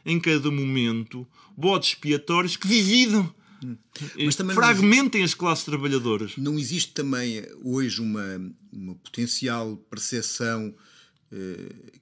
em 0.05 0.19
cada 0.19 0.51
momento 0.51 1.27
bodes 1.57 1.89
expiatórios 1.89 2.55
que 2.55 2.67
dividam, 2.67 3.33
Mas 4.23 4.35
também 4.35 4.55
fragmentem 4.55 5.23
as 5.23 5.33
classes 5.33 5.65
trabalhadoras. 5.65 6.37
Não 6.37 6.59
existe 6.59 6.91
também 6.91 7.37
eh, 7.37 7.51
hoje 7.63 7.99
uma, 8.01 8.53
uma 8.71 8.93
potencial 8.95 9.77
percepção 9.89 10.67
eh, 10.67 10.92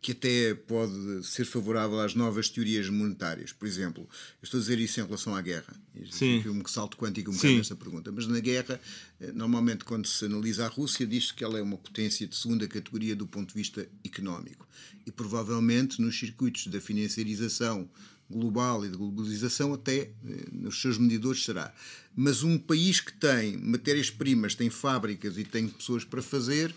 que 0.01 0.11
até 0.11 0.53
pode 0.53 1.25
ser 1.25 1.45
favorável 1.45 1.99
às 1.99 2.15
novas 2.15 2.49
teorias 2.49 2.89
monetárias. 2.89 3.53
Por 3.53 3.67
exemplo, 3.67 4.03
eu 4.03 4.43
estou 4.43 4.57
a 4.57 4.61
dizer 4.61 4.79
isso 4.79 4.99
em 4.99 5.03
relação 5.03 5.35
à 5.35 5.41
guerra. 5.41 5.73
Sim. 6.09 6.39
aqui 6.39 6.49
um 6.49 6.65
salto 6.65 6.97
quântico 6.97 7.31
um 7.31 7.33
bocado 7.33 7.55
nesta 7.55 7.75
pergunta. 7.75 8.11
Mas 8.11 8.27
na 8.27 8.39
guerra, 8.39 8.79
eh, 9.19 9.31
normalmente 9.31 9.83
quando 9.83 10.07
se 10.07 10.25
analisa 10.25 10.65
a 10.65 10.67
Rússia, 10.67 11.05
diz 11.05 11.31
que 11.31 11.43
ela 11.43 11.57
é 11.57 11.61
uma 11.61 11.77
potência 11.77 12.27
de 12.27 12.35
segunda 12.35 12.67
categoria 12.67 13.15
do 13.15 13.27
ponto 13.27 13.49
de 13.49 13.55
vista 13.55 13.87
económico. 14.03 14.67
E 15.05 15.11
provavelmente 15.11 16.01
nos 16.01 16.17
circuitos 16.17 16.67
da 16.67 16.81
financiarização 16.81 17.89
global 18.29 18.85
e 18.85 18.89
de 18.89 18.97
globalização 18.97 19.73
até 19.73 19.97
eh, 19.97 20.11
nos 20.51 20.81
seus 20.81 20.97
medidores 20.97 21.43
será. 21.43 21.73
Mas 22.15 22.43
um 22.43 22.57
país 22.57 22.99
que 22.99 23.13
tem 23.13 23.57
matérias-primas, 23.57 24.55
tem 24.55 24.69
fábricas 24.69 25.37
e 25.37 25.43
tem 25.43 25.67
pessoas 25.67 26.03
para 26.03 26.21
fazer, 26.21 26.73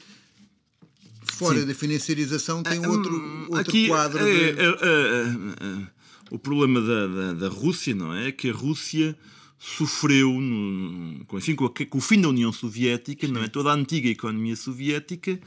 fora 1.33 1.65
da 1.67 1.75
financiarização 1.75 2.63
tem 2.63 2.85
outro, 2.87 3.15
outro 3.49 3.59
Aqui, 3.61 3.89
quadro 3.89 4.19
é, 4.21 4.53
de... 4.53 4.61
é, 4.61 4.65
é, 4.65 4.69
é, 4.69 5.83
é, 5.83 5.87
o 6.31 6.39
problema 6.39 6.81
da, 6.81 7.07
da, 7.07 7.33
da 7.35 7.49
Rússia, 7.49 7.95
não 7.95 8.13
é? 8.15 8.29
É 8.29 8.33
que 8.33 8.51
a 8.51 8.53
Rússia 8.53 9.17
sofreu, 9.59 10.31
no, 10.33 11.25
com, 11.27 11.39
enfim, 11.39 11.55
com, 11.55 11.65
a- 11.67 11.71
com 11.89 11.99
o 11.99 12.01
fim 12.01 12.21
da 12.21 12.29
União 12.29 12.53
Soviética, 12.53 13.27
não 13.29 13.43
é? 13.43 13.49
Toda 13.49 13.71
a 13.71 13.75
antiga 13.75 14.09
economia 14.09 14.57
soviética 14.57 15.39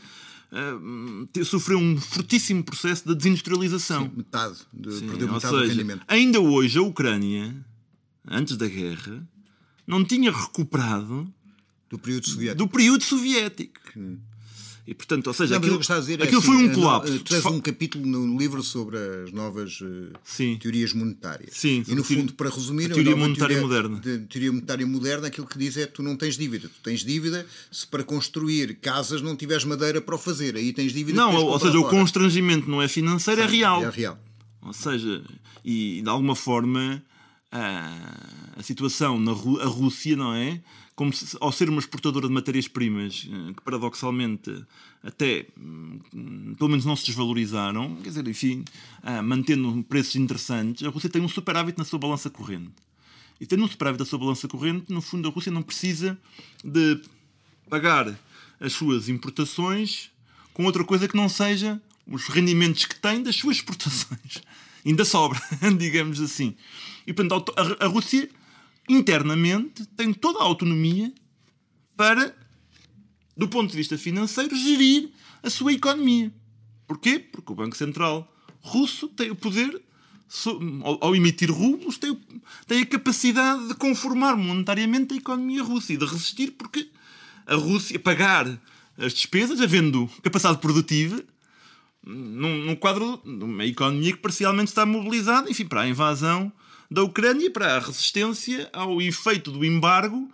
ah, 0.52 0.80
te- 1.32 1.44
sofreu 1.46 1.78
um 1.78 1.98
fortíssimo 2.00 2.64
processo 2.64 3.08
de 3.08 3.16
desindustrialização. 3.16 4.12
metade, 4.16 4.58
de, 4.74 4.92
Sim, 4.94 5.08
perdeu 5.08 5.28
metade 5.32 5.54
do 5.54 5.60
seja, 5.60 5.72
rendimento. 5.74 6.02
ainda 6.08 6.40
hoje 6.40 6.78
a 6.80 6.82
Ucrânia, 6.82 7.56
antes 8.28 8.56
da 8.58 8.68
guerra, 8.68 9.28
não 9.86 10.04
tinha 10.04 10.32
recuperado 10.32 11.32
Do 11.90 12.00
período 12.00 12.28
soviético. 12.28 12.58
do 12.66 12.68
período 12.70 13.04
soviético. 13.04 13.80
E 14.88 14.94
portanto, 14.94 15.28
ou 15.28 15.34
seja, 15.34 15.56
Não, 15.56 15.58
aquilo, 15.60 15.76
o 15.76 15.82
é 15.82 16.24
aquilo 16.24 16.38
assim, 16.40 16.42
foi 16.48 16.56
um 16.56 16.62
eh, 16.62 16.68
não, 16.68 16.74
colapso. 16.76 17.14
eh, 17.14 17.18
Tu 17.18 17.24
tens 17.26 17.46
um 17.46 17.60
capítulo 17.60 18.06
no 18.06 18.38
livro 18.38 18.64
sobre 18.64 18.98
as 18.98 19.34
novas 19.34 19.80
eh, 19.84 20.18
Sim. 20.24 20.56
teorias 20.58 20.94
monetárias. 20.94 21.50
Sim, 21.58 21.84
e 21.86 21.94
no 21.94 22.02
teoria- 22.04 22.18
fundo, 22.22 22.34
para 22.34 22.50
resumir, 22.50 22.86
a 22.86 22.94
teoria 22.94 23.12
nova 23.12 23.24
monetária 23.28 23.58
teoria, 23.58 23.82
moderna. 23.82 24.00
De, 24.00 24.20
teoria 24.28 24.52
monetária 24.54 24.88
moderna, 24.88 25.28
aquilo 25.28 25.46
que 25.46 25.58
diz 25.58 25.76
é 25.76 25.88
que 25.88 25.92
tu 25.92 26.02
não 26.02 26.16
tens 26.16 26.38
dívida. 26.38 26.70
Tu 26.70 26.82
tens 26.82 27.02
dívida 27.04 27.46
se 27.70 27.86
para 27.86 28.02
construir 28.02 28.76
casas 28.76 29.22
não 29.22 29.36
tiveres 29.36 29.66
madeira 29.66 30.00
para 30.00 30.16
o 30.16 30.18
fazer. 30.18 30.56
Aí 30.56 30.72
tens 30.72 30.94
dívida 30.94 31.18
Não, 31.20 31.32
tens 31.32 31.42
ou 31.44 31.60
seja, 31.60 31.78
o 31.78 31.82
fora. 31.82 31.94
constrangimento 31.98 32.70
não 32.70 32.82
é 32.82 32.88
financeiro, 32.88 33.42
é 33.42 33.46
real. 33.46 33.84
É 33.84 33.90
real. 33.90 34.18
Ou 34.62 34.72
seja, 34.72 35.22
e 35.66 36.02
de 36.02 36.10
alguma 36.10 36.34
forma 36.36 37.04
a, 37.52 38.56
a 38.58 38.64
situação 38.64 39.20
na 39.20 39.32
a 39.32 39.66
Rússia, 39.66 40.16
não 40.16 40.34
é? 40.34 40.62
Como 40.98 41.14
se, 41.14 41.38
ao 41.40 41.52
ser 41.52 41.70
uma 41.70 41.80
exportadora 41.80 42.28
de 42.28 42.34
matérias-primas 42.34 43.30
eh, 43.32 43.54
que 43.54 43.62
paradoxalmente 43.62 44.66
até 45.04 45.46
hum, 45.56 46.00
pelo 46.58 46.72
menos 46.72 46.86
não 46.86 46.96
se 46.96 47.06
desvalorizaram, 47.06 47.98
quer 47.98 48.10
dizer, 48.10 48.28
enfim, 48.28 48.66
ah, 49.04 49.22
mantendo 49.22 49.84
preços 49.84 50.16
interessantes, 50.16 50.84
a 50.84 50.90
Rússia 50.90 51.08
tem 51.08 51.22
um 51.22 51.30
superávit 51.30 51.78
na 51.78 51.86
sua 51.86 52.00
balança 52.00 52.32
corrente. 52.32 52.74
E 53.40 53.46
tendo 53.46 53.64
um 53.64 53.68
superávit 53.68 54.00
na 54.00 54.06
sua 54.08 54.18
balança 54.18 54.48
corrente, 54.48 54.92
no 54.92 55.00
fundo 55.00 55.28
a 55.28 55.32
Rússia 55.32 55.52
não 55.52 55.62
precisa 55.62 56.18
de 56.64 57.00
pagar 57.70 58.20
as 58.60 58.74
suas 58.74 59.08
importações 59.08 60.10
com 60.52 60.66
outra 60.66 60.84
coisa 60.84 61.08
que 61.08 61.16
não 61.16 61.30
seja 61.30 61.80
os 62.08 62.28
rendimentos 62.28 62.86
que 62.86 62.96
tem 62.96 63.22
das 63.22 63.36
suas 63.36 63.58
exportações. 63.58 64.42
Ainda 64.84 65.06
sobra, 65.06 65.40
digamos 65.78 66.20
assim. 66.20 66.56
E 67.06 67.14
portanto, 67.14 67.54
a, 67.56 67.86
a 67.86 67.88
Rússia 67.88 68.28
internamente 68.88 69.86
tem 69.88 70.14
toda 70.14 70.40
a 70.40 70.44
autonomia 70.44 71.14
para, 71.96 72.36
do 73.36 73.48
ponto 73.48 73.72
de 73.72 73.78
vista 73.78 73.98
financeiro, 73.98 74.56
gerir 74.56 75.10
a 75.44 75.50
sua 75.50 75.74
economia. 75.74 76.32
Porquê? 76.88 77.20
Porque 77.20 77.52
o 77.52 77.56
Banco 77.56 77.76
Central 77.76 78.32
russo 78.62 79.08
tem 79.10 79.30
o 79.32 79.36
poder, 79.36 79.82
ao, 81.02 81.16
emitir 81.16 81.52
rublos, 81.52 81.98
tem, 81.98 82.18
tem 82.66 82.82
a 82.82 82.86
capacidade 82.86 83.68
de 83.68 83.76
conformar 83.76 84.36
monetariamente 84.36 85.14
a 85.14 85.18
economia 85.18 85.64
russa 85.64 85.94
e 85.94 85.98
de 85.98 86.06
resistir, 86.06 86.52
porque 86.52 86.90
a 87.46 87.56
Rússia 87.56 88.00
pagar 88.00 88.48
as 88.98 89.14
despesas, 89.14 89.62
havendo 89.62 90.10
capacidade 90.22 90.60
produtiva, 90.60 91.24
num, 92.06 92.66
num 92.66 92.76
quadro 92.76 93.22
de 93.24 93.44
uma 93.44 93.66
economia 93.66 94.14
que 94.14 94.20
parcialmente 94.20 94.70
está 94.70 94.86
mobilizada, 94.86 95.50
enfim, 95.50 95.66
para 95.66 95.82
a 95.82 95.88
invasão 95.88 96.52
da 96.90 97.04
Ucrânia 97.04 97.52
para 97.52 97.76
a 97.76 97.80
resistência 97.80 98.70
ao 98.72 99.02
efeito 99.02 99.52
do 99.52 99.64
embargo 99.64 100.32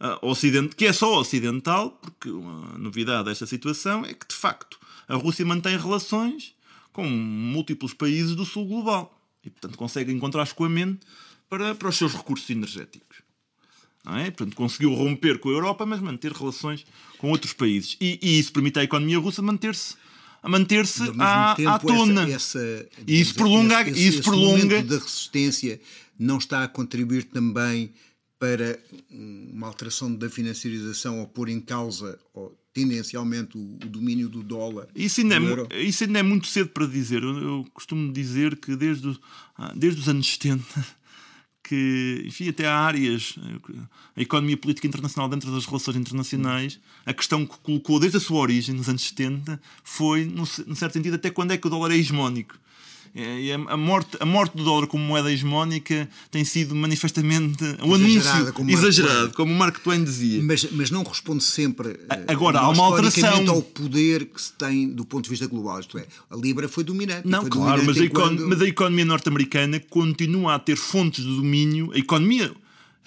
uh, 0.00 0.26
ocidente, 0.26 0.74
que 0.74 0.86
é 0.86 0.92
só 0.92 1.18
ocidental, 1.18 1.90
porque 2.02 2.30
uma 2.30 2.78
novidade 2.78 3.24
desta 3.24 3.46
situação 3.46 4.04
é 4.04 4.14
que, 4.14 4.26
de 4.26 4.34
facto, 4.34 4.78
a 5.06 5.16
Rússia 5.16 5.44
mantém 5.44 5.76
relações 5.76 6.54
com 6.92 7.06
múltiplos 7.06 7.92
países 7.92 8.34
do 8.34 8.44
sul 8.44 8.66
global 8.66 9.20
e, 9.44 9.50
portanto, 9.50 9.76
consegue 9.76 10.12
encontrar 10.12 10.42
escoamento 10.42 11.06
para, 11.48 11.74
para 11.74 11.88
os 11.88 11.96
seus 11.96 12.14
recursos 12.14 12.48
energéticos. 12.48 13.18
É? 14.06 14.30
Portanto, 14.30 14.56
conseguiu 14.56 14.94
romper 14.94 15.38
com 15.38 15.50
a 15.50 15.52
Europa, 15.52 15.84
mas 15.84 16.00
manter 16.00 16.32
relações 16.32 16.86
com 17.18 17.30
outros 17.30 17.52
países. 17.52 17.98
E, 18.00 18.18
e 18.22 18.38
isso 18.38 18.52
permite 18.52 18.78
à 18.78 18.82
economia 18.84 19.18
russa 19.18 19.42
manter-se 19.42 19.94
a 20.42 20.48
manter-se 20.48 21.02
à, 21.18 21.52
à 21.52 21.78
tona. 21.78 22.22
Essa, 22.22 22.58
essa, 22.58 22.86
e 23.06 23.20
isso 23.20 23.34
prolonga, 23.34 23.82
esse, 23.82 23.90
isso 23.90 24.08
esse 24.08 24.22
prolonga 24.22 24.82
da 24.82 24.96
resistência 24.96 25.80
não 26.18 26.38
está 26.38 26.64
a 26.64 26.68
contribuir 26.68 27.24
também 27.24 27.92
para 28.38 28.78
uma 29.10 29.66
alteração 29.66 30.14
da 30.14 30.30
financiarização 30.30 31.20
ou 31.20 31.26
pôr 31.26 31.48
em 31.50 31.60
causa 31.60 32.18
ou, 32.32 32.58
tendencialmente 32.72 33.58
o, 33.58 33.60
o, 33.60 33.88
domínio 33.88 34.28
do 34.28 34.42
dólar. 34.42 34.88
Isso 34.94 35.20
ainda, 35.20 35.36
é, 35.70 35.82
isso 35.82 36.04
ainda 36.04 36.20
é 36.20 36.22
muito 36.22 36.46
cedo 36.46 36.70
para 36.70 36.86
dizer. 36.86 37.22
Eu, 37.22 37.36
eu 37.36 37.66
costumo 37.74 38.12
dizer 38.12 38.56
que 38.56 38.76
desde, 38.76 39.08
o, 39.08 39.18
ah, 39.56 39.72
desde 39.74 40.00
os 40.00 40.08
anos 40.08 40.32
70 40.32 40.64
que, 41.70 42.24
enfim, 42.26 42.48
até 42.48 42.66
há 42.66 42.76
áreas, 42.76 43.36
a 44.16 44.20
economia 44.20 44.56
política 44.56 44.88
internacional 44.88 45.28
dentro 45.28 45.52
das 45.52 45.66
relações 45.66 45.96
internacionais, 45.96 46.80
a 47.06 47.14
questão 47.14 47.46
que 47.46 47.56
colocou 47.58 48.00
desde 48.00 48.16
a 48.16 48.20
sua 48.20 48.40
origem, 48.40 48.74
nos 48.74 48.88
anos 48.88 49.02
70, 49.02 49.60
foi, 49.84 50.24
num 50.24 50.44
certo 50.44 50.94
sentido, 50.94 51.14
até 51.14 51.30
quando 51.30 51.52
é 51.52 51.56
que 51.56 51.68
o 51.68 51.70
dólar 51.70 51.92
é 51.92 51.96
hegemónico. 51.96 52.58
É, 53.12 53.40
e 53.40 53.52
a 53.52 53.76
morte, 53.76 54.16
a 54.20 54.24
morte 54.24 54.56
do 54.56 54.62
dólar 54.62 54.86
como 54.86 55.02
moeda 55.02 55.32
hegemónica 55.32 56.08
tem 56.30 56.44
sido 56.44 56.76
manifestamente 56.76 57.64
um 57.82 57.94
anúncio 57.94 58.52
como 58.52 58.70
exagerado, 58.70 59.32
como 59.32 59.52
o 59.52 59.56
Mark 59.56 59.80
Twain 59.80 60.04
dizia. 60.04 60.40
Mas, 60.42 60.70
mas 60.70 60.90
não 60.92 61.02
responde 61.02 61.42
sempre 61.42 61.98
Agora, 62.28 62.60
há 62.60 62.68
uma 62.68 62.84
alteração 62.84 63.48
ao 63.48 63.62
poder 63.62 64.26
que 64.26 64.40
se 64.40 64.52
tem 64.52 64.88
do 64.88 65.04
ponto 65.04 65.24
de 65.24 65.30
vista 65.30 65.48
global. 65.48 65.80
Isto 65.80 65.98
é, 65.98 66.06
a 66.30 66.36
Libra 66.36 66.68
foi 66.68 66.84
dominante. 66.84 67.26
Não, 67.26 67.40
foi 67.40 67.50
claro, 67.50 67.80
dominante 67.80 67.86
mas, 67.86 67.98
a 67.98 68.04
enquanto... 68.04 68.48
mas 68.48 68.62
a 68.62 68.66
economia 68.66 69.04
norte-americana 69.04 69.80
continua 69.90 70.54
a 70.54 70.58
ter 70.60 70.76
fontes 70.76 71.24
de 71.24 71.34
domínio. 71.34 71.90
A 71.92 71.98
economia, 71.98 72.52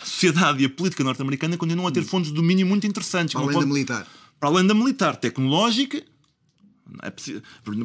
a 0.01 0.05
sociedade 0.05 0.63
e 0.63 0.65
a 0.65 0.69
política 0.69 1.03
norte-americana 1.03 1.55
continuam 1.55 1.87
a 1.87 1.91
ter 1.91 2.03
fontes 2.03 2.29
de 2.29 2.35
domínio 2.35 2.67
muito 2.67 2.85
interessantes. 2.85 3.33
Para 3.33 3.43
além 3.43 3.59
da 3.59 3.65
militar. 3.65 4.07
Para 4.37 4.49
além 4.49 4.67
da 4.67 4.73
militar, 4.73 5.15
tecnológica 5.15 6.03
é 7.01 7.09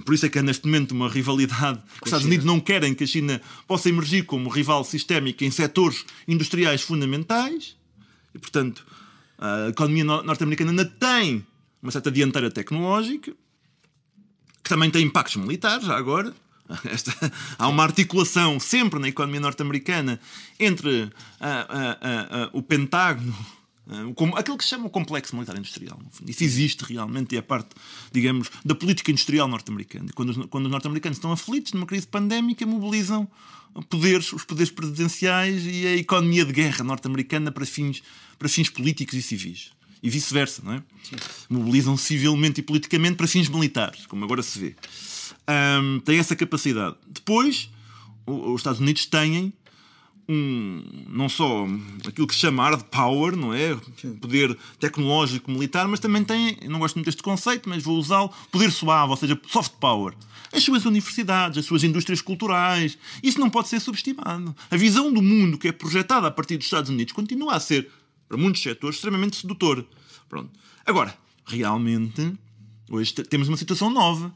por 0.00 0.14
isso 0.14 0.26
é 0.26 0.28
que 0.28 0.38
é 0.38 0.42
neste 0.42 0.66
momento 0.66 0.92
uma 0.92 1.08
rivalidade 1.08 1.80
os 2.00 2.06
Estados 2.08 2.26
Unidos 2.26 2.44
não 2.44 2.58
querem 2.58 2.94
que 2.94 3.04
a 3.04 3.06
China 3.06 3.40
possa 3.66 3.88
emergir 3.88 4.24
como 4.24 4.48
rival 4.48 4.84
sistémico 4.84 5.44
em 5.44 5.50
setores 5.50 6.04
industriais 6.26 6.82
fundamentais 6.82 7.76
e, 8.34 8.38
portanto, 8.38 8.84
a 9.38 9.68
economia 9.68 10.04
norte-americana 10.04 10.70
ainda 10.70 10.84
tem 10.84 11.46
uma 11.82 11.92
certa 11.92 12.10
dianteira 12.10 12.50
tecnológica 12.50 13.32
que 14.62 14.68
também 14.68 14.90
tem 14.90 15.04
impactos 15.04 15.36
militares, 15.36 15.88
agora. 15.88 16.34
Esta, 16.84 17.14
há 17.58 17.66
uma 17.68 17.82
articulação 17.82 18.60
sempre 18.60 19.00
na 19.00 19.08
economia 19.08 19.40
norte-americana 19.40 20.20
entre 20.60 21.10
o 22.52 22.60
Pentágono 22.60 23.34
como, 24.14 24.36
aquilo 24.36 24.58
que 24.58 24.64
se 24.64 24.70
chama 24.70 24.86
o 24.86 24.90
complexo 24.90 25.34
militar 25.34 25.56
industrial. 25.56 25.98
Isso 26.26 26.44
existe 26.44 26.84
realmente 26.84 27.34
e 27.34 27.38
é 27.38 27.42
parte, 27.42 27.70
digamos, 28.12 28.50
da 28.64 28.74
política 28.74 29.10
industrial 29.10 29.48
norte-americana. 29.48 30.10
Quando 30.14 30.30
os, 30.30 30.46
quando 30.46 30.66
os 30.66 30.70
norte-americanos 30.70 31.16
estão 31.18 31.32
aflitos 31.32 31.72
numa 31.72 31.86
crise 31.86 32.06
pandémica, 32.06 32.66
mobilizam 32.66 33.28
poderes, 33.88 34.32
os 34.32 34.44
poderes 34.44 34.70
presidenciais 34.70 35.64
e 35.64 35.86
a 35.86 35.96
economia 35.96 36.44
de 36.44 36.52
guerra 36.52 36.84
norte-americana 36.84 37.50
para 37.50 37.64
fins, 37.64 38.02
para 38.38 38.48
fins 38.48 38.68
políticos 38.68 39.14
e 39.14 39.22
civis. 39.22 39.70
E 40.02 40.08
vice-versa, 40.08 40.62
não 40.64 40.74
é? 40.74 40.82
Sim. 41.02 41.16
Mobilizam 41.48 41.96
civilmente 41.96 42.60
e 42.60 42.62
politicamente 42.62 43.16
para 43.16 43.26
fins 43.26 43.48
militares, 43.48 44.06
como 44.06 44.24
agora 44.24 44.42
se 44.42 44.58
vê. 44.58 44.76
Um, 45.48 45.98
tem 46.00 46.18
essa 46.18 46.36
capacidade. 46.36 46.96
Depois, 47.06 47.68
os 48.26 48.60
Estados 48.60 48.80
Unidos 48.80 49.06
têm 49.06 49.52
um, 50.28 50.82
não 51.08 51.28
só 51.28 51.66
aquilo 52.06 52.26
que 52.26 52.34
se 52.34 52.40
chama 52.40 52.62
hard 52.64 52.82
power, 52.84 53.34
não 53.34 53.54
é? 53.54 53.74
Poder 54.20 54.56
tecnológico 54.78 55.50
militar, 55.50 55.88
mas 55.88 56.00
também 56.00 56.22
tem, 56.22 56.58
não 56.68 56.78
gosto 56.78 56.96
muito 56.96 57.06
deste 57.06 57.22
conceito, 57.22 57.68
mas 57.68 57.82
vou 57.82 57.98
usá-lo, 57.98 58.30
poder 58.52 58.70
suave, 58.70 59.10
ou 59.10 59.16
seja, 59.16 59.40
soft 59.48 59.72
power. 59.80 60.14
As 60.52 60.62
suas 60.62 60.84
universidades, 60.84 61.58
as 61.58 61.64
suas 61.64 61.82
indústrias 61.82 62.20
culturais, 62.20 62.98
isso 63.22 63.40
não 63.40 63.48
pode 63.48 63.68
ser 63.68 63.80
subestimado. 63.80 64.54
A 64.70 64.76
visão 64.76 65.12
do 65.12 65.22
mundo 65.22 65.56
que 65.56 65.68
é 65.68 65.72
projetada 65.72 66.26
a 66.26 66.30
partir 66.30 66.56
dos 66.56 66.66
Estados 66.66 66.90
Unidos 66.90 67.12
continua 67.12 67.54
a 67.54 67.60
ser, 67.60 67.90
para 68.28 68.36
muitos 68.36 68.62
setores, 68.62 68.96
extremamente 68.96 69.36
sedutora. 69.36 69.84
Pronto. 70.28 70.50
Agora, 70.84 71.16
realmente, 71.46 72.34
hoje 72.90 73.14
temos 73.14 73.48
uma 73.48 73.56
situação 73.56 73.88
nova 73.88 74.32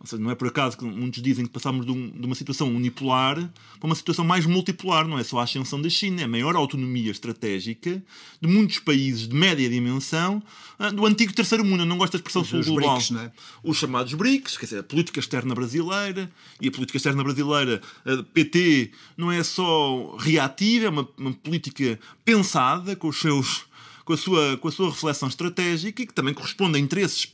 ou 0.00 0.06
seja, 0.06 0.22
não 0.22 0.30
é 0.30 0.34
por 0.36 0.46
acaso 0.46 0.78
que 0.78 0.84
muitos 0.84 1.20
dizem 1.20 1.44
que 1.44 1.50
passamos 1.50 1.84
de, 1.84 1.90
um, 1.90 2.08
de, 2.08 2.24
uma 2.24 2.34
situação 2.36 2.72
unipolar 2.72 3.34
para 3.80 3.86
uma 3.86 3.96
situação 3.96 4.24
mais 4.24 4.46
multipolar. 4.46 5.08
Não 5.08 5.18
é 5.18 5.24
só 5.24 5.40
a 5.40 5.42
ascensão 5.42 5.82
da 5.82 5.90
China, 5.90 6.20
é 6.20 6.24
a 6.24 6.28
maior 6.28 6.54
autonomia 6.54 7.10
estratégica 7.10 8.00
de 8.40 8.48
muitos 8.48 8.78
países 8.78 9.26
de 9.26 9.34
média 9.34 9.68
dimensão 9.68 10.40
ah, 10.78 10.90
do 10.90 11.04
antigo 11.04 11.32
terceiro 11.32 11.64
mundo. 11.64 11.80
Eu 11.80 11.86
não 11.86 11.98
gosto 11.98 12.12
da 12.12 12.18
expressão 12.18 12.44
sul 12.44 12.62
global. 12.62 12.96
BRICS, 12.96 13.16
é? 13.16 13.32
Os 13.64 13.76
chamados 13.76 14.14
BRICS, 14.14 14.56
quer 14.56 14.66
dizer, 14.66 14.78
a 14.78 14.82
política 14.84 15.18
externa 15.18 15.52
brasileira. 15.52 16.30
E 16.60 16.68
a 16.68 16.70
política 16.70 16.96
externa 16.96 17.24
brasileira, 17.24 17.82
a 18.06 18.22
PT, 18.22 18.92
não 19.16 19.32
é 19.32 19.42
só 19.42 20.16
reativa, 20.16 20.86
é 20.86 20.90
uma, 20.90 21.08
uma 21.18 21.32
política 21.32 21.98
pensada 22.24 22.94
com 22.94 23.08
os 23.08 23.18
seus 23.18 23.66
com 24.04 24.14
a, 24.14 24.16
sua, 24.16 24.56
com 24.56 24.68
a 24.68 24.72
sua 24.72 24.88
reflexão 24.88 25.28
estratégica 25.28 26.00
e 26.00 26.06
que 26.06 26.14
também 26.14 26.32
corresponde 26.32 26.78
a 26.78 26.80
interesses 26.80 27.26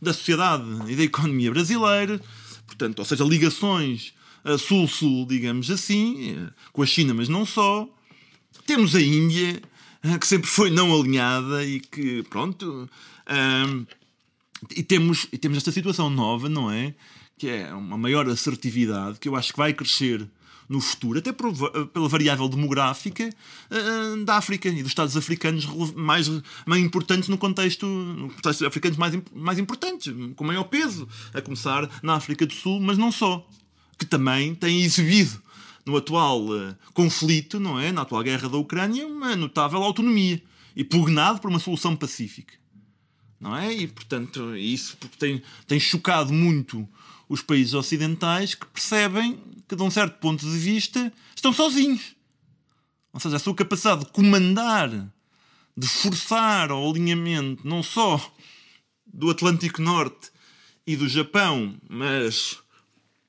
da 0.00 0.12
sociedade 0.12 0.64
e 0.88 0.96
da 0.96 1.02
economia 1.02 1.50
brasileira, 1.50 2.20
portanto, 2.66 2.98
ou 3.00 3.04
seja, 3.04 3.24
ligações 3.24 4.12
sul-sul, 4.56 5.26
digamos 5.26 5.70
assim, 5.70 6.30
eh, 6.30 6.50
com 6.72 6.82
a 6.82 6.86
China, 6.86 7.12
mas 7.12 7.28
não 7.28 7.44
só. 7.44 7.88
Temos 8.64 8.94
a 8.94 9.00
Índia, 9.00 9.60
eh, 10.02 10.18
que 10.18 10.26
sempre 10.26 10.48
foi 10.48 10.70
não 10.70 10.94
alinhada 10.98 11.64
e 11.64 11.80
que, 11.80 12.22
pronto. 12.24 12.88
Um, 13.28 13.86
e, 14.74 14.82
temos, 14.82 15.26
e 15.32 15.38
temos 15.38 15.58
esta 15.58 15.72
situação 15.72 16.08
nova, 16.08 16.48
não 16.48 16.70
é? 16.70 16.94
Que 17.36 17.48
é 17.48 17.74
uma 17.74 17.98
maior 17.98 18.28
assertividade, 18.28 19.18
que 19.18 19.28
eu 19.28 19.36
acho 19.36 19.52
que 19.52 19.58
vai 19.58 19.72
crescer 19.72 20.26
no 20.68 20.80
futuro, 20.80 21.18
até 21.18 21.32
por, 21.32 21.52
pela 21.88 22.08
variável 22.08 22.48
demográfica 22.48 23.28
uh, 23.70 24.24
da 24.24 24.36
África 24.36 24.68
e 24.68 24.82
dos 24.82 24.92
Estados 24.92 25.16
africanos 25.16 25.66
mais, 25.94 26.30
mais 26.66 26.82
importantes 26.82 27.28
no 27.28 27.38
contexto, 27.38 27.86
Estados 28.36 28.62
africanos 28.62 28.98
mais, 28.98 29.18
mais 29.34 29.58
importantes, 29.58 30.12
com 30.36 30.44
maior 30.44 30.64
peso, 30.64 31.08
a 31.32 31.40
começar 31.40 31.88
na 32.02 32.14
África 32.14 32.44
do 32.44 32.52
Sul, 32.52 32.80
mas 32.80 32.98
não 32.98 33.10
só, 33.10 33.48
que 33.96 34.04
também 34.04 34.54
tem 34.54 34.82
exibido 34.82 35.40
no 35.86 35.96
atual 35.96 36.44
uh, 36.46 36.76
conflito, 36.92 37.58
não 37.58 37.80
é? 37.80 37.90
Na 37.90 38.02
atual 38.02 38.22
guerra 38.22 38.48
da 38.48 38.58
Ucrânia, 38.58 39.06
uma 39.06 39.34
notável 39.34 39.82
autonomia 39.82 40.42
e 40.76 40.84
pugnado 40.84 41.40
por 41.40 41.48
uma 41.48 41.58
solução 41.58 41.96
pacífica. 41.96 42.54
Não 43.40 43.56
é? 43.56 43.72
E 43.72 43.86
portanto, 43.86 44.54
isso 44.54 44.98
tem, 45.18 45.42
tem 45.66 45.80
chocado 45.80 46.32
muito 46.32 46.86
os 47.28 47.40
países 47.40 47.72
ocidentais 47.72 48.54
que 48.54 48.66
percebem 48.66 49.38
que, 49.68 49.76
de 49.76 49.82
um 49.82 49.90
certo 49.90 50.18
ponto 50.18 50.44
de 50.44 50.58
vista, 50.58 51.12
estão 51.36 51.52
sozinhos. 51.52 52.16
Ou 53.12 53.20
seja, 53.20 53.36
a 53.36 53.38
sua 53.38 53.54
capacidade 53.54 54.04
de 54.04 54.10
comandar, 54.10 54.90
de 55.76 55.86
forçar 55.86 56.70
ao 56.70 56.90
alinhamento 56.90 57.66
não 57.66 57.82
só 57.82 58.34
do 59.06 59.30
Atlântico 59.30 59.82
Norte 59.82 60.30
e 60.86 60.96
do 60.96 61.08
Japão, 61.08 61.76
mas 61.88 62.58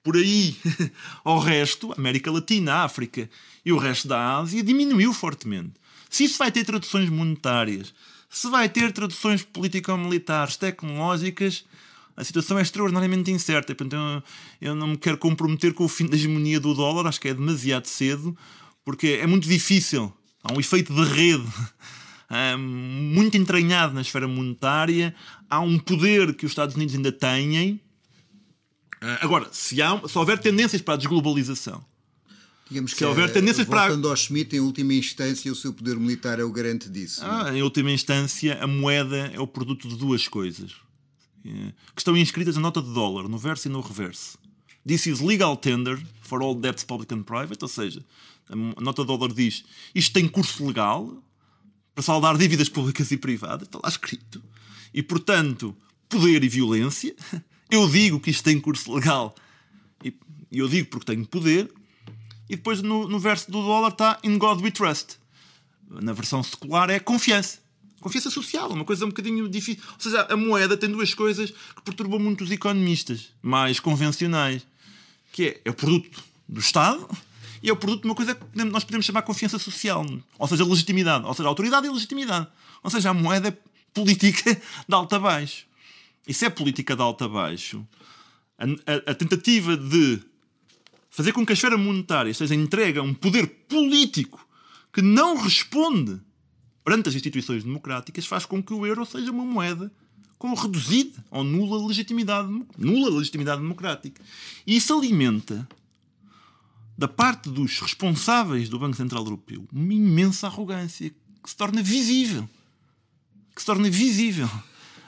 por 0.04 0.16
aí 0.16 0.56
ao 1.24 1.40
resto, 1.40 1.94
América 1.98 2.32
Latina, 2.32 2.84
África 2.84 3.30
e 3.66 3.72
o 3.72 3.78
resto 3.78 4.08
da 4.08 4.38
Ásia, 4.38 4.64
diminuiu 4.64 5.14
fortemente. 5.14 5.74
Se 6.10 6.24
isso 6.24 6.38
vai 6.38 6.52
ter 6.52 6.64
traduções 6.64 7.10
monetárias, 7.10 7.94
se 8.30 8.50
vai 8.50 8.70
ter 8.70 8.92
traduções 8.92 9.44
político-militares, 9.44 10.56
tecnológicas, 10.56 11.66
a 12.20 12.24
situação 12.24 12.60
é 12.60 12.62
extraordinariamente 12.62 13.32
incerta. 13.32 13.74
Portanto, 13.74 13.96
eu, 14.62 14.70
eu 14.70 14.76
não 14.76 14.88
me 14.88 14.98
quero 14.98 15.18
comprometer 15.18 15.74
com 15.74 15.86
o 15.86 15.88
fim 15.88 16.06
da 16.06 16.18
hegemonia 16.18 16.60
do 16.60 16.74
dólar, 16.74 17.08
acho 17.08 17.20
que 17.20 17.30
é 17.30 17.34
demasiado 17.34 17.86
cedo, 17.86 18.38
porque 18.84 19.20
é 19.22 19.26
muito 19.26 19.48
difícil. 19.48 20.12
Há 20.44 20.54
um 20.54 20.60
efeito 20.60 20.94
de 20.94 21.04
rede 21.04 21.48
muito 22.60 23.38
entranhado 23.38 23.94
na 23.94 24.02
esfera 24.02 24.28
monetária, 24.28 25.16
há 25.50 25.62
um 25.62 25.80
poder 25.80 26.34
que 26.36 26.46
os 26.46 26.52
Estados 26.52 26.76
Unidos 26.76 26.94
ainda 26.94 27.12
têm. 27.12 27.80
Ah, 29.02 29.20
agora, 29.22 29.48
se, 29.54 29.82
há, 29.82 30.02
se 30.06 30.18
houver 30.18 30.40
tendências 30.40 30.82
para 30.82 30.96
a 30.96 30.98
desglobalização, 30.98 31.86
Digamos 32.70 32.94
que, 32.94 33.04
houver 33.04 33.32
tendências 33.32 33.66
voltando 33.66 34.02
para... 34.02 34.12
ao 34.12 34.16
Schmidt, 34.16 34.56
em 34.56 34.60
última 34.60 34.94
instância, 34.94 35.52
o 35.52 35.56
seu 35.56 35.74
poder 35.74 35.96
militar 35.96 36.38
é 36.38 36.44
o 36.44 36.52
garante 36.52 36.88
disso. 36.90 37.24
É? 37.24 37.28
Ah, 37.28 37.52
em 37.56 37.64
última 37.64 37.92
instância, 37.92 38.62
a 38.62 38.68
moeda 38.68 39.32
é 39.34 39.40
o 39.40 39.48
produto 39.48 39.88
de 39.88 39.96
duas 39.96 40.28
coisas 40.28 40.76
que 41.44 42.02
estão 42.02 42.16
inscritas 42.18 42.56
na 42.56 42.62
nota 42.62 42.82
de 42.82 42.94
dólar, 42.94 43.28
no 43.28 43.38
verso 43.38 43.68
e 43.68 43.72
no 43.72 43.82
reverso. 43.82 44.38
This 44.88 45.06
is 45.06 45.20
legal 45.20 45.56
tender 45.58 46.02
for 46.22 46.42
all 46.42 46.56
debts 46.56 46.84
public 46.84 47.14
and 47.14 47.24
private, 47.24 47.60
ou 47.62 47.68
seja, 47.68 48.04
a 48.50 48.82
nota 48.82 49.04
de 49.04 49.08
dólar 49.08 49.34
diz 49.34 49.64
isto 49.94 50.14
tem 50.14 50.28
curso 50.28 50.66
legal 50.66 51.22
para 51.94 52.04
saldar 52.04 52.38
dívidas 52.38 52.70
públicas 52.70 53.12
e 53.12 53.18
privadas, 53.18 53.68
está 53.68 53.80
lá 53.82 53.90
escrito. 53.90 54.42
E 54.94 55.04
portanto, 55.04 55.76
poder 56.08 56.44
e 56.44 56.50
violência. 56.50 57.16
Eu 57.72 57.88
digo 57.88 58.20
que 58.20 58.32
isto 58.32 58.44
tem 58.44 58.60
curso 58.60 58.92
legal 58.92 59.36
e 60.52 60.60
eu 60.60 60.68
digo 60.68 60.90
porque 60.90 61.06
tenho 61.06 61.26
poder, 61.26 61.72
e 62.50 62.56
depois 62.56 62.82
no, 62.82 63.08
no 63.08 63.20
verso 63.20 63.52
do 63.52 63.62
dólar 63.62 63.90
está 63.90 64.20
In 64.24 64.38
God 64.38 64.62
We 64.62 64.72
Trust. 64.72 65.18
Na 65.88 66.14
versão 66.14 66.42
secular 66.42 66.90
é 66.90 67.00
confiança. 67.00 67.60
Confiança 68.00 68.30
social, 68.30 68.72
uma 68.72 68.86
coisa 68.86 69.06
um 69.06 69.10
bocadinho 69.10 69.48
difícil. 69.48 69.84
Ou 69.94 70.00
seja, 70.00 70.22
a 70.30 70.38
moeda 70.38 70.78
tem 70.78 70.90
duas 70.90 71.14
coisas 71.14 71.52
que 71.52 71.82
perturbam 71.84 72.20
muito 72.20 72.44
os 72.44 72.52
economistas 72.52 73.30
mais 73.42 73.80
convencionais, 73.80 74.66
que 75.32 75.46
é, 75.46 75.62
é 75.66 75.70
o 75.70 75.74
produto 75.74 76.24
do 76.48 76.60
Estado 76.60 77.08
e 77.62 77.70
é 77.70 77.74
o 77.74 77.76
produto 77.76 78.02
de 78.02 78.08
uma 78.08 78.16
coisa 78.16 78.36
que 78.36 78.64
nós 78.64 78.84
podemos 78.84 79.06
chamar 79.06 79.22
confiança 79.24 79.60
social, 79.60 80.06
ou 80.38 80.48
seja, 80.48 80.66
legitimidade, 80.66 81.26
ou 81.26 81.34
seja, 81.34 81.50
autoridade 81.50 81.88
e 81.88 81.90
legitimidade. 81.90 82.48
Ou 82.82 82.90
seja, 82.90 83.10
a 83.10 83.14
moeda 83.14 83.50
é 83.50 83.58
política 83.94 84.54
de 84.56 84.96
alto 84.96 85.16
a 85.16 85.20
baixo. 85.20 85.66
Se 86.30 86.46
é 86.46 86.50
política 86.50 86.96
de 86.96 87.02
alto 87.02 87.24
a 87.24 87.28
baixo, 87.28 87.86
a, 88.58 88.66
a, 88.66 89.12
a 89.12 89.16
tentativa 89.16 89.76
de 89.76 90.22
fazer 91.10 91.34
com 91.34 91.46
que 91.46 91.52
a 91.52 91.56
esfera 91.56 91.78
monetária 91.78 92.34
seja 92.34 92.56
entregue 92.56 93.00
a 93.00 93.04
um 93.04 93.14
poder 93.14 93.48
político 93.68 94.48
que 94.94 95.02
não 95.02 95.38
responde 95.38 96.20
perante 96.84 97.10
as 97.10 97.16
instituições 97.16 97.64
democráticas 97.64 98.26
faz 98.26 98.46
com 98.46 98.62
que 98.62 98.74
o 98.74 98.86
euro 98.86 99.06
seja 99.06 99.32
uma 99.32 99.46
moeda 99.46 99.92
com 100.38 100.54
reduzida 100.54 101.24
ou 101.30 101.44
nula 101.44 101.86
legitimidade, 101.86 102.48
nula 102.78 103.10
legitimidade 103.10 103.62
democrática. 103.62 104.22
E 104.66 104.78
isso 104.78 104.94
alimenta, 104.94 105.68
da 106.98 107.08
parte 107.08 107.50
dos 107.50 107.80
responsáveis 107.80 108.70
do 108.70 108.80
Banco 108.80 108.96
Central 108.96 109.24
Europeu, 109.24 109.68
uma 109.72 109.94
imensa 109.94 110.48
arrogância 110.48 111.10
que 111.44 111.50
se 111.50 111.56
torna 111.56 111.82
visível. 111.82 112.48
Que 113.54 113.62
se 113.62 113.66
torna 113.66 113.90
visível. 113.90 114.50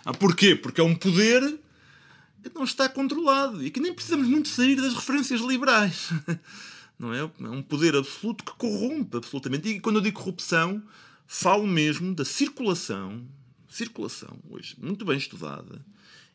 Ah, 0.04 0.14
porquê? 0.14 0.56
Porque 0.56 0.82
é 0.82 0.84
um 0.84 0.96
poder 0.96 1.60
não 2.56 2.64
está 2.64 2.90
controlado 2.90 3.64
e 3.64 3.70
que 3.70 3.80
nem 3.80 3.94
precisamos 3.94 4.28
muito 4.28 4.50
sair 4.50 4.76
das 4.76 4.94
referências 4.94 5.42
liberais. 5.42 6.10
Não 6.98 7.14
é? 7.14 7.20
é 7.20 7.50
um 7.50 7.64
poder 7.64 7.96
absoluto 7.96 8.44
que 8.44 8.52
corrompe 8.54 9.18
absolutamente. 9.18 9.68
E 9.68 9.80
quando 9.80 9.96
eu 9.96 10.02
digo 10.02 10.20
corrupção, 10.20 10.82
falo 11.34 11.66
mesmo 11.66 12.14
da 12.14 12.26
circulação, 12.26 13.26
circulação 13.70 14.38
hoje 14.50 14.76
muito 14.78 15.06
bem 15.06 15.18
estudada, 15.18 15.82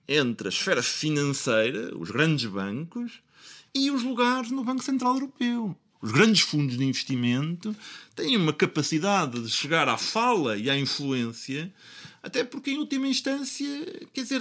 entre 0.08 0.48
a 0.48 0.50
esfera 0.50 0.82
financeira, 0.82 1.94
os 1.94 2.10
grandes 2.10 2.46
bancos, 2.46 3.20
e 3.74 3.90
os 3.90 4.02
lugares 4.02 4.50
no 4.50 4.64
Banco 4.64 4.82
Central 4.82 5.12
Europeu. 5.12 5.76
Os 6.00 6.12
grandes 6.12 6.40
fundos 6.40 6.78
de 6.78 6.84
investimento 6.84 7.76
têm 8.14 8.38
uma 8.38 8.54
capacidade 8.54 9.38
de 9.38 9.50
chegar 9.50 9.86
à 9.86 9.98
fala 9.98 10.56
e 10.56 10.70
à 10.70 10.78
influência, 10.78 11.70
até 12.22 12.42
porque, 12.42 12.70
em 12.70 12.78
última 12.78 13.06
instância, 13.06 13.68
quer 14.14 14.22
dizer, 14.22 14.40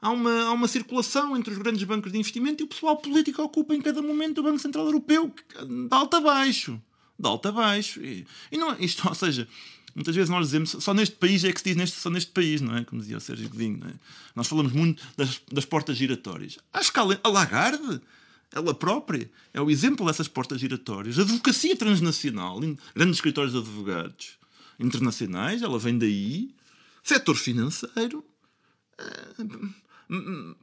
há 0.00 0.10
uma, 0.10 0.44
há 0.44 0.52
uma 0.52 0.66
circulação 0.66 1.36
entre 1.36 1.52
os 1.52 1.58
grandes 1.58 1.84
bancos 1.84 2.10
de 2.10 2.18
investimento 2.18 2.62
e 2.62 2.64
o 2.64 2.68
pessoal 2.68 2.96
político 2.96 3.42
ocupa 3.42 3.74
em 3.74 3.82
cada 3.82 4.00
momento 4.00 4.38
o 4.38 4.44
Banco 4.44 4.58
Central 4.60 4.86
Europeu, 4.86 5.30
de 5.62 5.88
alto 5.94 6.16
a 6.16 6.20
baixo. 6.22 6.80
De 7.18 7.28
alto 7.28 7.48
a 7.48 7.52
baixo. 7.52 8.00
E, 8.00 8.26
e 8.50 8.58
não, 8.58 8.76
isto, 8.78 9.06
ou 9.08 9.14
seja, 9.14 9.48
muitas 9.94 10.14
vezes 10.14 10.30
nós 10.30 10.46
dizemos 10.46 10.70
só 10.70 10.92
neste 10.92 11.16
país 11.16 11.44
é 11.44 11.52
que 11.52 11.60
se 11.60 11.64
diz 11.64 11.76
neste, 11.76 12.00
só 12.00 12.10
neste 12.10 12.32
país, 12.32 12.60
não 12.60 12.76
é? 12.76 12.84
Como 12.84 13.00
dizia 13.00 13.16
o 13.16 13.20
Sérgio 13.20 13.48
Godinho, 13.48 13.80
é? 13.86 13.94
Nós 14.34 14.46
falamos 14.46 14.72
muito 14.72 15.02
das, 15.16 15.40
das 15.50 15.64
portas 15.64 15.96
giratórias. 15.96 16.58
À 16.72 16.80
escala, 16.80 17.18
a 17.22 17.28
Lagarde, 17.28 18.00
ela 18.52 18.72
própria, 18.72 19.30
é 19.52 19.60
o 19.60 19.70
exemplo 19.70 20.06
dessas 20.06 20.28
portas 20.28 20.60
giratórias. 20.60 21.18
A 21.18 21.22
advocacia 21.22 21.76
transnacional, 21.76 22.60
grandes 22.94 23.16
escritórios 23.16 23.52
de 23.52 23.58
advogados 23.58 24.38
internacionais, 24.78 25.62
ela 25.62 25.78
vem 25.78 25.98
daí. 25.98 26.54
Setor 27.02 27.36
financeiro. 27.36 28.24
Uh, 28.98 29.74
uh, 30.10 30.56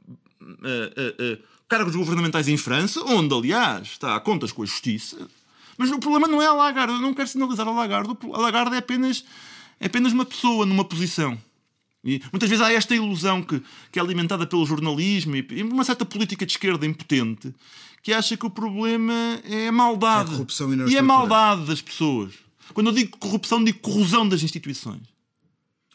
uh, 0.58 1.38
cargos 1.68 1.94
governamentais 1.94 2.48
em 2.48 2.56
França, 2.56 3.00
onde, 3.04 3.34
aliás, 3.34 3.88
está 3.88 4.16
a 4.16 4.20
contas 4.20 4.52
com 4.52 4.62
a 4.62 4.66
justiça. 4.66 5.28
Mas 5.76 5.90
o 5.90 5.98
problema 5.98 6.26
não 6.26 6.40
é 6.40 6.46
a 6.46 6.52
Lagarde. 6.52 6.94
Eu 6.94 7.00
não 7.00 7.14
quero 7.14 7.28
sinalizar 7.28 7.66
a 7.66 7.70
Lagarde. 7.72 8.16
A 8.32 8.38
Lagarde 8.38 8.74
é 8.74 8.78
apenas, 8.78 9.24
é 9.80 9.86
apenas 9.86 10.12
uma 10.12 10.24
pessoa 10.24 10.66
numa 10.66 10.84
posição. 10.84 11.38
E 12.04 12.20
muitas 12.32 12.50
vezes 12.50 12.64
há 12.64 12.72
esta 12.72 12.94
ilusão 12.94 13.42
que, 13.42 13.62
que 13.90 13.98
é 13.98 14.02
alimentada 14.02 14.46
pelo 14.46 14.66
jornalismo 14.66 15.36
e, 15.36 15.46
e 15.50 15.62
uma 15.62 15.84
certa 15.84 16.04
política 16.04 16.44
de 16.44 16.52
esquerda 16.52 16.84
impotente 16.84 17.54
que 18.02 18.12
acha 18.12 18.36
que 18.36 18.44
o 18.44 18.50
problema 18.50 19.40
é 19.44 19.68
a 19.68 19.72
maldade. 19.72 20.30
É 20.30 20.32
a 20.32 20.36
corrupção 20.36 20.74
e, 20.74 20.92
e 20.92 20.98
a 20.98 21.02
maldade 21.02 21.66
das 21.66 21.80
pessoas. 21.80 22.34
Quando 22.74 22.88
eu 22.88 22.92
digo 22.92 23.16
corrupção, 23.18 23.62
digo 23.62 23.78
corrosão 23.78 24.28
das 24.28 24.42
instituições. 24.42 25.02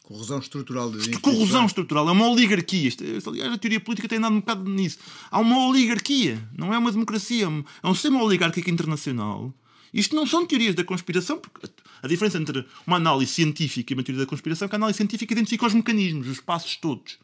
Corrosão 0.04 0.40
estrutural 0.40 0.90
das 0.90 1.06
Corrosão 1.18 1.66
estrutural, 1.66 2.08
é 2.08 2.12
uma 2.14 2.30
oligarquia. 2.30 2.90
Aliás, 3.28 3.52
a 3.52 3.58
teoria 3.58 3.82
política 3.82 4.08
tem 4.08 4.20
andado 4.20 4.36
um 4.36 4.40
bocado 4.40 4.70
nisso. 4.70 5.00
Há 5.30 5.38
uma 5.38 5.68
oligarquia, 5.68 6.42
não 6.58 6.74
é 6.74 6.78
uma 6.78 6.94
democracia, 6.94 7.44
é 7.84 7.88
um 7.88 7.94
sistema 7.94 8.24
oligárquico 8.24 8.70
internacional. 8.70 9.54
Isto 9.94 10.16
não 10.16 10.26
são 10.26 10.46
teorias 10.46 10.76
da 10.76 10.84
conspiração, 10.84 11.40
porque 11.40 11.70
a 12.02 12.08
diferença 12.08 12.38
entre 12.38 12.66
uma 12.86 12.98
análise 12.98 13.32
científica 13.32 13.94
e 13.94 13.96
uma 13.96 14.04
teoria 14.04 14.24
da 14.24 14.30
conspiração 14.30 14.66
é 14.66 14.70
que 14.70 14.76
a 14.76 14.78
análise 14.78 14.98
científica 14.98 15.34
identifica 15.34 15.66
os 15.66 15.74
mecanismos, 15.74 16.28
os 16.28 16.40
passos 16.40 16.76
todos. 16.76 17.18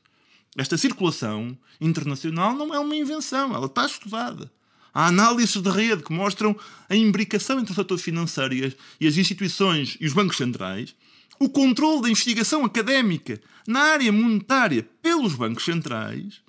Esta 0.56 0.78
circulação 0.78 1.58
internacional 1.82 2.54
não 2.56 2.74
é 2.74 2.80
uma 2.80 2.96
invenção, 2.96 3.54
ela 3.54 3.66
está 3.66 3.86
estudada. 3.86 4.52
Há 4.94 5.08
análises 5.08 5.60
de 5.60 5.70
rede 5.70 6.04
que 6.04 6.14
mostram 6.14 6.56
a 6.88 6.96
imbricação 6.96 7.60
entre 7.60 7.72
o 7.72 7.76
setor 7.76 7.98
financeiro 7.98 8.54
e 9.00 9.08
as, 9.08 9.18
instituições 9.18 9.98
e 10.00 10.06
os 10.06 10.14
bancos 10.14 10.38
centrais 10.38 10.96
o 11.40 11.50
controle 11.50 12.04
da 12.04 12.10
investigação 12.10 12.64
académica 12.64 13.42
na 13.68 13.80
área 13.80 14.12
monetária 14.12 14.88
pelos 15.02 15.34
bancos 15.34 15.66
centrais, 15.66 16.42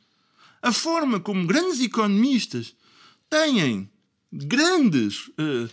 a 0.62 0.72
forma 0.72 1.18
como 1.18 1.46
grandes 1.46 1.80
economistas 1.80 2.74
têm 3.28 3.88
grandes 4.32 5.28
uh, 5.28 5.70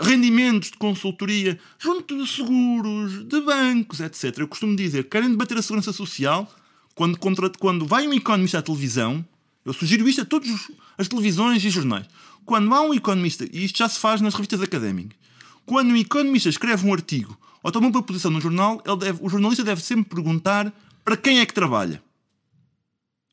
rendimentos 0.00 0.70
de 0.70 0.78
consultoria 0.78 1.58
junto 1.78 2.16
de 2.16 2.26
seguros, 2.30 3.24
de 3.26 3.40
bancos, 3.40 4.00
etc. 4.00 4.38
Eu 4.38 4.48
costumo 4.48 4.74
dizer 4.74 5.04
que 5.04 5.10
querem 5.10 5.30
debater 5.30 5.58
a 5.58 5.62
segurança 5.62 5.92
social 5.92 6.50
quando, 6.94 7.18
contra, 7.18 7.50
quando 7.50 7.86
vai 7.86 8.06
um 8.06 8.14
economista 8.14 8.58
à 8.58 8.62
televisão. 8.62 9.24
Eu 9.64 9.72
sugiro 9.72 10.08
isto 10.08 10.22
a 10.22 10.24
todas 10.24 10.50
as 10.96 11.08
televisões 11.08 11.64
e 11.64 11.70
jornais. 11.70 12.06
Quando 12.44 12.74
há 12.74 12.80
um 12.82 12.94
economista, 12.94 13.46
e 13.50 13.64
isto 13.64 13.78
já 13.78 13.88
se 13.88 13.98
faz 13.98 14.20
nas 14.20 14.34
revistas 14.34 14.60
académicas, 14.60 15.18
quando 15.66 15.90
um 15.90 15.96
economista 15.96 16.48
escreve 16.48 16.86
um 16.86 16.92
artigo 16.92 17.38
ou 17.62 17.72
toma 17.72 17.88
uma 17.88 18.02
posição 18.02 18.30
no 18.30 18.40
jornal, 18.40 18.82
deve, 18.98 19.18
o 19.22 19.28
jornalista 19.28 19.64
deve 19.64 19.82
sempre 19.82 20.14
perguntar 20.14 20.72
para 21.04 21.16
quem 21.16 21.40
é 21.40 21.46
que 21.46 21.54
trabalha. 21.54 22.02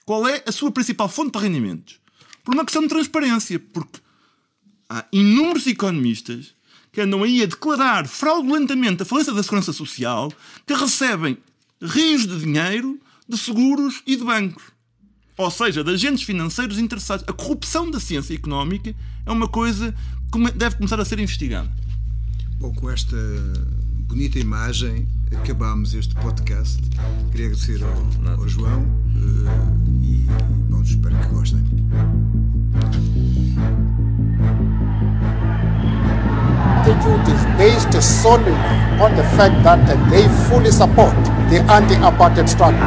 Qual 0.05 0.27
é 0.27 0.43
a 0.45 0.51
sua 0.51 0.71
principal 0.71 1.07
fonte 1.07 1.37
de 1.37 1.39
rendimentos? 1.39 1.99
Por 2.43 2.53
uma 2.53 2.65
questão 2.65 2.81
de 2.81 2.87
transparência, 2.89 3.59
porque 3.59 3.99
há 4.91 5.05
inúmeros 5.13 5.65
economistas 5.67 6.53
que 6.91 6.99
andam 6.99 7.23
aí 7.23 7.41
a 7.41 7.45
declarar 7.45 8.05
fraudulentamente 8.05 9.03
a 9.03 9.05
falência 9.05 9.33
da 9.33 9.41
segurança 9.41 9.71
social 9.71 10.31
que 10.67 10.73
recebem 10.73 11.37
rios 11.81 12.27
de 12.27 12.37
dinheiro 12.39 12.99
de 13.27 13.37
seguros 13.37 14.03
e 14.05 14.17
de 14.17 14.23
bancos. 14.25 14.63
Ou 15.37 15.49
seja, 15.49 15.81
de 15.83 15.91
agentes 15.91 16.23
financeiros 16.23 16.77
interessados. 16.77 17.23
A 17.27 17.31
corrupção 17.31 17.89
da 17.89 17.99
ciência 17.99 18.33
económica 18.33 18.93
é 19.25 19.31
uma 19.31 19.47
coisa 19.47 19.95
que 20.31 20.51
deve 20.51 20.75
começar 20.75 20.99
a 20.99 21.05
ser 21.05 21.19
investigada. 21.19 21.71
Bom, 22.59 22.73
com 22.73 22.89
esta 22.89 23.15
bonita 24.01 24.37
imagem 24.37 25.07
acabámos 25.31 25.93
este 25.93 26.13
podcast. 26.15 26.81
Queria 27.31 27.47
agradecer 27.47 27.81
ao, 27.81 28.33
ao 28.33 28.47
João 28.47 28.83
uh, 28.83 30.03
e 30.03 30.27
bom, 30.69 30.81
espero 30.81 31.17
que 31.17 31.27
gostem. 31.27 31.63
Attitude 36.71 37.27
is 37.33 37.41
based 37.57 37.93
solely 38.01 38.53
on 39.03 39.15
the 39.15 39.23
fact 39.37 39.63
that 39.63 39.81
they 40.09 40.23
fully 40.49 40.71
support 40.71 41.15
the 41.49 41.59
anti-apartheid 41.69 42.47
struggle. 42.47 42.79